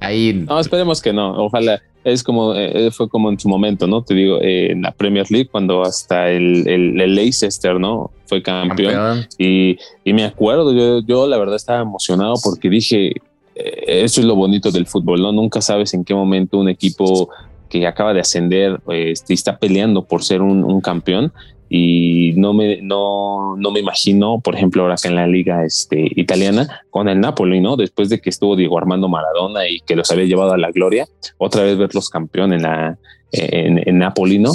Ahí 0.00 0.44
No, 0.48 0.58
esperemos 0.58 1.00
que 1.00 1.12
no. 1.12 1.32
Ojalá 1.44 1.80
es 2.04 2.22
como 2.24 2.54
eh, 2.54 2.90
fue 2.90 3.08
como 3.08 3.30
en 3.30 3.38
su 3.38 3.48
momento, 3.48 3.86
¿no? 3.86 4.02
Te 4.02 4.14
digo, 4.14 4.40
eh, 4.40 4.72
en 4.72 4.82
la 4.82 4.90
Premier 4.92 5.30
League 5.30 5.48
cuando 5.48 5.82
hasta 5.82 6.30
el, 6.30 6.66
el, 6.68 7.14
Leicester, 7.14 7.78
¿no? 7.78 8.10
Fue 8.26 8.42
campeón, 8.42 9.26
Y, 9.38 9.76
y, 10.04 10.12
me 10.12 10.24
acuerdo, 10.24 10.72
yo, 10.72 11.00
yo 11.06 11.26
la 11.26 11.38
verdad 11.38 11.56
estaba 11.56 11.82
emocionado 11.82 12.34
porque 12.42 12.68
dije, 12.68 13.12
eh, 13.54 13.84
eso 13.86 14.20
es 14.20 14.26
lo 14.26 14.34
bonito 14.34 14.70
del 14.70 14.86
fútbol, 14.86 15.20
¿no? 15.20 15.32
Nunca 15.32 15.60
sabes 15.60 15.94
en 15.94 16.04
qué 16.04 16.14
momento 16.14 16.58
un 16.58 16.68
equipo 16.68 17.28
que 17.72 17.86
acaba 17.86 18.12
de 18.12 18.20
ascender 18.20 18.82
este, 18.88 19.32
está 19.32 19.56
peleando 19.56 20.04
por 20.04 20.22
ser 20.22 20.42
un, 20.42 20.82
campeón 20.82 21.32
y 21.70 22.34
no 22.36 22.52
me, 22.52 22.82
no, 22.82 23.56
no 23.56 23.70
me 23.70 23.80
imagino, 23.80 24.40
por 24.40 24.54
ejemplo, 24.54 24.82
ahora 24.82 24.96
que 25.00 25.08
en 25.08 25.14
la 25.14 25.26
liga 25.26 25.64
este, 25.64 26.06
italiana 26.16 26.82
con 26.90 27.08
el 27.08 27.18
Napoli, 27.18 27.62
¿no? 27.62 27.76
Después 27.76 28.10
de 28.10 28.20
que 28.20 28.28
estuvo 28.28 28.56
Diego 28.56 28.76
Armando 28.76 29.08
Maradona 29.08 29.66
y 29.66 29.80
que 29.80 29.96
los 29.96 30.10
había 30.10 30.26
llevado 30.26 30.52
a 30.52 30.58
la 30.58 30.70
gloria, 30.70 31.06
otra 31.38 31.62
vez 31.62 31.78
verlos 31.78 32.10
campeón 32.10 32.52
en 32.52 32.62
la 32.62 32.98
en, 33.32 33.80
en 33.88 33.98
Napoli, 33.98 34.38
¿no? 34.38 34.52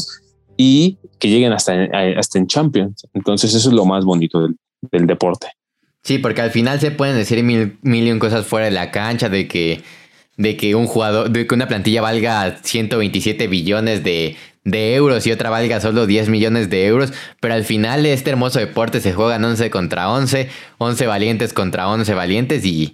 Y 0.55 0.99
que 1.17 1.29
lleguen 1.29 1.53
hasta, 1.53 1.89
hasta 2.17 2.37
en 2.37 2.45
Champions. 2.45 3.07
Entonces 3.15 3.55
eso 3.55 3.69
es 3.69 3.73
lo 3.73 3.85
más 3.85 4.05
bonito 4.05 4.43
del, 4.43 4.57
del 4.91 5.07
deporte. 5.07 5.47
Sí, 6.03 6.19
porque 6.19 6.41
al 6.41 6.51
final 6.51 6.79
se 6.79 6.91
pueden 6.91 7.15
decir 7.15 7.43
mil, 7.43 7.79
mil 7.81 8.07
y 8.07 8.11
un 8.11 8.19
cosas 8.19 8.45
fuera 8.45 8.67
de 8.67 8.71
la 8.71 8.91
cancha, 8.91 9.27
de 9.27 9.47
que 9.47 9.81
de 10.37 10.55
que 10.55 10.75
un 10.75 10.87
jugador, 10.87 11.29
de 11.31 11.45
que 11.45 11.55
una 11.55 11.67
plantilla 11.67 12.01
valga 12.01 12.57
127 12.61 13.47
billones 13.47 14.03
de, 14.03 14.37
de 14.67 14.95
euros 14.95 15.25
y 15.25 15.31
otra 15.31 15.49
valga 15.49 15.79
solo 15.79 16.05
10 16.05 16.29
millones 16.29 16.69
de 16.69 16.85
euros, 16.85 17.13
pero 17.39 17.53
al 17.53 17.63
final 17.63 18.05
este 18.05 18.29
hermoso 18.29 18.59
deporte 18.59 18.99
se 18.99 19.13
juega 19.13 19.37
11 19.37 19.69
contra 19.69 20.09
11, 20.09 20.49
11 20.77 21.07
valientes 21.07 21.53
contra 21.53 21.87
11 21.87 22.13
valientes 22.13 22.65
y, 22.65 22.93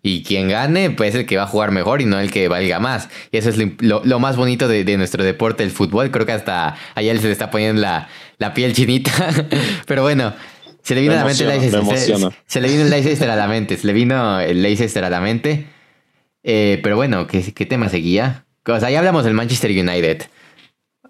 y 0.00 0.22
quien 0.22 0.48
gane 0.48 0.90
pues 0.90 1.10
es 1.10 1.20
el 1.20 1.26
que 1.26 1.36
va 1.36 1.42
a 1.42 1.46
jugar 1.48 1.72
mejor 1.72 2.00
y 2.00 2.04
no 2.04 2.20
el 2.20 2.30
que 2.30 2.46
valga 2.46 2.78
más. 2.78 3.08
Y 3.32 3.36
eso 3.36 3.50
es 3.50 3.56
lo, 3.80 4.18
más 4.20 4.36
bonito 4.36 4.68
de, 4.68 4.96
nuestro 4.96 5.24
deporte, 5.24 5.64
el 5.64 5.72
fútbol, 5.72 6.12
creo 6.12 6.24
que 6.24 6.32
hasta 6.32 6.76
allá 6.94 7.16
se 7.16 7.26
le 7.26 7.32
está 7.32 7.50
poniendo 7.50 7.82
la, 7.82 8.08
la 8.38 8.54
piel 8.54 8.72
chinita, 8.72 9.12
pero 9.86 10.02
bueno. 10.02 10.34
Se 10.80 10.94
le 10.94 11.02
vino 11.02 11.12
a 11.12 11.16
la 11.16 11.24
mente 11.26 11.42
el 11.42 11.50
Leicester. 11.50 11.82
Se, 12.46 12.60
le 12.62 12.68
vino 12.68 12.80
el 12.80 12.88
Leicester 12.88 13.28
a 13.28 13.36
la 13.36 13.46
mente. 13.46 13.76
Se 13.76 13.86
le 13.86 13.92
vino 13.92 14.40
el 14.40 14.62
Leicester 14.62 15.04
a 15.04 15.10
la 15.10 15.20
mente. 15.20 15.66
Eh, 16.50 16.80
pero 16.82 16.96
bueno, 16.96 17.26
¿qué, 17.26 17.42
tema 17.66 17.90
seguía? 17.90 18.46
O 18.66 18.80
sea, 18.80 18.88
ya 18.88 19.00
hablamos 19.00 19.22
del 19.22 19.34
Manchester 19.34 19.70
United. 19.70 20.22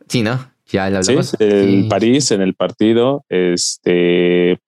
Sí, 0.09 0.23
¿no? 0.23 0.51
Ya 0.67 0.91
lo 0.91 0.99
hablamos. 0.99 1.29
Sí, 1.29 1.37
el 1.39 1.87
París 1.89 2.33
en 2.33 2.43
el 2.43 2.55
partido. 2.55 3.25
Este 3.29 4.59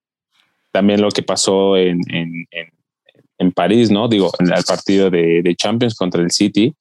también 0.71 1.01
lo 1.01 1.11
que 1.11 1.25
pasó 1.25 1.77
en, 1.77 1.99
en, 2.13 2.47
en, 3.37 3.51
París, 3.51 3.91
¿no? 3.91 4.07
Digo, 4.07 4.31
en 4.39 4.53
el 4.53 4.63
partido 4.63 5.11
de, 5.11 5.43
de, 5.43 5.57
Champions 5.57 5.97
contra 5.97 6.23
el 6.23 6.31
City. 6.31 6.73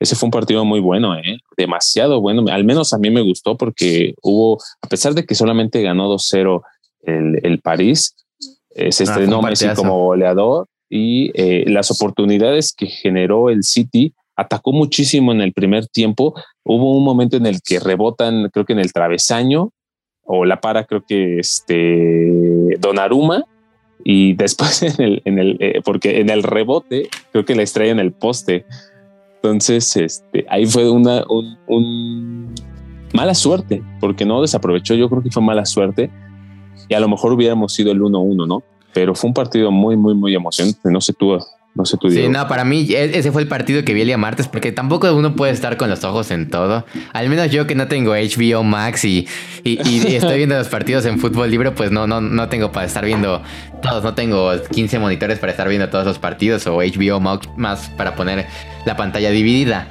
Ese 0.00 0.16
fue 0.16 0.26
un 0.26 0.32
partido 0.32 0.64
muy 0.64 0.80
bueno, 0.80 1.14
¿eh? 1.14 1.38
demasiado 1.56 2.20
bueno. 2.20 2.44
Al 2.50 2.64
menos 2.64 2.92
a 2.92 2.98
mí 2.98 3.10
me 3.10 3.20
gustó 3.20 3.56
porque 3.56 4.14
hubo, 4.22 4.58
a 4.82 4.88
pesar 4.88 5.14
de 5.14 5.24
que 5.24 5.36
solamente 5.36 5.82
ganó 5.82 6.12
2-0 6.12 6.62
el, 7.04 7.38
el 7.44 7.60
París, 7.60 8.16
eh, 8.74 8.90
se 8.90 9.04
ah, 9.04 9.06
estrenó 9.06 9.40
Messi 9.40 9.68
como 9.76 9.96
goleador 10.00 10.66
y 10.88 11.30
eh, 11.34 11.64
las 11.66 11.90
oportunidades 11.90 12.72
que 12.72 12.86
generó 12.86 13.50
el 13.50 13.64
City 13.64 14.14
atacó 14.36 14.72
muchísimo 14.72 15.32
en 15.32 15.40
el 15.40 15.52
primer 15.52 15.86
tiempo. 15.88 16.34
Hubo 16.62 16.96
un 16.96 17.04
momento 17.04 17.36
en 17.36 17.46
el 17.46 17.60
que 17.64 17.80
rebotan, 17.80 18.50
creo 18.50 18.64
que 18.64 18.74
en 18.74 18.80
el 18.80 18.92
travesaño 18.92 19.70
o 20.22 20.44
la 20.44 20.60
para, 20.60 20.84
creo 20.84 21.04
que 21.06 21.38
este 21.38 22.76
Donaruma 22.78 23.44
y 24.04 24.34
después 24.36 24.82
en 24.82 25.02
el, 25.02 25.22
en 25.24 25.38
el 25.38 25.56
eh, 25.60 25.80
porque 25.84 26.20
en 26.20 26.30
el 26.30 26.42
rebote 26.42 27.08
creo 27.32 27.44
que 27.44 27.54
la 27.54 27.62
estrella 27.62 27.92
en 27.92 28.00
el 28.00 28.12
poste. 28.12 28.66
Entonces, 29.36 29.96
este, 29.96 30.44
ahí 30.48 30.66
fue 30.66 30.90
una 30.90 31.24
un, 31.28 32.52
mala 33.14 33.34
suerte, 33.34 33.82
porque 34.00 34.24
no 34.24 34.42
desaprovechó. 34.42 34.94
Yo 34.94 35.08
creo 35.08 35.22
que 35.22 35.30
fue 35.30 35.42
mala 35.42 35.64
suerte 35.64 36.10
y 36.88 36.94
a 36.94 37.00
lo 37.00 37.08
mejor 37.08 37.32
hubiéramos 37.32 37.72
sido 37.72 37.92
el 37.92 38.00
1-1, 38.00 38.46
¿no? 38.46 38.62
Pero 38.96 39.14
fue 39.14 39.28
un 39.28 39.34
partido 39.34 39.70
muy, 39.70 39.94
muy, 39.94 40.14
muy 40.14 40.34
emocionante. 40.34 40.80
No 40.84 41.02
sé 41.02 41.12
tú, 41.12 41.38
no 41.74 41.84
sé 41.84 41.98
tú. 41.98 42.10
Sí, 42.10 42.30
no, 42.30 42.48
para 42.48 42.64
mí 42.64 42.86
e-, 42.88 43.18
ese 43.18 43.30
fue 43.30 43.42
el 43.42 43.46
partido 43.46 43.84
que 43.84 43.92
vi 43.92 44.00
el 44.00 44.06
día 44.06 44.16
martes, 44.16 44.48
porque 44.48 44.72
tampoco 44.72 45.14
uno 45.14 45.36
puede 45.36 45.52
estar 45.52 45.76
con 45.76 45.90
los 45.90 46.02
ojos 46.02 46.30
en 46.30 46.48
todo. 46.48 46.86
Al 47.12 47.28
menos 47.28 47.50
yo 47.50 47.66
que 47.66 47.74
no 47.74 47.88
tengo 47.88 48.12
HBO 48.12 48.62
Max 48.62 49.04
y, 49.04 49.28
y, 49.64 49.78
estoy 50.16 50.38
viendo 50.38 50.56
los 50.56 50.68
partidos 50.68 51.04
en 51.04 51.18
fútbol 51.18 51.50
libre, 51.50 51.72
pues 51.72 51.90
no, 51.90 52.06
no, 52.06 52.22
no 52.22 52.48
tengo 52.48 52.72
para 52.72 52.86
estar 52.86 53.04
viendo 53.04 53.42
todos. 53.82 54.02
No 54.02 54.14
tengo 54.14 54.52
15 54.70 54.98
monitores 54.98 55.38
para 55.40 55.52
estar 55.52 55.68
viendo 55.68 55.90
todos 55.90 56.06
los 56.06 56.18
partidos 56.18 56.66
o 56.66 56.78
HBO 56.78 57.20
Max 57.20 57.50
más 57.58 57.90
para 57.98 58.14
poner 58.14 58.46
la 58.86 58.96
pantalla 58.96 59.30
dividida. 59.30 59.88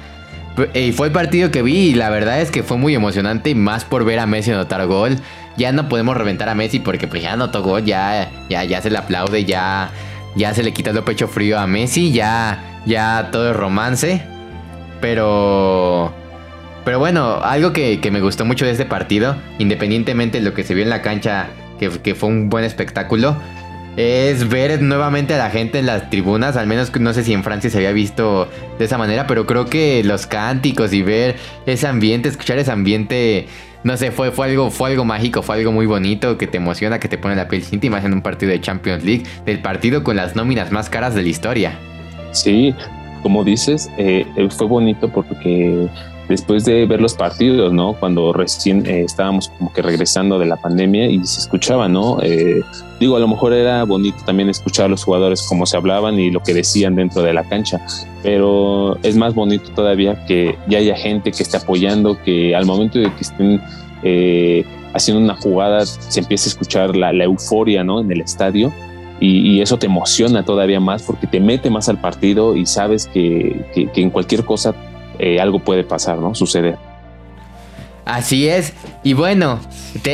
Y 0.74 0.90
fue 0.90 1.06
el 1.06 1.12
partido 1.12 1.52
que 1.52 1.62
vi 1.62 1.90
y 1.90 1.94
la 1.94 2.10
verdad 2.10 2.40
es 2.40 2.50
que 2.50 2.64
fue 2.64 2.76
muy 2.76 2.96
emocionante 2.96 3.50
y 3.50 3.54
más 3.54 3.84
por 3.84 4.04
ver 4.04 4.18
a 4.18 4.26
Messi 4.26 4.50
anotar 4.50 4.84
gol 4.88 5.18
ya 5.56 5.72
no 5.72 5.88
podemos 5.88 6.16
reventar 6.16 6.48
a 6.48 6.54
Messi 6.54 6.80
porque 6.80 7.06
pues 7.08 7.22
ya 7.22 7.36
no 7.36 7.50
tocó, 7.50 7.78
ya, 7.78 8.30
ya, 8.48 8.64
ya 8.64 8.80
se 8.80 8.90
le 8.90 8.98
aplaude, 8.98 9.44
ya, 9.44 9.90
ya 10.34 10.54
se 10.54 10.62
le 10.62 10.72
quita 10.72 10.90
el 10.90 11.02
pecho 11.02 11.28
frío 11.28 11.58
a 11.58 11.66
Messi, 11.66 12.12
ya, 12.12 12.82
ya 12.86 13.28
todo 13.32 13.50
es 13.50 13.56
romance. 13.56 14.22
Pero, 15.00 16.12
pero 16.84 16.98
bueno, 16.98 17.40
algo 17.42 17.72
que, 17.72 18.00
me 18.10 18.20
gustó 18.20 18.44
mucho 18.44 18.64
de 18.64 18.72
este 18.72 18.86
partido, 18.86 19.36
independientemente 19.58 20.38
de 20.38 20.44
lo 20.44 20.54
que 20.54 20.64
se 20.64 20.74
vio 20.74 20.84
en 20.84 20.90
la 20.90 21.02
cancha, 21.02 21.48
que, 21.78 21.90
que 21.90 22.14
fue 22.14 22.28
un 22.28 22.48
buen 22.48 22.64
espectáculo, 22.64 23.36
es 23.96 24.48
ver 24.50 24.82
nuevamente 24.82 25.34
a 25.34 25.38
la 25.38 25.50
gente 25.50 25.78
en 25.78 25.86
las 25.86 26.10
tribunas, 26.10 26.56
al 26.56 26.66
menos 26.66 26.94
no 27.00 27.14
sé 27.14 27.24
si 27.24 27.32
en 27.32 27.42
Francia 27.42 27.70
se 27.70 27.78
había 27.78 27.92
visto 27.92 28.48
de 28.78 28.84
esa 28.84 28.98
manera, 28.98 29.26
pero 29.26 29.46
creo 29.46 29.64
que 29.64 30.04
los 30.04 30.26
cánticos 30.26 30.92
y 30.92 31.02
ver 31.02 31.36
ese 31.64 31.86
ambiente, 31.86 32.28
escuchar 32.28 32.58
ese 32.58 32.70
ambiente 32.70 33.48
no 33.86 33.96
sé, 33.96 34.10
fue, 34.10 34.32
fue, 34.32 34.46
algo, 34.46 34.68
fue 34.72 34.90
algo 34.90 35.04
mágico, 35.04 35.42
fue 35.42 35.54
algo 35.54 35.70
muy 35.70 35.86
bonito 35.86 36.36
que 36.36 36.48
te 36.48 36.56
emociona, 36.56 36.98
que 36.98 37.06
te 37.06 37.18
pone 37.18 37.36
la 37.36 37.46
piel 37.46 37.62
cinta 37.62 37.88
más 37.88 38.04
en 38.04 38.14
un 38.14 38.20
partido 38.20 38.50
de 38.50 38.60
Champions 38.60 39.04
League, 39.04 39.22
del 39.44 39.62
partido 39.62 40.02
con 40.02 40.16
las 40.16 40.34
nóminas 40.34 40.72
más 40.72 40.90
caras 40.90 41.14
de 41.14 41.22
la 41.22 41.28
historia. 41.28 41.78
Sí, 42.32 42.74
como 43.22 43.44
dices, 43.44 43.88
eh, 43.96 44.26
eh, 44.36 44.48
fue 44.50 44.66
bonito 44.66 45.08
porque 45.08 45.86
después 46.28 46.64
de 46.64 46.84
ver 46.84 47.00
los 47.00 47.14
partidos, 47.14 47.72
¿no? 47.72 47.92
Cuando 47.92 48.32
recién 48.32 48.84
eh, 48.86 49.02
estábamos 49.02 49.50
como 49.50 49.72
que 49.72 49.82
regresando 49.82 50.40
de 50.40 50.46
la 50.46 50.56
pandemia 50.56 51.06
y 51.06 51.24
se 51.24 51.42
escuchaba, 51.42 51.86
¿no? 51.88 52.18
Digo, 53.00 53.16
a 53.16 53.20
lo 53.20 53.28
mejor 53.28 53.52
era 53.52 53.84
bonito 53.84 54.18
también 54.24 54.48
escuchar 54.48 54.86
a 54.86 54.88
los 54.88 55.04
jugadores 55.04 55.46
cómo 55.48 55.66
se 55.66 55.76
hablaban 55.76 56.18
y 56.18 56.30
lo 56.30 56.42
que 56.42 56.54
decían 56.54 56.94
dentro 56.94 57.22
de 57.22 57.32
la 57.32 57.44
cancha, 57.44 57.80
pero 58.22 58.98
es 59.02 59.16
más 59.16 59.34
bonito 59.34 59.70
todavía 59.70 60.24
que 60.26 60.56
ya 60.68 60.78
haya 60.78 60.96
gente 60.96 61.32
que 61.32 61.42
esté 61.42 61.56
apoyando, 61.56 62.20
que 62.22 62.54
al 62.54 62.66
momento 62.66 62.98
de 62.98 63.12
que 63.14 63.20
estén 63.20 63.60
eh, 64.02 64.64
haciendo 64.94 65.22
una 65.22 65.36
jugada 65.36 65.84
se 65.84 66.20
empiece 66.20 66.48
a 66.48 66.50
escuchar 66.50 66.96
la, 66.96 67.12
euforia 67.24 67.84
¿no? 67.84 68.00
en 68.00 68.10
el 68.10 68.20
estadio 68.20 68.72
y, 69.20 69.60
eso 69.60 69.78
te 69.78 69.86
emociona 69.86 70.44
todavía 70.44 70.80
más 70.80 71.02
porque 71.02 71.26
te 71.26 71.40
mete 71.40 71.70
más 71.70 71.88
al 71.88 72.00
partido 72.00 72.54
y 72.54 72.66
sabes 72.66 73.06
que, 73.06 73.64
en 73.74 74.10
cualquier 74.10 74.44
cosa 74.44 74.74
eh, 75.18 75.40
algo 75.40 75.60
puede 75.60 75.84
pasar, 75.84 76.18
¿no? 76.18 76.34
Suceder. 76.34 76.76
Así 78.06 78.48
es. 78.48 78.72
Y 79.02 79.14
bueno, 79.14 79.60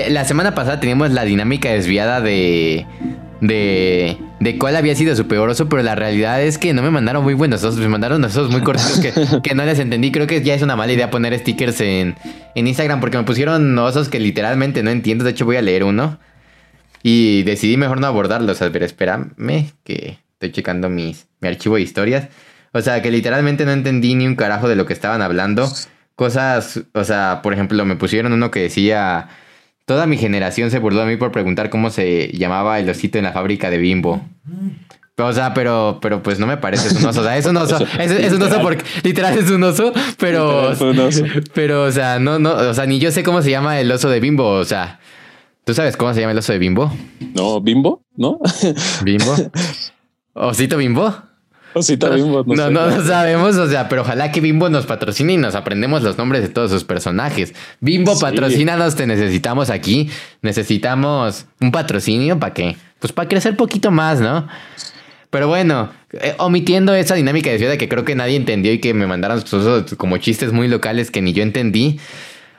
la 0.08 0.24
semana 0.24 0.54
pasada 0.54 0.80
teníamos 0.80 1.10
la 1.12 1.24
dinámica 1.24 1.70
desviada 1.70 2.22
de, 2.22 2.86
de, 3.42 4.16
de 4.40 4.58
cuál 4.58 4.76
había 4.76 4.94
sido 4.94 5.14
su 5.14 5.28
peor 5.28 5.50
oso, 5.50 5.68
pero 5.68 5.82
la 5.82 5.94
realidad 5.94 6.42
es 6.42 6.56
que 6.56 6.72
no 6.72 6.82
me 6.82 6.90
mandaron 6.90 7.22
muy 7.22 7.34
buenos 7.34 7.62
osos, 7.62 7.78
me 7.78 7.88
mandaron 7.88 8.24
osos 8.24 8.50
muy 8.50 8.62
cortos 8.62 8.98
que, 9.42 9.54
no 9.54 9.64
les 9.66 9.78
entendí. 9.78 10.10
Creo 10.10 10.26
que 10.26 10.42
ya 10.42 10.54
es 10.54 10.62
una 10.62 10.74
mala 10.74 10.94
idea 10.94 11.10
poner 11.10 11.38
stickers 11.38 11.82
en, 11.82 12.16
en 12.54 12.66
Instagram 12.66 12.98
porque 13.00 13.18
me 13.18 13.24
pusieron 13.24 13.78
osos 13.78 14.08
que 14.08 14.18
literalmente 14.18 14.82
no 14.82 14.90
entiendo. 14.90 15.22
De 15.22 15.32
hecho, 15.32 15.44
voy 15.44 15.56
a 15.56 15.62
leer 15.62 15.84
uno. 15.84 16.18
Y 17.02 17.42
decidí 17.42 17.76
mejor 17.76 18.00
no 18.00 18.06
abordarlos. 18.06 18.62
A 18.62 18.70
ver, 18.70 18.84
espérame, 18.84 19.70
que 19.84 20.18
estoy 20.32 20.50
checando 20.50 20.88
mis, 20.88 21.26
mi 21.40 21.48
archivo 21.48 21.76
de 21.76 21.82
historias. 21.82 22.28
O 22.72 22.80
sea, 22.80 23.02
que 23.02 23.10
literalmente 23.10 23.66
no 23.66 23.72
entendí 23.72 24.14
ni 24.14 24.26
un 24.26 24.34
carajo 24.34 24.66
de 24.66 24.76
lo 24.76 24.86
que 24.86 24.94
estaban 24.94 25.20
hablando. 25.20 25.70
Cosas, 26.14 26.82
o 26.92 27.04
sea, 27.04 27.40
por 27.42 27.52
ejemplo, 27.52 27.84
me 27.84 27.96
pusieron 27.96 28.32
uno 28.32 28.50
que 28.50 28.60
decía 28.60 29.28
Toda 29.84 30.06
mi 30.06 30.16
generación 30.16 30.70
se 30.70 30.78
burló 30.78 31.00
de 31.00 31.06
mí 31.06 31.16
por 31.16 31.32
preguntar 31.32 31.68
cómo 31.68 31.90
se 31.90 32.30
llamaba 32.32 32.78
el 32.78 32.88
osito 32.88 33.18
en 33.18 33.24
la 33.24 33.32
fábrica 33.32 33.68
de 33.68 33.78
Bimbo. 33.78 34.24
O 35.18 35.32
sea, 35.32 35.54
pero, 35.54 35.98
pero 36.00 36.22
pues 36.22 36.38
no 36.38 36.46
me 36.46 36.56
parece, 36.56 36.88
es 36.88 36.94
un 36.94 37.06
oso. 37.06 37.20
O 37.20 37.24
sea, 37.24 37.36
es 37.36 37.46
un 37.46 37.56
oso. 37.56 37.78
Es, 37.98 38.32
un 38.32 38.42
oso 38.42 38.60
porque 38.62 38.84
literal 39.02 39.36
es 39.36 39.50
un 39.50 39.62
oso, 39.64 39.92
pero. 40.18 40.72
Pero, 41.52 41.84
o 41.84 41.92
sea, 41.92 42.18
no, 42.18 42.38
no, 42.38 42.54
o 42.54 42.74
sea, 42.74 42.86
ni 42.86 43.00
yo 43.00 43.10
sé 43.10 43.22
cómo 43.22 43.42
se 43.42 43.50
llama 43.50 43.80
el 43.80 43.90
oso 43.90 44.08
de 44.08 44.20
Bimbo. 44.20 44.48
O 44.48 44.64
sea, 44.64 45.00
¿tú 45.64 45.74
sabes 45.74 45.96
cómo 45.96 46.14
se 46.14 46.20
llama 46.20 46.32
el 46.32 46.38
oso 46.38 46.52
de 46.52 46.58
Bimbo? 46.58 46.92
No, 47.34 47.60
Bimbo, 47.60 48.04
¿no? 48.16 48.38
Bimbo. 49.02 49.34
¿Osito 50.34 50.76
Bimbo? 50.76 51.14
Bimbo. 51.74 52.44
No, 52.46 52.70
no, 52.70 53.04
sabemos, 53.04 53.56
o 53.56 53.68
sea, 53.68 53.88
pero 53.88 54.02
ojalá 54.02 54.30
que 54.30 54.40
Bimbo 54.40 54.68
nos 54.68 54.86
patrocine 54.86 55.34
y 55.34 55.36
nos 55.36 55.54
aprendemos 55.54 56.02
los 56.02 56.18
nombres 56.18 56.42
de 56.42 56.48
todos 56.48 56.70
sus 56.70 56.84
personajes. 56.84 57.54
Bimbo, 57.80 58.18
patrocínanos, 58.18 58.94
te 58.94 59.06
necesitamos 59.06 59.70
aquí. 59.70 60.10
Necesitamos 60.42 61.46
un 61.60 61.72
patrocinio 61.72 62.38
para 62.38 62.54
qué? 62.54 62.76
Pues 62.98 63.12
para 63.12 63.28
crecer 63.28 63.56
poquito 63.56 63.90
más, 63.90 64.20
¿no? 64.20 64.46
Pero 65.30 65.48
bueno, 65.48 65.90
eh, 66.12 66.34
omitiendo 66.38 66.94
esa 66.94 67.14
dinámica 67.14 67.50
de 67.50 67.58
ciudad 67.58 67.76
que 67.76 67.88
creo 67.88 68.04
que 68.04 68.14
nadie 68.14 68.36
entendió 68.36 68.72
y 68.72 68.78
que 68.78 68.92
me 68.92 69.06
mandaron 69.06 69.42
como 69.96 70.18
chistes 70.18 70.52
muy 70.52 70.68
locales 70.68 71.10
que 71.10 71.22
ni 71.22 71.32
yo 71.32 71.42
entendí, 71.42 71.98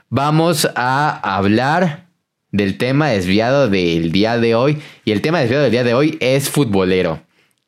vamos 0.10 0.68
a 0.76 1.36
hablar 1.36 2.08
del 2.52 2.78
tema 2.78 3.10
desviado 3.10 3.70
del 3.70 4.12
día 4.12 4.40
de 4.40 4.56
hoy. 4.56 4.80
Y 5.06 5.12
el 5.12 5.22
tema 5.22 5.40
desviado 5.40 5.64
del 5.64 5.72
día 5.72 5.84
de 5.84 5.94
hoy 5.94 6.18
es 6.20 6.50
futbolero 6.50 7.22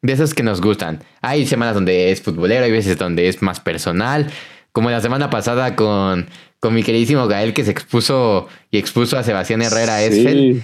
de 0.06 0.14
esos 0.14 0.34
que 0.34 0.44
nos 0.44 0.62
gustan. 0.62 1.04
Hay 1.22 1.46
semanas 1.46 1.76
donde 1.76 2.12
es 2.12 2.22
futbolero, 2.22 2.66
hay 2.66 2.72
veces 2.72 2.98
donde 2.98 3.28
es 3.28 3.42
más 3.42 3.60
personal, 3.60 4.32
como 4.72 4.90
la 4.90 5.02
semana 5.02 5.30
pasada 5.30 5.76
con, 5.76 6.28
con 6.60 6.74
mi 6.74 6.84
queridísimo 6.84 7.28
Gael 7.28 7.54
que 7.54 7.64
se 7.64 7.72
expuso 7.72 8.48
y 8.72 8.78
expuso 8.78 9.18
a 9.18 9.24
Sebastián 9.24 9.62
Herrera 9.62 10.00
sí. 10.10 10.62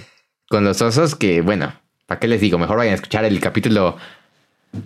con 0.48 0.64
los 0.64 0.82
osos, 0.82 1.14
que 1.14 1.40
bueno, 1.40 1.72
¿para 2.06 2.20
qué 2.20 2.28
les 2.28 2.40
digo? 2.40 2.58
Mejor 2.58 2.76
vayan 2.76 2.92
a 2.92 2.96
escuchar 2.96 3.24
el 3.24 3.40
capítulo 3.40 3.96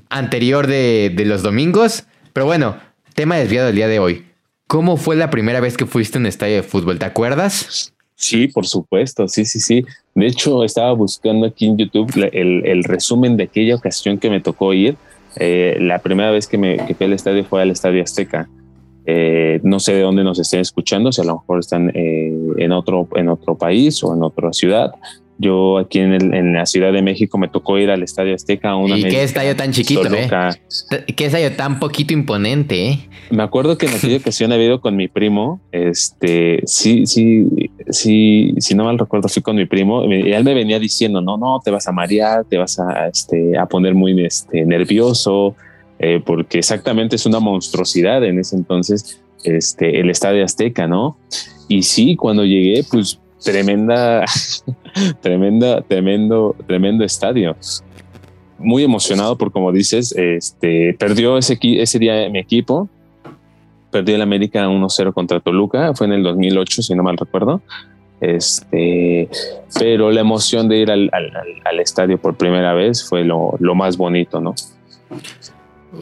anterior 0.09 0.67
de, 0.67 1.13
de 1.15 1.25
los 1.25 1.43
domingos. 1.43 2.05
Pero 2.33 2.47
bueno, 2.47 2.79
tema 3.15 3.37
desviado 3.37 3.67
del 3.67 3.77
día 3.77 3.89
de 3.89 3.99
hoy. 3.99 4.27
¿Cómo 4.67 4.97
fue 4.97 5.17
la 5.17 5.31
primera 5.31 5.61
vez 5.61 5.77
que 5.77 5.87
fuiste 5.87 6.19
a 6.19 6.21
un 6.21 6.27
estadio 6.27 6.57
de 6.57 6.63
fútbol? 6.63 6.99
¿Te 6.99 7.07
acuerdas? 7.07 7.95
Sí, 8.17 8.49
por 8.49 8.67
supuesto, 8.67 9.29
sí, 9.29 9.45
sí, 9.45 9.61
sí. 9.61 9.85
De 10.15 10.27
hecho, 10.27 10.65
estaba 10.65 10.93
buscando 10.93 11.47
aquí 11.47 11.67
en 11.67 11.77
YouTube 11.77 12.11
el, 12.33 12.83
resumen 12.85 13.37
de 13.37 13.45
aquella 13.45 13.77
ocasión 13.77 14.19
que 14.19 14.31
me 14.31 14.41
tocó 14.41 14.73
ir 14.73 14.97
Eh, 15.39 15.77
la 15.81 15.99
primera 15.99 16.31
vez 16.31 16.47
que 16.47 16.57
me 16.57 16.79
fui 16.95 17.07
al 17.07 17.13
estadio 17.13 17.45
fue 17.45 17.61
al 17.61 17.71
Estadio 17.71 18.03
Azteca. 18.03 18.49
Eh, 19.05 19.61
no 19.63 19.79
sé 19.81 19.93
de 19.93 20.01
dónde 20.01 20.25
nos 20.25 20.39
estén 20.39 20.61
escuchando, 20.61 21.13
si 21.13 21.21
a 21.21 21.25
lo 21.25 21.35
mejor 21.35 21.61
están 21.61 21.93
eh, 21.95 22.33
en, 22.57 22.73
otro, 22.73 23.07
en 23.17 23.29
otro 23.29 23.55
país 23.55 24.03
o 24.03 24.15
en 24.15 24.23
otra 24.23 24.51
ciudad. 24.55 24.93
Yo 25.39 25.77
aquí 25.77 25.99
en, 25.99 26.55
la 26.55 26.65
Ciudad 26.65 26.93
de 26.93 27.03
México 27.03 27.37
me 27.37 27.49
tocó 27.49 27.79
ir 27.79 27.91
al 27.91 28.03
Estadio 28.03 28.35
Azteca. 28.35 28.75
Una 28.75 28.97
¿Y 28.97 29.03
qué 29.03 29.23
estadio 29.23 29.55
tan 29.55 29.71
chiquito, 29.71 30.03
eh? 30.15 30.29
¿Qué 31.15 31.27
estadio 31.27 31.53
tan 31.53 31.79
poquito 31.79 32.15
imponente, 32.15 32.89
eh? 32.89 33.09
Me 33.31 33.43
acuerdo 33.43 33.77
que 33.77 33.87
en 33.87 33.95
aquella 33.95 34.17
ocasión 34.19 34.53
había 34.53 34.67
ido 34.67 34.81
con 34.81 34.97
mi 34.97 35.09
primo. 35.09 35.61
Este, 35.73 36.61
sí, 36.65 37.07
sí, 37.07 37.47
sí, 37.91 38.55
si 38.59 38.75
no 38.75 38.85
mal 38.85 38.99
recuerdo, 38.99 39.29
fui 39.29 39.43
con 39.43 39.57
mi 39.57 39.67
primo. 39.67 40.05
Y 40.05 40.33
él 40.33 40.45
me 40.45 40.55
venía 40.55 40.79
diciendo, 40.79 41.21
no, 41.21 41.37
no, 41.37 41.61
te 41.63 41.71
vas 41.71 41.87
a 41.87 41.93
marear, 41.93 42.45
te 42.45 42.57
vas 42.57 42.79
a, 42.79 43.09
este, 43.09 43.59
a 43.59 43.67
poner 43.67 43.95
muy 43.95 44.19
este, 44.25 44.65
nervioso, 44.65 45.55
eh, 45.99 46.23
porque 46.25 46.59
exactamente 46.59 47.17
es 47.17 47.27
una 47.27 47.41
monstruosidad 47.41 48.25
en 48.25 48.39
ese 48.39 48.57
entonces 48.57 49.21
este, 49.45 50.01
el 50.01 50.11
Estadio 50.11 50.45
Azteca, 50.45 50.87
¿no? 50.87 51.19
Y 51.69 51.83
sí, 51.83 52.17
cuando 52.17 52.45
llegué, 52.45 52.85
pues 52.91 53.21
tremenda, 53.45 54.25
tremenda, 55.21 55.83
tremendo, 55.83 56.55
tremendo 56.67 57.05
estadio. 57.05 57.57
Muy 58.59 58.83
emocionado 58.85 59.37
por 59.37 59.53
como 59.53 59.73
dices, 59.73 60.15
este, 60.17 60.95
perdió 60.99 61.37
ese, 61.37 61.59
ese 61.61 61.99
día 61.99 62.29
mi 62.31 62.39
equipo, 62.39 62.89
perdió 63.91 64.17
el 64.17 64.23
América 64.23 64.67
1-0 64.67 65.13
contra 65.13 65.41
Toluca, 65.41 65.95
fue 65.95 66.07
en 66.07 66.15
el 66.15 66.23
2008, 66.23 66.83
si 66.83 66.95
no 66.95 67.03
mal 67.03 67.17
recuerdo. 67.17 67.61
Este, 68.21 69.29
pero 69.79 70.11
la 70.11 70.21
emoción 70.21 70.69
de 70.69 70.79
ir 70.79 70.91
al, 70.91 71.11
al, 71.13 71.81
estadio 71.81 72.19
por 72.19 72.37
primera 72.37 72.73
vez 72.73 73.07
fue 73.07 73.25
lo, 73.25 73.57
lo 73.59 73.75
más 73.75 73.99
bonito, 73.99 74.41
¿no? 74.41 74.55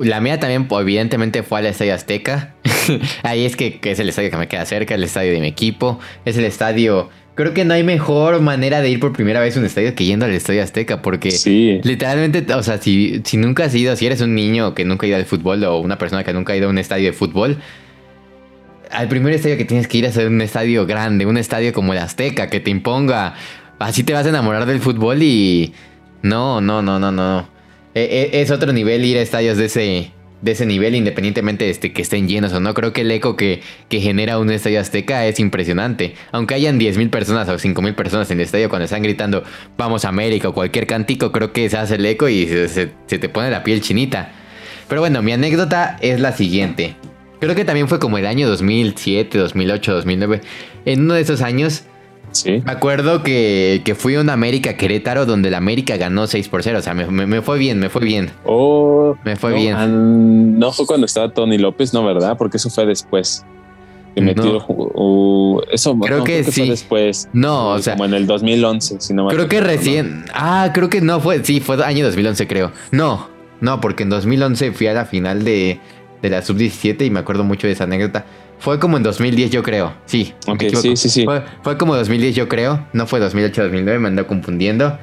La 0.01 0.21
mía 0.21 0.41
también, 0.41 0.67
pues, 0.67 0.83
evidentemente, 0.83 1.43
fue 1.43 1.61
al 1.61 1.67
Estadio 1.67 1.95
Azteca. 1.95 2.55
Ahí 3.23 3.45
es 3.45 3.57
que, 3.57 3.79
es 3.83 3.99
el 3.99 4.09
estadio 4.09 4.31
que 4.31 4.37
me 4.37 4.49
queda 4.49 4.65
cerca, 4.65 4.95
el 4.95 5.05
estadio 5.05 5.33
de 5.33 5.41
mi 5.41 5.49
equipo. 5.49 5.99
Es 6.25 6.37
el 6.37 6.45
estadio. 6.45 7.11
Creo 7.35 7.53
que 7.53 7.65
no 7.65 7.75
hay 7.75 7.83
mejor 7.83 8.41
manera 8.41 8.81
de 8.81 8.91
ir 8.91 9.01
por 9.01 9.13
primera 9.13 9.41
vez 9.41 9.57
a 9.57 9.61
un 9.61 9.67
estadio 9.67 9.95
que 9.97 10.05
yendo 10.05 10.25
al 10.25 10.33
Estadio 10.33 10.63
Azteca, 10.63 11.03
porque 11.03 11.31
literalmente, 11.83 12.53
o 12.55 12.63
sea, 12.63 12.79
si, 12.79 13.23
si 13.25 13.37
nunca 13.37 13.65
has 13.65 13.75
ido, 13.75 13.97
si 13.97 14.07
eres 14.07 14.21
un 14.21 14.37
niño 14.37 14.75
que 14.75 14.85
nunca 14.85 15.07
ha 15.07 15.09
ido 15.09 15.17
al 15.17 15.25
fútbol 15.25 15.65
o 15.65 15.79
una 15.79 15.99
persona 15.99 16.23
que 16.23 16.33
nunca 16.33 16.53
ha 16.53 16.57
ido 16.57 16.69
a 16.69 16.71
un 16.71 16.79
estadio 16.79 17.07
de 17.07 17.13
fútbol, 17.13 17.59
al 18.95 19.09
primer 19.09 19.33
estadio 19.33 19.57
que 19.57 19.65
tienes 19.65 19.89
que 19.89 19.99
ir 19.99 20.05
es 20.05 20.17
un 20.17 20.41
estadio 20.41 20.87
grande, 20.87 21.27
un 21.27 21.37
estadio 21.37 21.73
como 21.73 21.93
el 21.93 21.99
Azteca, 21.99 22.49
que 22.49 22.61
te 22.61 22.71
imponga. 22.71 23.35
Así 23.81 24.05
te 24.05 24.13
vas 24.13 24.27
a 24.27 24.29
enamorar 24.29 24.67
del 24.67 24.81
fútbol 24.81 25.23
y. 25.23 25.75
No, 26.23 26.61
no, 26.61 26.83
no, 26.83 27.01
no, 27.01 27.11
no. 27.11 27.49
E, 27.95 28.31
e, 28.33 28.41
es 28.43 28.51
otro 28.53 28.73
nivel 28.73 29.05
ir 29.05 29.19
a 29.19 29.21
estadios 29.21 29.57
de 29.57 29.65
ese, 29.67 30.13
de 30.45 30.53
ese 30.53 30.67
nivel, 30.67 30.95
independientemente 30.95 31.65
de 31.65 31.71
este, 31.71 31.93
que 31.93 32.03
estén 32.03 32.29
llenos 32.29 32.53
o 32.53 32.61
no. 32.61 32.75
Creo 32.75 32.93
que 32.93 33.01
el 33.01 33.11
eco 33.11 33.35
que, 33.35 33.63
que 33.89 34.01
genera 34.01 34.39
un 34.39 34.51
estadio 34.51 34.79
azteca 34.79 35.27
es 35.27 35.41
impresionante. 35.41 36.15
Aunque 36.33 36.55
hayan 36.55 36.79
10.000 36.79 37.09
personas 37.09 37.49
o 37.49 37.55
5.000 37.55 37.95
personas 37.95 38.31
en 38.31 38.39
el 38.39 38.45
estadio 38.45 38.69
cuando 38.69 38.85
están 38.85 39.03
gritando 39.03 39.43
vamos 39.79 40.05
a 40.05 40.11
América 40.11 40.51
o 40.51 40.55
cualquier 40.55 40.87
cantico, 40.87 41.33
creo 41.33 41.53
que 41.55 41.71
se 41.71 41.79
hace 41.79 41.95
el 41.95 42.05
eco 42.05 42.29
y 42.29 42.47
se, 42.47 42.91
se 43.07 43.19
te 43.19 43.29
pone 43.31 43.51
la 43.51 43.65
piel 43.65 43.81
chinita. 43.81 44.33
Pero 44.87 45.01
bueno, 45.01 45.23
mi 45.23 45.33
anécdota 45.33 45.97
es 46.03 46.21
la 46.21 46.33
siguiente. 46.33 46.95
Creo 47.41 47.55
que 47.55 47.65
también 47.65 47.89
fue 47.89 47.99
como 47.99 48.19
el 48.19 48.27
año 48.27 48.47
2007, 48.47 49.39
2008, 49.39 49.95
2009. 49.95 50.41
En 50.85 51.01
uno 51.01 51.15
de 51.15 51.23
esos 51.23 51.41
años 51.41 51.85
me 52.45 52.73
acuerdo 52.73 53.23
que, 53.23 53.97
fui 53.97 54.15
a 54.15 54.21
un 54.21 54.31
América 54.31 54.77
Querétaro 54.77 55.27
donde 55.27 55.51
la 55.51 55.59
América 55.59 55.97
ganó 55.97 56.27
6 56.27 56.49
por 56.49 56.63
0. 56.63 56.79
O 56.79 56.83
sea, 56.83 56.95
me, 56.95 57.43
fue 57.43 57.59
bien, 57.59 57.79
me 57.79 57.89
fue 57.89 58.05
bien. 58.05 58.31
Oh, 58.45 59.17
me 59.25 59.37
fue 59.37 59.55
bien. 59.55 60.59
no 60.59 60.73
fue 60.73 60.87
cuando 60.87 61.07
estaba 61.07 61.31
Tony 61.31 61.59
López, 61.59 61.93
no, 61.93 62.05
¿verdad? 62.05 62.37
Porque 62.37 62.57
eso 62.57 62.71
fue 62.71 62.87
después. 62.87 63.45
Que 64.15 64.21
metió, 64.21 64.65
uh, 64.69 65.61
eso 65.73 65.99
creo, 65.99 66.23
que, 66.23 66.45
sí. 66.45 66.53
fue 66.53 66.71
después. 66.71 67.29
No, 67.33 67.71
o 67.71 67.79
sea. 67.81 67.95
Como 67.95 68.05
en 68.05 68.15
el 68.15 68.27
2011, 68.29 69.01
si 69.01 69.13
no 69.13 69.27
Creo 69.27 69.49
que 69.49 69.61
recién. 69.61 70.25
Ah, 70.33 70.71
creo 70.73 70.89
que 70.89 71.01
no 71.01 71.19
fue. 71.21 71.45
Sí, 71.45 71.61
fue 71.61 71.83
año 71.85 72.05
2011, 72.05 72.47
creo. 72.47 72.71
No, 72.93 73.29
no, 73.61 73.81
porque 73.81 74.05
en 74.05 74.11
2011 74.11 74.71
fui 74.71 74.87
a 74.87 74.93
la 74.93 75.05
final 75.05 75.43
de, 75.43 75.81
de 76.23 76.31
la 76.31 76.43
sub-17 76.43 77.05
y 77.07 77.11
me 77.11 77.21
acuerdo 77.21 77.43
mucho 77.43 77.67
de 77.67 77.73
esa 77.73 77.85
anécdota. 77.85 78.25
Fue 78.59 78.79
como 78.79 78.97
en 78.97 79.03
2010, 79.03 79.51
yo 79.51 79.63
creo. 79.63 79.93
Sí. 80.07 80.33
Sí, 80.81 80.97
sí, 80.97 81.09
sí. 81.09 81.27
Fue, 81.63 81.77
como 81.77 81.95
2010, 81.97 82.35
yo 82.35 82.49
creo. 82.49 82.87
No 82.93 83.07
fue 83.07 83.21
2008-2009, 83.21 83.99
me 83.99 84.09
ando 84.09 84.27
confundiendo. 84.27 84.99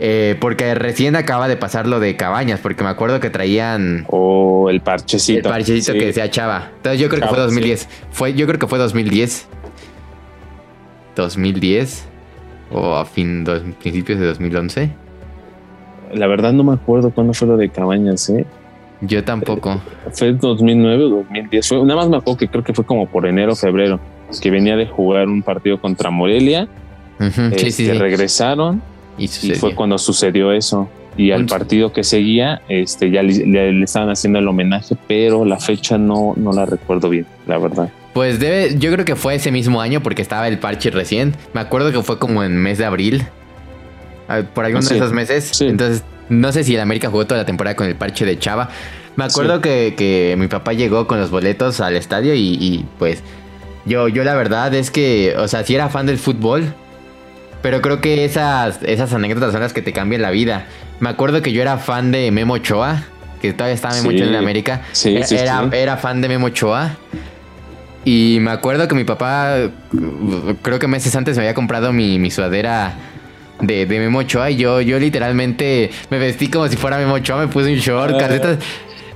Eh, 0.00 0.36
porque 0.40 0.74
recién 0.74 1.14
acaba 1.16 1.48
de 1.48 1.56
pasar 1.56 1.86
lo 1.86 2.00
de 2.00 2.16
Cabañas, 2.16 2.60
porque 2.60 2.82
me 2.82 2.90
acuerdo 2.90 3.20
que 3.20 3.30
traían. 3.30 4.04
O 4.08 4.68
el 4.70 4.80
parchecito. 4.80 5.48
El 5.48 5.52
parchecito 5.52 5.92
que 5.92 6.06
decía 6.06 6.30
Chava. 6.30 6.70
Entonces 6.76 7.00
yo 7.00 7.08
creo 7.08 7.22
que 7.22 7.28
fue 7.28 7.38
2010. 7.38 7.88
Fue, 8.10 8.34
yo 8.34 8.46
creo 8.46 8.58
que 8.58 8.66
fue 8.66 8.78
2010. 8.78 9.46
2010. 11.14 12.08
O 12.72 12.96
a 12.96 13.04
fin, 13.04 13.44
principios 13.80 14.18
de 14.18 14.26
2011. 14.26 14.90
La 16.14 16.26
verdad 16.26 16.52
no 16.52 16.64
me 16.64 16.72
acuerdo 16.72 17.10
cuándo 17.10 17.34
fue 17.34 17.48
lo 17.48 17.56
de 17.56 17.68
Cabañas, 17.68 18.28
¿eh? 18.30 18.46
Yo 19.02 19.24
tampoco. 19.24 19.80
Fue 20.12 20.32
2009 20.32 21.04
o 21.04 21.08
2010. 21.08 21.68
Fue, 21.68 21.78
nada 21.84 21.96
más 21.96 22.08
me 22.08 22.16
acuerdo 22.16 22.38
que 22.38 22.48
creo 22.48 22.62
que 22.62 22.72
fue 22.72 22.84
como 22.84 23.06
por 23.06 23.26
enero, 23.26 23.56
febrero, 23.56 24.00
que 24.40 24.50
venía 24.50 24.76
de 24.76 24.86
jugar 24.86 25.28
un 25.28 25.42
partido 25.42 25.80
contra 25.80 26.10
Morelia. 26.10 26.68
que 27.18 27.66
este, 27.66 27.94
regresaron 27.94 28.82
y, 29.18 29.28
fue 29.28 29.74
cuando 29.74 29.98
sucedió 29.98 30.52
eso. 30.52 30.88
Y 31.16 31.32
al 31.32 31.44
partido 31.44 31.92
que 31.92 32.04
seguía, 32.04 32.62
este, 32.68 33.10
ya 33.10 33.22
le, 33.22 33.82
estaban 33.82 34.08
haciendo 34.08 34.38
el 34.38 34.48
homenaje, 34.48 34.96
pero 35.06 35.44
la 35.44 35.58
fecha 35.58 35.98
no, 35.98 36.32
no 36.36 36.52
la 36.52 36.64
recuerdo 36.64 37.10
bien, 37.10 37.26
la 37.46 37.58
verdad. 37.58 37.90
Pues 38.14 38.38
debe, 38.38 38.78
yo 38.78 38.90
creo 38.92 39.04
que 39.04 39.16
fue 39.16 39.34
ese 39.34 39.50
mismo 39.50 39.82
año 39.82 40.02
porque 40.02 40.22
estaba 40.22 40.48
el 40.48 40.58
parche 40.58 40.90
recién. 40.90 41.34
Me 41.52 41.60
acuerdo 41.60 41.92
que 41.92 42.02
fue 42.02 42.18
como 42.18 42.42
en 42.44 42.56
mes 42.56 42.78
de 42.78 42.86
abril. 42.86 43.24
Ah, 44.28 44.42
por 44.54 44.64
algunos 44.64 44.88
de 44.88 44.96
esos 44.96 45.12
meses. 45.12 45.60
Entonces 45.60 46.02
no 46.32 46.50
sé 46.50 46.64
si 46.64 46.74
el 46.74 46.80
América 46.80 47.10
jugó 47.10 47.26
toda 47.26 47.40
la 47.40 47.46
temporada 47.46 47.76
con 47.76 47.86
el 47.86 47.94
parche 47.94 48.24
de 48.24 48.38
Chava. 48.38 48.70
Me 49.16 49.24
acuerdo 49.24 49.60
que, 49.60 50.34
mi 50.38 50.48
papá 50.48 50.72
llegó 50.72 51.06
con 51.06 51.20
los 51.20 51.30
boletos 51.30 51.80
al 51.80 51.96
estadio 51.96 52.34
y, 52.34 52.84
pues 52.98 53.22
yo, 53.84 54.08
yo 54.08 54.24
la 54.24 54.34
verdad 54.34 54.74
es 54.74 54.90
que, 54.90 55.34
o 55.36 55.48
sea, 55.48 55.64
sí 55.64 55.74
era 55.74 55.88
fan 55.88 56.06
del 56.06 56.18
fútbol, 56.18 56.72
pero 57.60 57.82
creo 57.82 58.00
que 58.00 58.24
esas, 58.24 58.78
esas 58.82 59.12
anécdotas 59.12 59.52
son 59.52 59.60
las 59.60 59.72
que 59.72 59.82
te 59.82 59.92
cambian 59.92 60.22
la 60.22 60.30
vida. 60.30 60.66
Me 61.00 61.10
acuerdo 61.10 61.42
que 61.42 61.52
yo 61.52 61.60
era 61.60 61.76
fan 61.76 62.10
de 62.10 62.30
Memo 62.30 62.54
Ochoa, 62.54 63.02
que 63.42 63.52
todavía 63.52 63.74
estaba 63.74 63.94
Memo 63.94 64.08
Ochoa 64.10 64.26
en 64.26 64.34
América. 64.34 64.82
Sí, 64.92 65.16
era, 65.30 65.68
era, 65.72 65.96
fan 65.98 66.22
de 66.22 66.28
Memo 66.28 66.46
Ochoa. 66.46 66.96
Y 68.04 68.38
me 68.40 68.50
acuerdo 68.50 68.88
que 68.88 68.94
mi 68.94 69.04
papá, 69.04 69.56
creo 70.62 70.78
que 70.78 70.88
meses 70.88 71.14
antes 71.14 71.36
me 71.36 71.42
había 71.42 71.54
comprado 71.54 71.92
mi, 71.92 72.18
mi 72.18 72.30
sudadera 72.30 72.94
de, 73.62 73.86
de 73.86 73.98
Memo 73.98 74.18
Ochoa 74.18 74.50
y 74.50 74.56
yo, 74.56 74.80
yo 74.82 74.98
literalmente 74.98 75.90
me 76.10 76.18
vestí 76.18 76.48
como 76.48 76.68
si 76.68 76.76
fuera 76.76 76.98
Memo 76.98 77.14
Ochoa, 77.14 77.38
me 77.38 77.48
puse 77.48 77.72
un 77.72 77.78
short, 77.78 78.14
ah. 78.20 78.56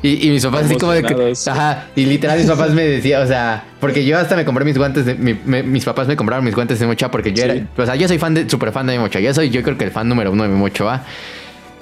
Y, 0.02 0.30
mis 0.30 0.44
papás 0.44 0.66
así 0.66 0.76
como 0.76 0.92
de 0.92 1.02
que, 1.02 1.32
ajá, 1.50 1.86
y 1.96 2.04
literal 2.06 2.38
mis 2.38 2.46
papás 2.46 2.70
me 2.70 2.82
decían, 2.82 3.22
o 3.22 3.26
sea, 3.26 3.64
porque 3.80 4.04
yo 4.04 4.16
hasta 4.18 4.36
me 4.36 4.44
compré 4.44 4.64
mis 4.64 4.78
guantes 4.78 5.04
de, 5.04 5.14
mis 5.14 5.84
papás 5.84 6.06
me 6.06 6.16
compraron 6.16 6.44
mis 6.44 6.54
guantes 6.54 6.78
de 6.78 6.86
Mochoa 6.86 7.10
porque 7.10 7.32
yo 7.32 7.42
era, 7.42 7.66
o 7.76 7.84
sea, 7.84 7.96
yo 7.96 8.06
soy 8.06 8.18
fan 8.18 8.34
de, 8.34 8.48
súper 8.48 8.70
fan 8.72 8.86
de 8.86 8.98
Mochoa, 8.98 9.20
yo 9.20 9.34
soy, 9.34 9.50
yo 9.50 9.62
creo 9.62 9.76
que 9.76 9.84
el 9.84 9.90
fan 9.90 10.08
número 10.08 10.30
uno 10.30 10.44
de 10.44 10.48
Mochoa. 10.50 11.02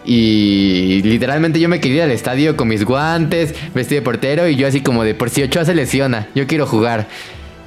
Y 0.06 1.00
literalmente 1.02 1.58
yo 1.58 1.68
me 1.70 1.80
quería 1.80 1.98
ir 1.98 2.02
al 2.02 2.10
estadio 2.10 2.56
con 2.56 2.68
mis 2.68 2.84
guantes, 2.84 3.54
vestido 3.74 4.00
de 4.00 4.04
portero 4.04 4.48
y 4.48 4.56
yo 4.56 4.68
así 4.68 4.80
como 4.82 5.02
de, 5.02 5.14
por 5.14 5.30
si 5.30 5.42
Ochoa 5.42 5.64
se 5.64 5.74
lesiona, 5.74 6.28
yo 6.34 6.46
quiero 6.46 6.66
jugar. 6.66 7.06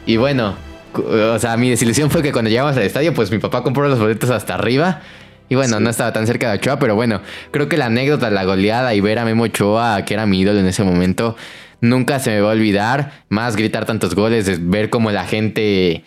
Y 0.05 0.17
bueno, 0.17 0.55
o 0.93 1.39
sea, 1.39 1.57
mi 1.57 1.69
desilusión 1.69 2.09
fue 2.09 2.21
que 2.21 2.31
cuando 2.31 2.49
llegamos 2.49 2.75
al 2.75 2.83
estadio, 2.83 3.13
pues 3.13 3.31
mi 3.31 3.39
papá 3.39 3.63
compró 3.63 3.88
los 3.88 3.99
boletos 3.99 4.29
hasta 4.29 4.55
arriba. 4.55 5.01
Y 5.49 5.55
bueno, 5.55 5.79
no 5.79 5.89
estaba 5.89 6.11
tan 6.11 6.27
cerca 6.27 6.51
de 6.51 6.57
Ochoa, 6.57 6.77
pero 6.77 6.95
bueno, 6.95 7.21
creo 7.51 7.69
que 7.69 7.77
la 7.77 7.85
anécdota, 7.85 8.29
la 8.29 8.43
goleada 8.43 8.93
y 8.93 9.01
ver 9.01 9.19
a 9.19 9.25
Memo 9.25 9.43
Ochoa, 9.43 10.03
que 10.03 10.13
era 10.13 10.25
mi 10.25 10.41
ídolo 10.41 10.59
en 10.59 10.67
ese 10.67 10.83
momento, 10.83 11.38
nunca 11.79 12.19
se 12.19 12.31
me 12.31 12.41
va 12.41 12.49
a 12.49 12.53
olvidar. 12.53 13.23
Más 13.29 13.55
gritar 13.55 13.85
tantos 13.85 14.13
goles, 14.13 14.69
ver 14.69 14.89
cómo 14.89 15.11
la 15.11 15.25
gente 15.25 16.03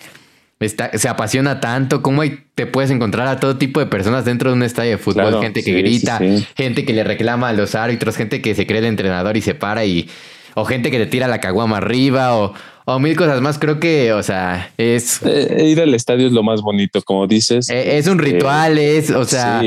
se 0.95 1.09
apasiona 1.09 1.59
tanto, 1.59 2.03
cómo 2.03 2.23
te 2.55 2.67
puedes 2.67 2.91
encontrar 2.91 3.27
a 3.29 3.41
todo 3.41 3.57
tipo 3.57 3.81
de 3.81 3.87
personas 3.87 4.27
dentro 4.27 4.51
de 4.51 4.57
un 4.57 4.63
estadio 4.63 4.91
de 4.91 4.99
fútbol. 4.99 5.41
gente 5.41 5.63
que 5.63 5.73
grita, 5.73 6.21
gente 6.55 6.85
que 6.85 6.93
le 6.93 7.03
reclama 7.03 7.49
a 7.49 7.53
los 7.55 7.75
árbitros, 7.75 8.17
gente 8.17 8.43
que 8.43 8.55
se 8.55 8.67
cree 8.67 8.81
el 8.81 8.85
entrenador 8.87 9.37
y 9.37 9.41
se 9.41 9.55
para 9.55 9.85
y... 9.85 10.09
O 10.55 10.65
gente 10.65 10.91
que 10.91 10.99
te 10.99 11.07
tira 11.07 11.29
la 11.29 11.41
caguama 11.41 11.77
arriba, 11.77 12.37
o, 12.37 12.53
o 12.85 12.99
mil 12.99 13.17
cosas 13.17 13.41
más. 13.41 13.59
Creo 13.59 13.81
que, 13.81 14.13
o 14.13 14.23
sea, 14.23 14.73
es. 14.77 15.21
Eh, 15.25 15.69
ir 15.69 15.81
al 15.81 15.95
estadio 15.95 16.27
es 16.27 16.33
lo 16.33 16.43
más 16.43 16.63
bonito, 16.63 17.03
como 17.03 17.27
dices. 17.27 17.69
Eh, 17.71 17.99
es 17.99 18.07
un 18.07 18.19
ritual, 18.19 18.79
es, 18.79 19.11
o 19.11 19.25
sea, 19.25 19.63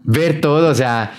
ver 0.00 0.40
todo, 0.40 0.68
o 0.68 0.74
sea. 0.74 1.14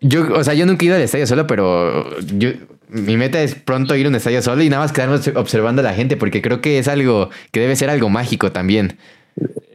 Yo, 0.00 0.34
o 0.34 0.44
sea, 0.44 0.52
yo 0.54 0.66
nunca 0.66 0.84
he 0.84 0.88
ido 0.88 0.96
al 0.96 1.02
estadio 1.02 1.26
solo, 1.26 1.46
pero 1.46 2.18
yo, 2.20 2.50
mi 2.88 3.16
meta 3.16 3.42
es 3.42 3.54
pronto 3.54 3.96
ir 3.96 4.06
a 4.06 4.08
un 4.10 4.14
estadio 4.14 4.42
solo 4.42 4.62
y 4.62 4.68
nada 4.68 4.82
más 4.82 4.92
quedarme 4.92 5.18
observando 5.34 5.80
a 5.80 5.84
la 5.84 5.94
gente, 5.94 6.16
porque 6.16 6.42
creo 6.42 6.60
que 6.60 6.78
es 6.78 6.88
algo 6.88 7.30
que 7.50 7.60
debe 7.60 7.74
ser 7.74 7.90
algo 7.90 8.08
mágico 8.08 8.52
también. 8.52 8.98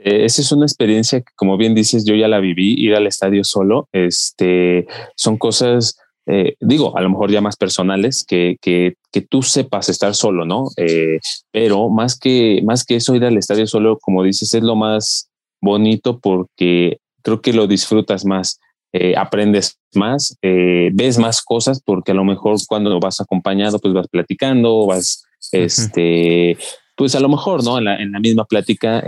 Eh, 0.04 0.26
esa 0.26 0.42
es 0.42 0.52
una 0.52 0.66
experiencia 0.66 1.20
que, 1.20 1.32
como 1.36 1.58
bien 1.58 1.76
dices, 1.76 2.06
yo 2.06 2.16
ya 2.16 2.28
la 2.28 2.40
viví, 2.40 2.76
ir 2.78 2.96
al 2.96 3.08
estadio 3.08 3.44
solo. 3.44 3.90
Este 3.92 4.88
son 5.16 5.38
cosas 5.38 5.98
eh, 6.32 6.56
digo, 6.60 6.96
a 6.96 7.02
lo 7.02 7.10
mejor 7.10 7.32
ya 7.32 7.42
más 7.42 7.58
personales, 7.58 8.24
que, 8.24 8.58
que, 8.62 8.94
que 9.12 9.22
tú 9.22 9.42
sepas 9.42 9.90
estar 9.90 10.14
solo, 10.14 10.46
¿no? 10.46 10.66
Eh, 10.78 11.20
pero 11.52 11.90
más 11.90 12.20
que, 12.20 12.62
más 12.64 12.86
que 12.86 12.98
eso, 12.98 13.16
ir 13.16 13.26
al 13.26 13.38
estadio 13.38 13.66
solo, 13.66 13.98
como 14.00 14.24
dices, 14.24 14.54
es 14.54 14.62
lo 14.62 14.76
más 14.76 15.32
bonito 15.60 16.20
porque 16.20 17.00
creo 17.24 17.42
que 17.42 17.52
lo 17.52 17.66
disfrutas 17.66 18.26
más. 18.26 18.60
Eh, 18.92 19.16
aprendes 19.16 19.78
más, 19.94 20.36
ves 20.42 21.20
más 21.20 21.44
cosas, 21.44 21.80
porque 21.84 22.12
a 22.12 22.16
lo 22.16 22.24
mejor 22.24 22.58
cuando 22.68 23.00
vas 23.00 23.22
acompañado, 23.22 23.78
pues 23.78 23.94
vas 23.94 24.08
platicando, 24.08 24.88
vas, 24.88 25.24
este, 25.52 26.58
pues 26.96 27.14
a 27.14 27.20
lo 27.20 27.30
mejor, 27.30 27.64
¿no? 27.64 27.78
En 27.78 27.86
la, 27.86 28.02
en 28.02 28.12
la 28.12 28.20
misma 28.20 28.46
plática, 28.46 29.04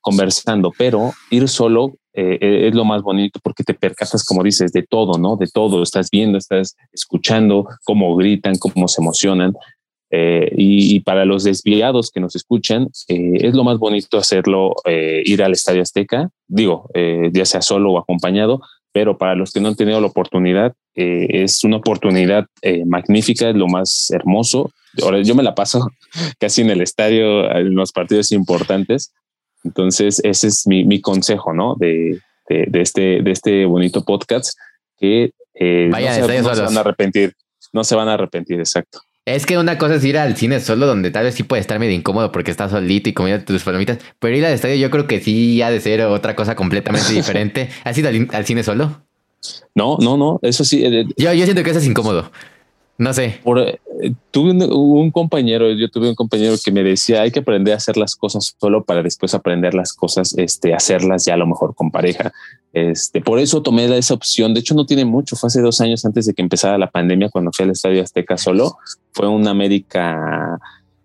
conversando, 0.00 0.72
pero 0.76 1.12
ir 1.30 1.48
solo 1.48 1.94
eh, 2.12 2.38
eh, 2.40 2.68
es 2.68 2.74
lo 2.74 2.84
más 2.84 3.02
bonito 3.02 3.38
porque 3.42 3.62
te 3.62 3.74
percatas, 3.74 4.24
como 4.24 4.42
dices, 4.42 4.72
de 4.72 4.82
todo, 4.82 5.18
¿no? 5.18 5.36
De 5.36 5.46
todo, 5.46 5.82
estás 5.82 6.10
viendo, 6.10 6.38
estás 6.38 6.76
escuchando 6.92 7.66
cómo 7.84 8.16
gritan, 8.16 8.56
cómo 8.58 8.88
se 8.88 9.00
emocionan. 9.00 9.54
Eh, 10.12 10.50
y, 10.56 10.98
para 11.00 11.24
los 11.24 11.44
desviados 11.44 12.10
que 12.10 12.18
nos 12.18 12.34
escuchan, 12.34 12.88
es 13.06 13.54
lo 13.54 13.62
más 13.62 13.78
bonito 13.78 14.18
hacerlo, 14.18 14.74
ir 14.84 15.40
al 15.40 15.52
Estadio 15.52 15.82
Azteca, 15.82 16.30
digo, 16.48 16.90
ya 17.32 17.44
sea 17.44 17.62
solo 17.62 17.92
o 17.92 17.98
acompañado, 17.98 18.60
pero 18.90 19.18
para 19.18 19.36
los 19.36 19.52
que 19.52 19.60
no 19.60 19.68
han 19.68 19.76
tenido 19.76 20.00
la 20.00 20.08
oportunidad, 20.08 20.74
es 20.94 21.62
una 21.62 21.76
oportunidad 21.76 22.46
magnífica, 22.86 23.50
es 23.50 23.54
lo 23.54 23.68
más 23.68 24.10
hermoso. 24.10 24.72
Ahora 25.00 25.22
yo 25.22 25.36
me 25.36 25.44
la 25.44 25.54
paso 25.54 25.88
casi 26.40 26.62
en 26.62 26.70
el 26.70 26.80
estadio, 26.80 27.48
en 27.48 27.76
los 27.76 27.92
partidos 27.92 28.32
importantes, 28.32 29.12
entonces, 29.64 30.20
ese 30.24 30.48
es 30.48 30.66
mi, 30.66 31.00
consejo, 31.00 31.52
¿no? 31.52 31.76
De, 31.78 32.20
este, 32.48 33.22
de 33.22 33.30
este 33.30 33.64
bonito 33.64 34.04
podcast 34.04 34.58
que 34.98 35.32
eh, 35.54 35.88
no, 35.90 35.96
se, 35.96 36.62
van 36.62 36.76
a 36.76 36.80
arrepentir, 36.80 37.34
no 37.72 37.84
se 37.84 37.94
van 37.94 38.08
a 38.08 38.14
arrepentir, 38.14 38.58
exacto. 38.58 39.00
Es 39.26 39.46
que 39.46 39.58
una 39.58 39.78
cosa 39.78 39.96
es 39.96 40.04
ir 40.04 40.18
al 40.18 40.36
cine 40.36 40.60
solo, 40.60 40.86
donde 40.86 41.10
tal 41.10 41.24
vez 41.24 41.34
sí 41.34 41.42
puede 41.42 41.60
estar 41.60 41.78
medio 41.78 41.94
incómodo 41.94 42.32
porque 42.32 42.50
estás 42.50 42.70
solito 42.70 43.08
y 43.08 43.12
comiendo 43.12 43.44
tus 43.44 43.62
palomitas, 43.62 43.98
pero 44.18 44.36
ir 44.36 44.44
al 44.44 44.54
estadio 44.54 44.76
yo 44.76 44.90
creo 44.90 45.06
que 45.06 45.20
sí 45.20 45.60
ha 45.62 45.70
de 45.70 45.80
ser 45.80 46.00
otra 46.02 46.34
cosa 46.34 46.56
completamente 46.56 47.12
diferente. 47.12 47.68
¿Has 47.84 47.96
ido 47.98 48.08
al, 48.08 48.46
cine 48.46 48.62
solo? 48.62 49.02
No, 49.74 49.98
no, 50.00 50.16
no, 50.16 50.40
eso 50.42 50.64
sí. 50.64 50.84
Eh, 50.84 51.04
yo, 51.16 51.32
yo 51.32 51.44
siento 51.44 51.62
que 51.62 51.70
eso 51.70 51.78
es 51.78 51.86
incómodo. 51.86 52.30
No 53.00 53.14
sé. 53.14 53.40
Eh, 53.46 54.12
tuve 54.30 54.50
un, 54.52 55.10
compañero, 55.10 55.72
yo 55.72 55.88
tuve 55.88 56.10
un 56.10 56.14
compañero 56.14 56.54
que 56.62 56.70
me 56.70 56.82
decía, 56.82 57.22
hay 57.22 57.30
que 57.30 57.38
aprender 57.38 57.72
a 57.72 57.78
hacer 57.78 57.96
las 57.96 58.14
cosas 58.14 58.54
solo 58.60 58.84
para 58.84 59.02
después 59.02 59.32
aprender 59.32 59.72
las 59.72 59.94
cosas, 59.94 60.36
este, 60.36 60.74
hacerlas 60.74 61.24
ya 61.24 61.32
a 61.32 61.38
lo 61.38 61.46
mejor 61.46 61.74
con 61.74 61.90
pareja. 61.90 62.30
Este, 62.74 63.22
por 63.22 63.38
eso 63.38 63.62
tomé 63.62 63.86
esa 63.96 64.12
opción. 64.12 64.52
De 64.52 64.60
hecho, 64.60 64.74
no 64.74 64.84
tiene 64.84 65.06
mucho. 65.06 65.34
Fue 65.34 65.46
hace 65.46 65.62
dos 65.62 65.80
años 65.80 66.04
antes 66.04 66.26
de 66.26 66.34
que 66.34 66.42
empezara 66.42 66.76
la 66.76 66.90
pandemia, 66.90 67.30
cuando 67.30 67.52
fui 67.52 67.64
al 67.64 67.70
Estadio 67.70 68.02
Azteca 68.02 68.36
solo. 68.36 68.76
Fue 69.12 69.26
un 69.26 69.48
América 69.48 70.58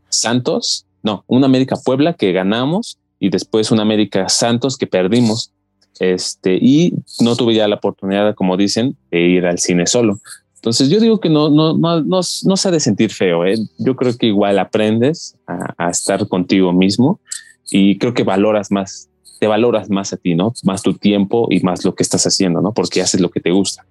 Santos, 0.10 0.86
no, 1.02 1.24
un 1.28 1.46
América 1.46 1.78
Puebla 1.78 2.12
que 2.12 2.34
ganamos 2.34 2.98
y 3.22 3.30
después 3.30 3.72
un 3.72 3.80
América 3.80 4.28
Santos 4.28 4.76
que 4.76 4.86
perdimos. 4.86 5.54
Este, 6.02 6.60
y 6.62 6.94
no 7.22 7.38
tuve 7.38 7.54
ya 7.54 7.70
la 7.70 7.76
oportunidad, 7.76 8.36
como 8.36 8.58
dicen, 8.58 8.98
de 9.12 9.22
ir 9.22 9.46
al 9.46 9.60
cine 9.60 9.88
solo. 9.88 10.20
Entonces 10.66 10.90
yo 10.90 11.00
digo 11.00 11.20
que 11.20 11.30
no, 11.30 11.52
no, 11.52 11.78
no, 11.78 12.02
no, 12.02 12.22
no 12.44 12.58
se 12.58 12.68
ha 12.68 12.72
de 12.72 12.80
sentir 12.80 13.12
feo. 13.12 13.46
¿eh? 13.46 13.56
Yo 13.78 13.96
creo 13.96 14.18
que 14.18 14.26
igual 14.26 14.58
aprendes 14.58 15.36
a, 15.46 15.92
estar 15.92 16.28
contigo 16.28 16.74
mismo 16.74 17.20
y 17.70 18.00
creo 18.00 18.16
que 18.16 18.24
valoras 18.24 18.72
más, 18.72 19.08
te 19.40 19.46
valoras 19.46 19.92
más 19.92 20.12
a 20.12 20.18
ti, 20.18 20.34
¿no? 20.34 20.56
Más 20.64 20.82
tu 20.82 20.96
tiempo 20.96 21.48
y 21.52 21.60
más 21.60 21.86
lo 21.86 21.94
que 21.94 22.02
estás 22.02 22.26
haciendo, 22.26 22.62
¿no? 22.62 22.74
Porque 22.74 23.04
haces 23.04 23.22
lo 23.22 23.30
que 23.30 23.42
te 23.42 23.52
gusta. 23.52 23.86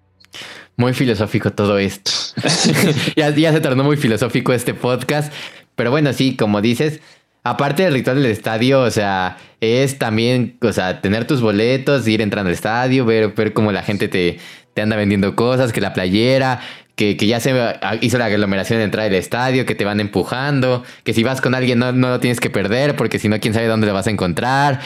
Muy 0.76 0.94
filosófico 0.94 1.52
todo 1.52 1.78
esto. 1.78 2.10
ya, 3.16 3.30
ya 3.30 3.52
se 3.52 3.60
tornó 3.60 3.84
muy 3.84 3.96
filosófico 3.96 4.52
este 4.52 4.74
podcast. 4.74 5.32
Pero 5.76 5.92
bueno, 5.92 6.12
sí, 6.12 6.34
como 6.34 6.60
dices, 6.60 6.98
aparte 7.44 7.84
del 7.84 7.94
ritual 7.94 8.20
del 8.20 8.32
estadio, 8.32 8.80
o 8.80 8.90
sea, 8.90 9.36
es 9.60 9.96
también, 9.96 10.56
o 10.60 10.72
sea, 10.72 11.00
tener 11.00 11.24
tus 11.24 11.40
boletos, 11.40 12.08
ir 12.08 12.20
entrando 12.20 12.48
al 12.48 12.54
estadio, 12.54 13.04
ver, 13.04 13.32
ver 13.32 13.52
cómo 13.52 13.70
la 13.70 13.82
gente 13.84 14.08
te, 14.08 14.38
te 14.74 14.82
anda 14.82 14.96
vendiendo 14.96 15.34
cosas, 15.34 15.72
que 15.72 15.80
la 15.80 15.92
playera, 15.92 16.60
que, 16.96 17.16
ya 17.16 17.40
se 17.40 17.54
hizo 18.00 18.18
la 18.18 18.26
aglomeración 18.26 18.78
de 18.78 18.84
entrada 18.84 19.08
del 19.08 19.18
estadio, 19.18 19.66
que 19.66 19.74
te 19.74 19.84
van 19.84 20.00
empujando, 20.00 20.84
que 21.02 21.14
si 21.14 21.22
vas 21.22 21.40
con 21.40 21.54
alguien 21.54 21.78
no, 21.78 21.92
no 21.92 22.10
lo 22.10 22.20
tienes 22.20 22.40
que 22.40 22.50
perder, 22.50 22.96
porque 22.96 23.18
si 23.18 23.28
no, 23.28 23.40
quién 23.40 23.54
sabe 23.54 23.66
dónde 23.66 23.86
lo 23.86 23.94
vas 23.94 24.06
a 24.06 24.10
encontrar. 24.10 24.80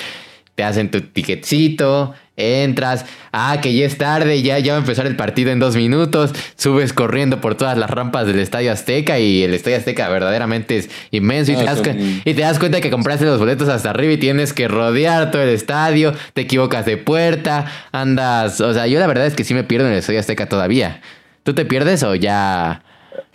Te 0.55 0.65
hacen 0.65 0.91
tu 0.91 1.01
ticketcito, 1.01 2.15
entras, 2.39 3.05
ah, 3.33 3.59
que 3.61 3.75
ya 3.75 3.85
es 3.85 3.99
tarde, 3.99 4.43
ya, 4.43 4.59
ya 4.59 4.73
va 4.73 4.79
a 4.79 4.81
empezar 4.81 5.07
el 5.07 5.17
partido 5.17 5.51
en 5.51 5.59
dos 5.59 5.77
minutos, 5.77 6.33
subes 6.57 6.93
corriendo 6.93 7.41
por 7.41 7.57
todas 7.57 7.77
las 7.77 7.91
rampas 7.91 8.27
del 8.27 8.39
Estadio 8.39 8.73
Azteca 8.73 9.19
y 9.19 9.43
el 9.43 9.53
Estadio 9.53 9.77
Azteca 9.77 10.09
verdaderamente 10.09 10.79
es 10.79 10.91
inmenso 11.11 11.53
y, 11.53 11.57
te, 11.57 11.65
das, 11.65 11.83
y 12.25 12.35
te 12.35 12.41
das 12.41 12.59
cuenta 12.59 12.81
que 12.81 12.91
compraste 12.91 13.25
los 13.25 13.39
boletos 13.39 13.69
hasta 13.69 13.91
arriba 13.91 14.13
y 14.13 14.19
tienes 14.19 14.53
que 14.53 14.69
rodear 14.69 15.31
todo 15.31 15.43
el 15.43 15.51
estadio, 15.51 16.15
te 16.33 16.43
equivocas 16.43 16.87
de 16.87 16.97
puerta, 16.97 17.67
andas, 17.93 18.61
o 18.61 18.73
sea, 18.73 18.87
yo 18.87 18.99
la 19.01 19.07
verdad 19.07 19.27
es 19.27 19.35
que 19.35 19.45
sí 19.45 19.55
me 19.55 19.65
pierdo 19.65 19.87
en 19.87 19.93
el 19.93 19.99
Estadio 19.99 20.21
Azteca 20.21 20.49
todavía. 20.49 21.01
¿Tú 21.43 21.55
te 21.55 21.65
pierdes 21.65 22.03
o 22.03 22.15
ya... 22.15 22.83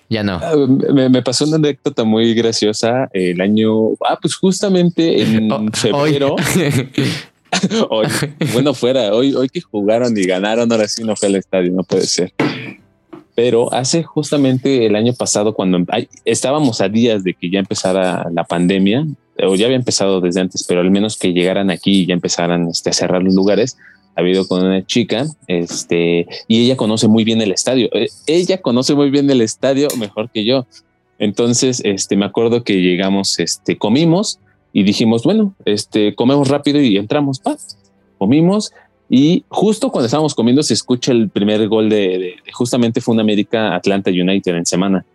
Ya 0.10 0.22
no. 0.22 0.40
Ah, 0.44 0.54
me, 0.94 1.24
pasó 1.24 1.46
una 1.46 1.56
anécdota 1.56 2.04
muy 2.04 2.36
graciosa 2.36 3.10
el 3.14 3.42
año, 3.42 3.94
ah, 4.08 4.20
pues 4.22 4.36
justamente 4.36 5.24
en 5.24 5.52
oh, 5.52 5.66
febrero. 5.74 6.36
hoy, 7.90 8.08
bueno, 8.54 8.74
fuera, 8.74 9.14
hoy, 9.14 9.34
hoy 9.34 9.50
que 9.50 9.62
jugaron 9.62 10.18
y 10.18 10.24
ganaron, 10.24 10.72
ahora 10.72 10.88
sí 10.88 11.04
no 11.04 11.16
fue 11.16 11.30
al 11.30 11.36
estadio, 11.36 11.72
no 11.72 11.84
puede 11.84 12.06
ser. 12.06 12.34
Pero 13.36 13.74
hace 13.74 14.04
justamente 14.04 14.86
el 14.86 14.96
año 14.96 15.14
pasado, 15.14 15.54
cuando 15.54 15.80
estábamos 16.24 16.82
a 16.82 16.90
días 16.90 17.24
de 17.24 17.34
que 17.34 17.50
ya 17.50 17.60
empezara 17.60 18.28
la 18.32 18.44
pandemia, 18.44 19.06
o 19.42 19.56
ya 19.56 19.66
había 19.66 19.78
empezado 19.78 20.22
desde 20.22 20.42
antes, 20.42 20.64
pero 20.68 20.82
al 20.82 20.92
menos 20.92 21.18
que 21.18 21.34
llegaran 21.34 21.72
aquí 21.72 22.02
y 22.02 22.06
ya 22.06 22.14
empezaran 22.14 22.68
este, 22.68 22.92
a 22.92 22.94
cerrar 22.94 23.24
los 23.24 23.34
lugares, 23.34 23.78
ha 24.16 24.22
habido 24.22 24.48
con 24.48 24.64
una 24.64 24.86
chica, 24.86 25.26
este, 25.48 26.28
y 26.48 26.66
ella 26.66 26.78
conoce 26.78 27.08
muy 27.08 27.24
bien 27.24 27.42
el 27.42 27.52
estadio. 27.52 27.90
Eh, 27.94 28.10
ella 28.28 28.62
conoce 28.62 28.94
muy 28.94 29.10
bien 29.10 29.30
el 29.32 29.42
estadio 29.42 29.88
mejor 29.98 30.30
que 30.30 30.46
yo. 30.46 30.68
Entonces, 31.18 31.82
este, 31.84 32.16
me 32.16 32.26
acuerdo 32.26 32.64
que 32.64 32.82
llegamos, 32.82 33.40
este, 33.40 33.78
comimos 33.78 34.40
y 34.74 34.84
dijimos, 34.84 35.24
bueno, 35.24 35.54
este, 35.66 36.16
comemos 36.16 36.50
rápido 36.50 36.82
y 36.82 36.98
entramos, 36.98 37.40
pa, 37.40 37.56
comimos 38.18 38.74
y 39.10 39.44
justo 39.48 39.92
cuando 39.92 40.08
estábamos 40.08 40.34
comiendo 40.34 40.64
se 40.64 40.74
escucha 40.74 41.12
el 41.12 41.30
primer 41.30 41.68
gol 41.68 41.88
de, 41.88 42.38
justamente 42.52 43.00
fue 43.00 43.14
un 43.14 43.20
América 43.20 43.76
Atlanta 43.76 44.10
United 44.10 44.56
en 44.56 44.66
semana. 44.66 45.06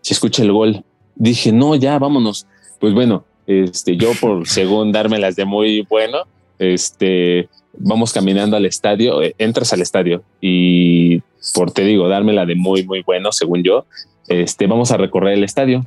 Se 0.00 0.14
escucha 0.14 0.42
el 0.42 0.50
gol. 0.50 0.82
Dije, 1.14 1.52
no, 1.52 1.74
ya 1.74 1.98
vámonos. 1.98 2.46
Pues 2.80 2.94
bueno, 2.94 3.24
este, 3.46 3.98
yo 3.98 4.12
por 4.18 4.48
según 4.48 4.92
dármelas 4.92 5.36
de 5.36 5.44
muy 5.44 5.82
bueno, 5.82 6.20
este, 6.58 7.50
vamos 7.76 8.14
caminando 8.14 8.56
al 8.56 8.64
estadio, 8.64 9.22
eh, 9.22 9.34
entras 9.36 9.74
al 9.74 9.82
estadio 9.82 10.22
y 10.40 11.20
por 11.54 11.70
te 11.70 11.82
digo, 11.84 12.08
dármela 12.08 12.46
de 12.46 12.54
muy, 12.54 12.84
muy 12.84 13.02
bueno, 13.02 13.30
según 13.32 13.62
yo, 13.62 13.84
este, 14.28 14.66
vamos 14.66 14.90
a 14.90 14.96
recorrer 14.96 15.34
el 15.34 15.44
estadio. 15.44 15.84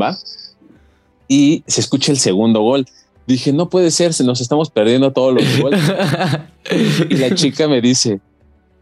¿Va? 0.00 0.16
Y 1.28 1.62
se 1.66 1.80
escucha 1.80 2.10
el 2.10 2.18
segundo 2.18 2.62
gol. 2.62 2.86
Dije, 3.26 3.52
no 3.52 3.68
puede 3.68 3.90
ser, 3.90 4.14
se 4.14 4.24
nos 4.24 4.40
estamos 4.40 4.70
perdiendo 4.70 5.12
todos 5.12 5.34
los 5.34 5.60
goles. 5.60 5.80
y 7.10 7.14
la 7.16 7.34
chica 7.34 7.68
me 7.68 7.82
dice, 7.82 8.20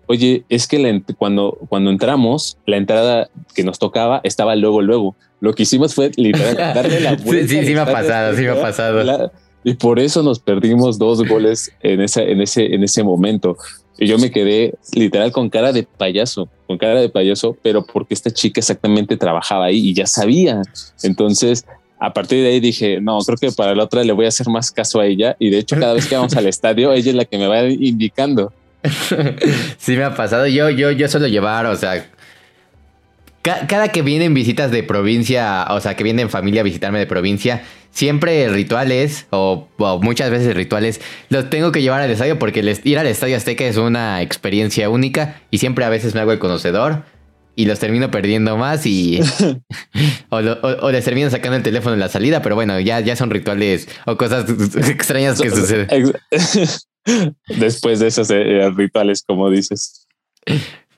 oye, 0.07 0.45
es 0.49 0.69
que 0.69 1.03
cuando, 1.19 1.59
cuando 1.69 1.91
entramos, 1.91 2.57
la 2.65 2.77
entrada 2.77 3.29
que 3.55 3.65
nos 3.65 3.79
tocaba 3.79 4.21
estaba 4.23 4.55
luego, 4.55 4.83
luego. 4.83 5.17
Lo 5.41 5.53
que 5.53 5.65
hicimos 5.65 5.95
fue 5.95 6.13
literal 6.17 6.57
darle 6.57 7.01
la 7.01 7.15
vuelta. 7.17 7.49
Sí, 7.49 7.59
sí, 7.61 7.67
sí 7.67 7.75
me 7.75 7.81
ha 7.81 7.87
pasado, 7.87 8.37
sí 8.37 8.43
me 8.43 8.51
ha 8.51 8.61
pasado. 8.61 9.33
y 9.65 9.75
por 9.75 9.99
eso 9.99 10.23
nos 10.23 10.39
perdimos 10.39 10.99
dos 10.99 11.27
goles 11.27 11.73
en, 11.83 12.01
esa, 12.01 12.23
en, 12.23 12.41
ese, 12.41 12.75
en 12.75 12.85
ese 12.85 13.03
momento. 13.03 13.57
Y 13.99 14.07
yo 14.07 14.19
me 14.19 14.31
quedé 14.31 14.75
literal 14.95 15.33
con 15.33 15.49
cara 15.49 15.73
de 15.73 15.83
payaso, 15.83 16.49
con 16.67 16.77
cara 16.79 17.01
de 17.01 17.09
payaso, 17.09 17.57
pero 17.63 17.85
porque 17.85 18.15
esta 18.15 18.31
chica 18.31 18.61
exactamente 18.61 19.17
trabajaba 19.17 19.67
ahí 19.67 19.79
y 19.79 19.95
ya 19.95 20.07
sabía. 20.07 20.63
Entonces, 21.03 21.65
a 21.99 22.13
partir 22.13 22.43
de 22.43 22.49
ahí 22.51 22.61
dije, 22.61 23.01
no, 23.01 23.19
creo 23.21 23.39
que 23.39 23.53
para 23.53 23.75
la 23.75 23.85
otra 23.85 24.05
le 24.05 24.13
voy 24.13 24.27
a 24.27 24.29
hacer 24.29 24.49
más 24.49 24.71
caso 24.71 25.01
a 25.01 25.07
ella. 25.07 25.37
Y 25.39 25.51
de 25.51 25.59
hecho, 25.59 25.77
cada 25.79 25.95
vez 25.95 26.07
que 26.07 26.17
vamos 26.17 26.37
al 26.37 26.47
estadio, 26.47 26.93
ella 26.93 27.11
es 27.11 27.17
la 27.17 27.25
que 27.25 27.39
me 27.39 27.47
va 27.47 27.65
indicando. 27.65 28.53
sí, 29.79 29.97
me 29.97 30.05
ha 30.05 30.15
pasado. 30.15 30.47
Yo, 30.47 30.69
yo, 30.71 30.91
yo 30.91 31.09
suelo 31.09 31.27
llevar, 31.27 31.67
o 31.67 31.77
sea, 31.77 32.07
cada 33.43 33.89
que 33.89 34.03
vienen 34.03 34.35
visitas 34.35 34.71
de 34.71 34.83
provincia, 34.83 35.67
o 35.71 35.81
sea, 35.81 35.97
que 35.97 36.05
vienen 36.05 36.29
familia 36.29 36.61
a 36.61 36.65
visitarme 36.65 36.99
de 36.99 37.07
provincia, 37.07 37.63
siempre 37.93 38.49
rituales, 38.49 39.27
o, 39.31 39.69
o, 39.79 39.99
muchas 40.01 40.31
veces 40.31 40.55
rituales, 40.55 41.01
los 41.31 41.49
tengo 41.49 41.73
que 41.73 41.81
llevar 41.81 42.03
al 42.03 42.11
estadio 42.11 42.39
porque 42.39 42.79
ir 42.85 42.99
al 42.99 43.07
estadio 43.07 43.37
Azteca 43.37 43.65
es 43.65 43.77
una 43.77 44.21
experiencia 44.21 44.91
única 44.91 45.41
y 45.51 45.59
siempre 45.59 45.85
a 45.85 45.89
veces 45.89 46.15
me 46.15 46.21
hago 46.21 46.33
el 46.33 46.39
conocedor 46.39 47.05
y 47.57 47.65
los 47.65 47.81
termino 47.81 48.11
perdiendo 48.13 48.57
más 48.57 48.87
y 48.87 49.19
o, 50.29 50.91
les 50.93 51.05
termino 51.05 51.29
sacando 51.31 51.57
el 51.57 51.63
teléfono 51.65 51.95
en 51.95 52.01
la 52.01 52.09
salida, 52.09 52.43
pero 52.43 52.55
bueno, 52.55 52.79
ya, 52.79 53.01
ya 53.01 53.17
son 53.17 53.31
rituales 53.31 53.89
o 54.05 54.17
cosas 54.17 54.49
extrañas 54.89 55.41
que 55.41 55.51
suceden. 55.51 56.13
Después 57.49 57.99
de 57.99 58.09
esos 58.09 58.31
eh, 58.31 58.71
rituales, 58.77 59.23
como 59.27 59.51
dices. 59.51 60.07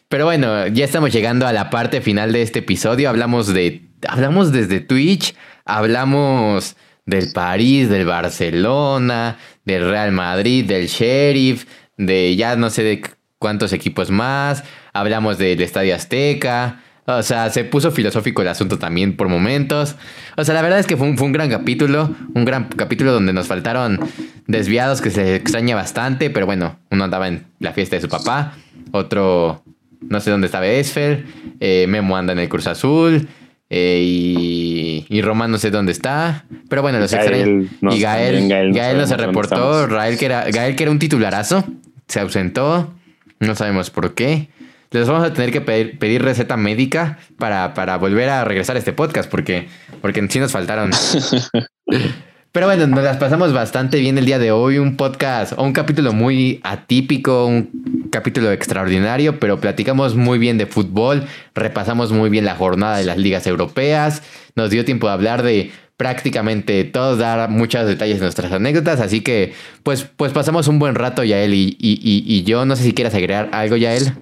Pero 0.09 0.24
bueno, 0.24 0.66
ya 0.66 0.84
estamos 0.84 1.12
llegando 1.12 1.46
a 1.46 1.52
la 1.52 1.70
parte 1.70 2.00
final 2.00 2.32
de 2.32 2.42
este 2.42 2.61
episodio. 2.61 3.11
Hablamos 3.11 3.52
de. 3.52 3.82
Hablamos 4.09 4.50
desde 4.50 4.80
Twitch. 4.80 5.34
Hablamos 5.66 6.76
del 7.04 7.30
París, 7.32 7.90
del 7.90 8.06
Barcelona, 8.06 9.38
del 9.66 9.88
Real 9.88 10.12
Madrid, 10.12 10.64
del 10.64 10.86
Sheriff, 10.86 11.66
de 11.98 12.36
ya 12.36 12.56
no 12.56 12.70
sé 12.70 12.82
de 12.82 13.02
cuántos 13.38 13.72
equipos 13.72 14.11
más. 14.11 14.64
Hablamos 14.99 15.38
del 15.38 15.61
Estadio 15.62 15.94
Azteca. 15.94 16.80
O 17.07 17.22
sea, 17.22 17.49
se 17.49 17.64
puso 17.64 17.90
filosófico 17.90 18.42
el 18.42 18.49
asunto 18.49 18.78
también 18.78 19.16
por 19.16 19.28
momentos. 19.28 19.96
O 20.36 20.44
sea, 20.44 20.55
la 20.55 20.61
verdad 20.61 20.78
es 20.78 20.86
que 20.86 20.96
fue 20.96 21.09
un, 21.09 21.16
fue 21.16 21.26
un 21.26 21.32
gran 21.32 21.49
capítulo. 21.49 22.14
Un 22.34 22.44
gran 22.44 22.64
capítulo 22.64 23.12
donde 23.12 23.32
nos 23.32 23.46
faltaron 23.46 23.99
desviados 24.46 25.01
que 25.01 25.11
se 25.11 25.34
extraña 25.36 25.74
bastante. 25.74 26.28
Pero 26.28 26.44
bueno, 26.44 26.78
uno 26.90 27.05
andaba 27.05 27.28
en 27.28 27.44
la 27.61 27.72
fiesta 27.72 27.96
de 27.96 28.03
su 28.03 28.09
papá. 28.09 28.55
Otro 28.92 29.62
no 30.01 30.20
sé 30.20 30.30
dónde 30.30 30.46
estaba 30.46 30.66
Esfer. 30.66 31.24
Eh, 31.61 31.86
Memo 31.88 32.16
anda 32.16 32.32
en 32.32 32.40
el 32.40 32.49
Cruz 32.49 32.66
Azul. 32.66 33.28
Eh, 33.70 34.03
y, 34.05 35.07
y 35.09 35.22
Román 35.22 35.51
no 35.51 35.59
sé 35.59 35.70
dónde 35.70 35.92
está. 35.92 36.44
Pero 36.68 36.82
bueno, 36.82 36.99
los 36.99 37.12
extraños. 37.12 37.70
Y 37.90 38.01
Gael, 38.01 38.49
Gael, 38.49 38.99
no, 38.99 39.07
se 39.07 39.16
reportó. 39.16 39.88
Gael 39.88 40.18
que, 40.18 40.26
era, 40.26 40.44
Gael, 40.51 40.76
que 40.76 40.82
era 40.82 40.92
un 40.92 40.99
titularazo, 40.99 41.64
se 42.07 42.20
ausentó. 42.20 42.92
No 43.40 43.55
sabemos 43.55 43.90
por 43.90 44.14
qué. 44.14 44.49
Les 44.91 45.07
vamos 45.07 45.24
a 45.24 45.32
tener 45.32 45.53
que 45.53 45.61
pedir, 45.61 45.99
pedir 45.99 46.22
receta 46.22 46.57
médica 46.57 47.18
para, 47.36 47.74
para, 47.74 47.99
volver 47.99 48.30
a 48.30 48.45
regresar 48.45 48.76
a 48.76 48.78
este 48.78 48.95
podcast, 48.95 49.30
porque, 49.30 49.68
porque 50.01 50.26
sí 50.30 50.41
nos 50.41 50.53
faltaron. 50.53 50.91
Pero 52.53 52.66
bueno, 52.66 52.86
nos 52.86 53.05
las 53.05 53.18
pasamos 53.18 53.53
bastante 53.53 54.01
bien 54.01 54.16
el 54.16 54.24
día 54.24 54.39
de 54.39 54.51
hoy. 54.51 54.78
Un 54.78 54.97
podcast 54.97 55.53
o 55.57 55.62
un 55.62 55.74
capítulo 55.74 56.14
muy 56.14 56.61
atípico, 56.64 57.45
un 57.45 58.09
capítulo 58.11 58.51
extraordinario, 58.51 59.39
pero 59.39 59.61
platicamos 59.61 60.16
muy 60.16 60.39
bien 60.39 60.57
de 60.57 60.66
fútbol, 60.66 61.24
repasamos 61.55 62.11
muy 62.11 62.30
bien 62.30 62.47
la 62.47 62.57
jornada 62.57 62.97
de 62.97 63.05
las 63.05 63.18
ligas 63.18 63.47
europeas, 63.47 64.22
nos 64.57 64.70
dio 64.70 64.86
tiempo 64.86 65.09
de 65.09 65.12
hablar 65.12 65.43
de 65.43 65.70
prácticamente 65.99 66.84
todos, 66.84 67.18
dar 67.18 67.51
muchos 67.51 67.86
detalles 67.86 68.16
de 68.16 68.22
nuestras 68.22 68.51
anécdotas, 68.51 69.01
así 69.01 69.20
que 69.20 69.53
pues, 69.82 70.07
pues 70.16 70.32
pasamos 70.32 70.68
un 70.68 70.78
buen 70.78 70.95
rato, 70.95 71.22
Yael, 71.22 71.53
y, 71.53 71.76
y, 71.78 72.01
y, 72.03 72.24
y 72.26 72.45
yo 72.45 72.64
no 72.64 72.76
sé 72.76 72.82
si 72.82 72.95
quieras 72.95 73.14
agregar 73.14 73.51
algo, 73.53 73.76
Yael. 73.76 74.14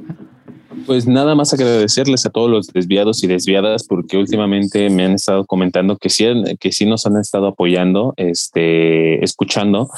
Pues 0.84 1.06
nada 1.06 1.34
más 1.34 1.54
agradecerles 1.54 2.26
a 2.26 2.30
todos 2.30 2.50
los 2.50 2.66
desviados 2.68 3.22
y 3.24 3.26
desviadas 3.26 3.86
porque 3.86 4.16
últimamente 4.16 4.90
me 4.90 5.04
han 5.04 5.12
estado 5.12 5.46
comentando 5.46 5.96
que 5.96 6.10
sí, 6.10 6.26
que 6.60 6.72
sí 6.72 6.86
nos 6.86 7.06
han 7.06 7.16
estado 7.16 7.46
apoyando, 7.46 8.14
este, 8.16 9.24
escuchando 9.24 9.88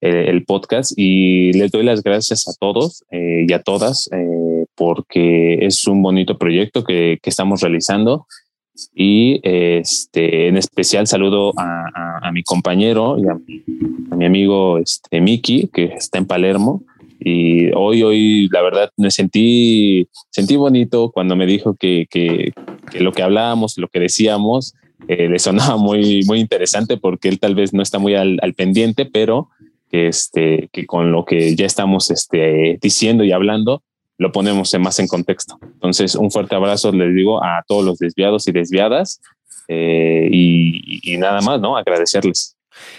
eh, 0.00 0.26
el 0.28 0.44
podcast. 0.44 0.92
Y 0.96 1.52
les 1.52 1.70
doy 1.70 1.84
las 1.84 2.02
gracias 2.02 2.48
a 2.48 2.52
todos 2.58 3.04
eh, 3.10 3.44
y 3.46 3.52
a 3.52 3.62
todas 3.62 4.08
eh, 4.12 4.66
porque 4.74 5.66
es 5.66 5.86
un 5.86 6.02
bonito 6.02 6.38
proyecto 6.38 6.84
que, 6.84 7.18
que 7.22 7.30
estamos 7.30 7.60
realizando. 7.60 8.26
Y 8.94 9.40
este, 9.42 10.48
en 10.48 10.56
especial 10.56 11.06
saludo 11.06 11.52
a, 11.58 12.26
a, 12.26 12.32
mi 12.32 12.42
compañero 12.42 13.18
y 13.18 13.28
a 13.28 13.36
a 14.12 14.16
mi 14.16 14.26
amigo 14.26 14.78
este, 14.78 15.20
Miki 15.20 15.68
que 15.68 15.84
está 15.84 16.18
en 16.18 16.26
Palermo 16.26 16.84
y 17.24 17.70
hoy, 17.74 18.02
hoy, 18.02 18.48
la 18.50 18.62
verdad, 18.62 18.90
me 18.96 19.10
sentí, 19.10 20.08
sentí 20.30 20.56
bonito 20.56 21.10
cuando 21.12 21.36
me 21.36 21.46
dijo 21.46 21.74
que, 21.74 22.06
que, 22.10 22.52
que 22.90 23.00
lo 23.00 23.12
que 23.12 23.22
hablábamos, 23.22 23.78
lo 23.78 23.88
que 23.88 24.00
decíamos, 24.00 24.74
eh, 25.08 25.28
le 25.28 25.38
sonaba 25.38 25.76
muy, 25.76 26.22
muy 26.26 26.40
interesante 26.40 26.96
porque 26.96 27.28
él 27.28 27.40
tal 27.40 27.54
vez 27.54 27.72
no 27.72 27.82
está 27.82 27.98
muy 27.98 28.14
al, 28.14 28.38
al 28.42 28.54
pendiente, 28.54 29.04
pero 29.04 29.48
que, 29.90 30.08
este, 30.08 30.68
que 30.72 30.86
con 30.86 31.12
lo 31.12 31.24
que 31.24 31.54
ya 31.54 31.66
estamos 31.66 32.10
este, 32.10 32.78
diciendo 32.80 33.24
y 33.24 33.32
hablando, 33.32 33.82
lo 34.18 34.32
ponemos 34.32 34.72
más 34.78 34.98
en 34.98 35.08
contexto. 35.08 35.58
Entonces, 35.62 36.14
un 36.14 36.30
fuerte 36.30 36.54
abrazo, 36.54 36.92
les 36.92 37.14
digo, 37.14 37.42
a 37.42 37.62
todos 37.66 37.84
los 37.84 37.98
desviados 37.98 38.46
y 38.48 38.52
desviadas 38.52 39.20
eh, 39.68 40.28
y, 40.30 41.12
y 41.12 41.16
nada 41.18 41.40
más, 41.40 41.60
¿no? 41.60 41.76
Agradecerles. 41.76 42.51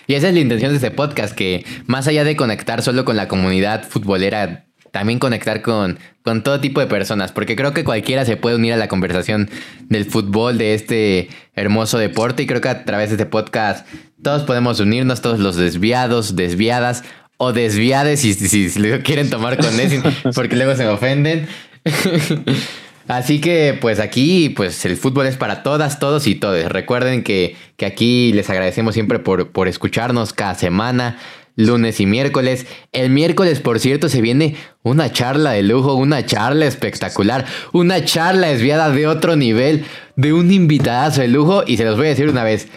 Y 0.07 0.15
esa 0.15 0.29
es 0.29 0.33
la 0.33 0.39
intención 0.39 0.71
de 0.71 0.77
este 0.77 0.91
podcast, 0.91 1.35
que 1.35 1.65
más 1.85 2.07
allá 2.07 2.23
de 2.23 2.35
conectar 2.35 2.81
solo 2.81 3.05
con 3.05 3.15
la 3.15 3.27
comunidad 3.27 3.83
futbolera, 3.87 4.65
también 4.91 5.17
conectar 5.17 5.61
con, 5.61 5.97
con 6.23 6.43
todo 6.43 6.59
tipo 6.59 6.79
de 6.79 6.87
personas, 6.87 7.31
porque 7.31 7.55
creo 7.55 7.73
que 7.73 7.83
cualquiera 7.83 8.25
se 8.25 8.37
puede 8.37 8.55
unir 8.55 8.73
a 8.73 8.77
la 8.77 8.87
conversación 8.87 9.49
del 9.89 10.05
fútbol, 10.05 10.57
de 10.57 10.75
este 10.75 11.29
hermoso 11.55 11.97
deporte, 11.97 12.43
y 12.43 12.47
creo 12.47 12.61
que 12.61 12.69
a 12.69 12.85
través 12.85 13.09
de 13.09 13.15
este 13.15 13.25
podcast 13.25 13.87
todos 14.21 14.43
podemos 14.43 14.79
unirnos, 14.79 15.21
todos 15.21 15.39
los 15.39 15.55
desviados, 15.55 16.35
desviadas, 16.35 17.03
o 17.37 17.51
desviades 17.51 18.21
si, 18.21 18.33
si, 18.33 18.69
si 18.69 18.79
lo 18.79 19.01
quieren 19.01 19.29
tomar 19.29 19.57
con 19.57 19.79
eso, 19.79 20.03
porque 20.35 20.55
luego 20.55 20.75
se 20.75 20.87
ofenden. 20.87 21.47
Así 23.07 23.41
que 23.41 23.77
pues 23.79 23.99
aquí 23.99 24.49
pues 24.49 24.85
el 24.85 24.95
fútbol 24.97 25.27
es 25.27 25.37
para 25.37 25.63
todas, 25.63 25.99
todos 25.99 26.25
y 26.27 26.35
todes. 26.35 26.69
Recuerden 26.69 27.23
que, 27.23 27.55
que 27.77 27.85
aquí 27.85 28.31
les 28.33 28.49
agradecemos 28.49 28.93
siempre 28.93 29.19
por, 29.19 29.51
por 29.51 29.67
escucharnos 29.67 30.31
cada 30.33 30.55
semana, 30.55 31.17
lunes 31.55 31.99
y 31.99 32.05
miércoles. 32.05 32.65
El 32.91 33.09
miércoles, 33.09 33.59
por 33.59 33.79
cierto, 33.79 34.09
se 34.09 34.21
viene 34.21 34.55
una 34.83 35.11
charla 35.11 35.51
de 35.51 35.63
lujo, 35.63 35.95
una 35.95 36.25
charla 36.25 36.65
espectacular, 36.65 37.45
una 37.73 38.05
charla 38.05 38.47
desviada 38.47 38.89
de 38.89 39.07
otro 39.07 39.35
nivel, 39.35 39.85
de 40.15 40.33
un 40.33 40.51
invitadazo 40.51 41.21
de 41.21 41.27
lujo 41.27 41.63
y 41.67 41.77
se 41.77 41.85
los 41.85 41.97
voy 41.97 42.07
a 42.07 42.09
decir 42.09 42.29
una 42.29 42.43
vez. 42.43 42.67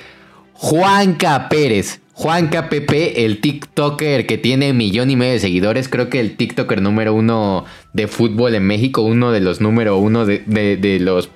Juanca 0.55 1.49
Pérez, 1.49 2.01
Juan 2.17 2.49
KPP, 2.49 2.93
el 3.17 3.43
TikToker 3.43 4.27
que 4.27 4.39
tiene 4.39 4.73
millón 4.73 5.11
y 5.11 5.17
medio 5.17 5.35
de 5.35 5.39
seguidores, 5.39 5.87
creo 5.91 6.09
que 6.09 6.19
el 6.19 6.39
TikToker 6.39 6.81
número 6.81 7.13
uno 7.13 7.67
de 7.93 8.09
fútbol 8.09 8.55
en 8.55 8.67
México, 8.67 9.03
uno 9.03 9.33
de 9.33 9.41
los 9.41 9.61
número 9.61 9.99
uno 9.99 10.25
de, 10.25 10.99
los 10.99 11.29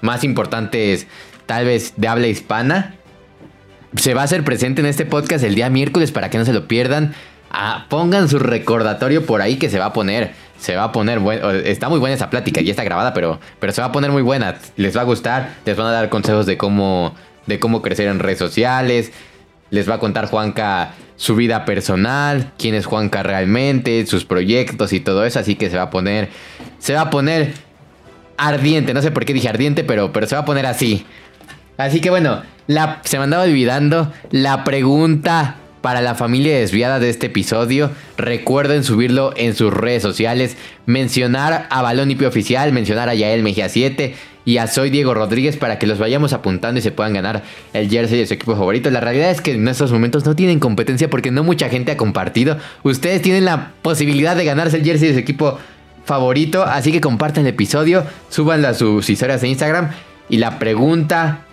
más 0.00 0.24
importantes, 0.24 1.06
tal 1.46 1.66
vez 1.66 1.94
de 1.96 2.08
habla 2.08 2.26
hispana, 2.26 2.96
se 3.94 4.14
va 4.14 4.22
a 4.22 4.24
hacer 4.24 4.42
presente 4.42 4.80
en 4.80 4.88
este 4.88 5.06
podcast 5.06 5.44
el 5.44 5.54
día 5.54 5.70
miércoles 5.70 6.10
para 6.10 6.28
que 6.28 6.38
no 6.38 6.44
se 6.44 6.52
lo 6.52 6.66
pierdan. 6.66 7.14
Ah, 7.52 7.86
pongan 7.88 8.28
su 8.28 8.40
recordatorio 8.40 9.24
por 9.26 9.42
ahí 9.42 9.58
que 9.58 9.70
se 9.70 9.78
va 9.78 9.86
a 9.86 9.92
poner. 9.92 10.32
Se 10.58 10.74
va 10.74 10.84
a 10.84 10.92
poner 10.92 11.20
bueno. 11.20 11.52
Está 11.52 11.88
muy 11.88 12.00
buena 12.00 12.16
esa 12.16 12.30
plática, 12.30 12.60
ya 12.62 12.72
está 12.72 12.82
grabada, 12.82 13.14
pero, 13.14 13.38
pero 13.60 13.72
se 13.72 13.80
va 13.80 13.86
a 13.86 13.92
poner 13.92 14.10
muy 14.10 14.22
buena. 14.22 14.56
Les 14.74 14.96
va 14.96 15.02
a 15.02 15.04
gustar. 15.04 15.54
Les 15.64 15.76
van 15.76 15.86
a 15.86 15.92
dar 15.92 16.08
consejos 16.08 16.46
de 16.46 16.58
cómo, 16.58 17.14
de 17.46 17.60
cómo 17.60 17.80
crecer 17.80 18.08
en 18.08 18.18
redes 18.18 18.40
sociales 18.40 19.12
les 19.70 19.88
va 19.88 19.94
a 19.94 19.98
contar 19.98 20.26
Juanca 20.26 20.94
su 21.16 21.34
vida 21.34 21.64
personal, 21.64 22.52
quién 22.58 22.74
es 22.74 22.86
Juanca 22.86 23.22
realmente, 23.22 24.06
sus 24.06 24.24
proyectos 24.24 24.92
y 24.92 25.00
todo 25.00 25.24
eso, 25.24 25.38
así 25.38 25.54
que 25.54 25.70
se 25.70 25.76
va 25.76 25.84
a 25.84 25.90
poner 25.90 26.28
se 26.78 26.94
va 26.94 27.02
a 27.02 27.10
poner 27.10 27.52
ardiente, 28.36 28.94
no 28.94 29.02
sé 29.02 29.10
por 29.10 29.24
qué 29.24 29.32
dije 29.32 29.48
ardiente, 29.48 29.84
pero 29.84 30.12
pero 30.12 30.26
se 30.26 30.34
va 30.34 30.42
a 30.42 30.44
poner 30.44 30.66
así. 30.66 31.06
Así 31.78 32.00
que 32.00 32.10
bueno, 32.10 32.42
se 33.04 33.18
me 33.18 33.24
andaba 33.24 33.44
olvidando 33.44 34.12
la 34.30 34.64
pregunta 34.64 35.56
para 35.86 36.02
la 36.02 36.16
familia 36.16 36.58
desviada 36.58 36.98
de 36.98 37.08
este 37.08 37.26
episodio. 37.26 37.92
Recuerden 38.16 38.82
subirlo 38.82 39.32
en 39.36 39.54
sus 39.54 39.72
redes 39.72 40.02
sociales, 40.02 40.56
mencionar 40.84 41.68
a 41.70 41.80
Balón 41.80 42.10
IP 42.10 42.22
Oficial, 42.26 42.72
mencionar 42.72 43.08
a 43.08 43.14
Yael 43.14 43.44
Mejía 43.44 43.68
7 43.68 44.16
y 44.44 44.58
a 44.58 44.66
Soy 44.66 44.90
Diego 44.90 45.14
Rodríguez 45.14 45.56
para 45.56 45.78
que 45.78 45.86
los 45.86 46.00
vayamos 46.00 46.32
apuntando 46.32 46.80
y 46.80 46.82
se 46.82 46.90
puedan 46.90 47.12
ganar 47.12 47.44
el 47.72 47.88
jersey 47.88 48.18
de 48.18 48.26
su 48.26 48.34
equipo 48.34 48.56
favorito. 48.56 48.90
La 48.90 48.98
realidad 48.98 49.30
es 49.30 49.40
que 49.40 49.52
en 49.52 49.68
estos 49.68 49.92
momentos 49.92 50.24
no 50.24 50.34
tienen 50.34 50.58
competencia 50.58 51.08
porque 51.08 51.30
no 51.30 51.44
mucha 51.44 51.68
gente 51.68 51.92
ha 51.92 51.96
compartido. 51.96 52.58
Ustedes 52.82 53.22
tienen 53.22 53.44
la 53.44 53.70
posibilidad 53.82 54.34
de 54.34 54.44
ganarse 54.44 54.78
el 54.78 54.84
jersey 54.84 55.10
de 55.10 55.14
su 55.14 55.20
equipo 55.20 55.56
favorito, 56.04 56.64
así 56.64 56.90
que 56.90 57.00
compartan 57.00 57.46
el 57.46 57.50
episodio, 57.50 58.04
súbanlo 58.28 58.66
a 58.66 58.74
sus 58.74 59.08
historias 59.08 59.40
de 59.40 59.46
Instagram 59.50 59.90
y 60.28 60.38
la 60.38 60.58
pregunta 60.58 61.46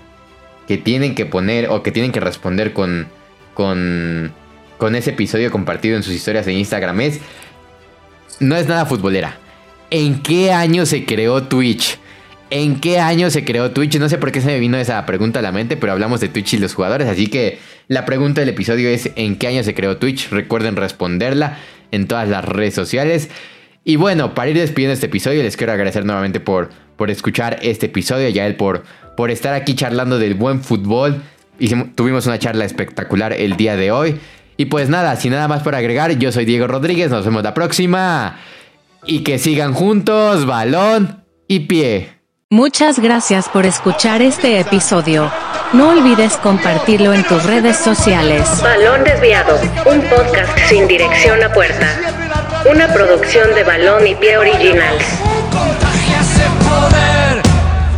que 0.68 0.80
tienen 0.80 1.14
que 1.14 1.28
poner 1.28 1.70
o 1.70 1.84
que 1.84 1.92
tienen 1.92 2.12
que 2.12 2.20
responder 2.20 2.74
con, 2.74 3.06
con, 3.54 4.32
con 4.78 4.96
ese 4.96 5.12
episodio 5.12 5.52
compartido 5.52 5.96
en 5.96 6.04
sus 6.04 6.14
historias 6.14 6.46
de 6.46 6.54
Instagram 6.54 7.02
es, 7.02 7.20
no 8.40 8.56
es 8.56 8.68
nada 8.68 8.86
futbolera. 8.86 9.38
¿En 9.90 10.22
qué 10.22 10.52
año 10.52 10.86
se 10.86 11.06
creó 11.06 11.44
Twitch? 11.44 12.00
¿En 12.50 12.80
qué 12.80 13.00
año 13.00 13.30
se 13.30 13.44
creó 13.44 13.72
Twitch? 13.72 13.98
No 13.98 14.10
sé 14.10 14.18
por 14.18 14.32
qué 14.32 14.42
se 14.42 14.48
me 14.48 14.60
vino 14.60 14.78
esa 14.78 15.06
pregunta 15.06 15.40
a 15.40 15.42
la 15.42 15.52
mente, 15.52 15.78
pero 15.78 15.94
hablamos 15.94 16.20
de 16.20 16.30
Twitch 16.30 16.54
y 16.54 16.58
los 16.58 16.74
jugadores, 16.74 17.08
así 17.08 17.28
que 17.28 17.60
la 17.88 18.06
pregunta 18.06 18.42
del 18.42 18.50
episodio 18.50 18.90
es 18.90 19.12
¿en 19.16 19.38
qué 19.38 19.48
año 19.48 19.64
se 19.64 19.74
creó 19.74 19.98
Twitch? 19.98 20.30
Recuerden 20.30 20.76
responderla 20.76 21.58
en 21.92 22.08
todas 22.08 22.28
las 22.28 22.46
redes 22.46 22.74
sociales. 22.74 23.30
Y 23.84 23.98
bueno, 23.98 24.34
para 24.34 24.50
ir 24.50 24.58
despidiendo 24.58 24.94
este 24.94 25.08
episodio, 25.08 25.44
les 25.44 25.58
quiero 25.58 25.74
agradecer 25.74 26.06
nuevamente 26.06 26.40
por, 26.40 26.70
por 26.96 27.12
escuchar 27.12 27.60
este 27.62 27.88
episodio, 27.88 28.30
ya 28.30 28.46
él 28.46 28.56
por, 28.56 28.84
por 29.18 29.30
estar 29.30 29.54
aquí 29.54 29.76
charlando 29.76 30.20
del 30.20 30.36
buen 30.36 30.64
fútbol. 30.64 31.22
Hicimos, 31.60 31.90
tuvimos 31.96 32.26
una 32.28 32.40
charla 32.40 32.66
espectacular 32.66 33.34
el 33.34 33.58
día 33.58 33.76
de 33.76 33.92
hoy. 33.92 34.20
Y 34.58 34.66
pues 34.66 34.90
nada, 34.90 35.16
sin 35.16 35.32
nada 35.32 35.48
más 35.48 35.64
por 35.64 35.76
agregar, 35.76 36.12
yo 36.18 36.32
soy 36.32 36.46
Diego 36.46 36.68
Rodríguez, 36.68 37.10
nos 37.10 37.26
vemos 37.26 37.44
la 37.44 37.54
próxima. 37.54 38.38
Y 39.06 39.24
que 39.24 39.40
sigan 39.40 39.74
juntos, 39.74 40.46
balón 40.46 41.24
y 41.48 41.62
pie. 41.62 42.10
Muchas 42.50 43.00
gracias 43.00 43.50
por 43.50 43.66
escuchar 43.66 44.22
este 44.22 44.60
episodio. 44.60 45.32
No 45.74 45.90
olvides 45.90 46.38
compartirlo 46.38 47.12
en 47.12 47.24
tus 47.24 47.44
redes 47.46 47.78
sociales. 47.78 48.48
Balón 48.62 49.04
Desviado, 49.04 49.60
un 49.86 50.02
podcast 50.02 50.56
sin 50.70 50.88
dirección 50.88 51.42
a 51.42 51.52
puerta. 51.52 51.88
Una 52.70 52.94
producción 52.94 53.56
de 53.56 53.64
Balón 53.64 54.06
y 54.06 54.14
Pie 54.14 54.38
Originals. 54.38 55.04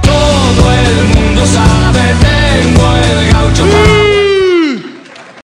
Todo 0.01 0.71
el 0.71 1.03
mundo 1.03 1.14
sabe, 1.45 2.15
tengo 2.21 2.95
el 2.95 3.31
gaucho 3.31 4.14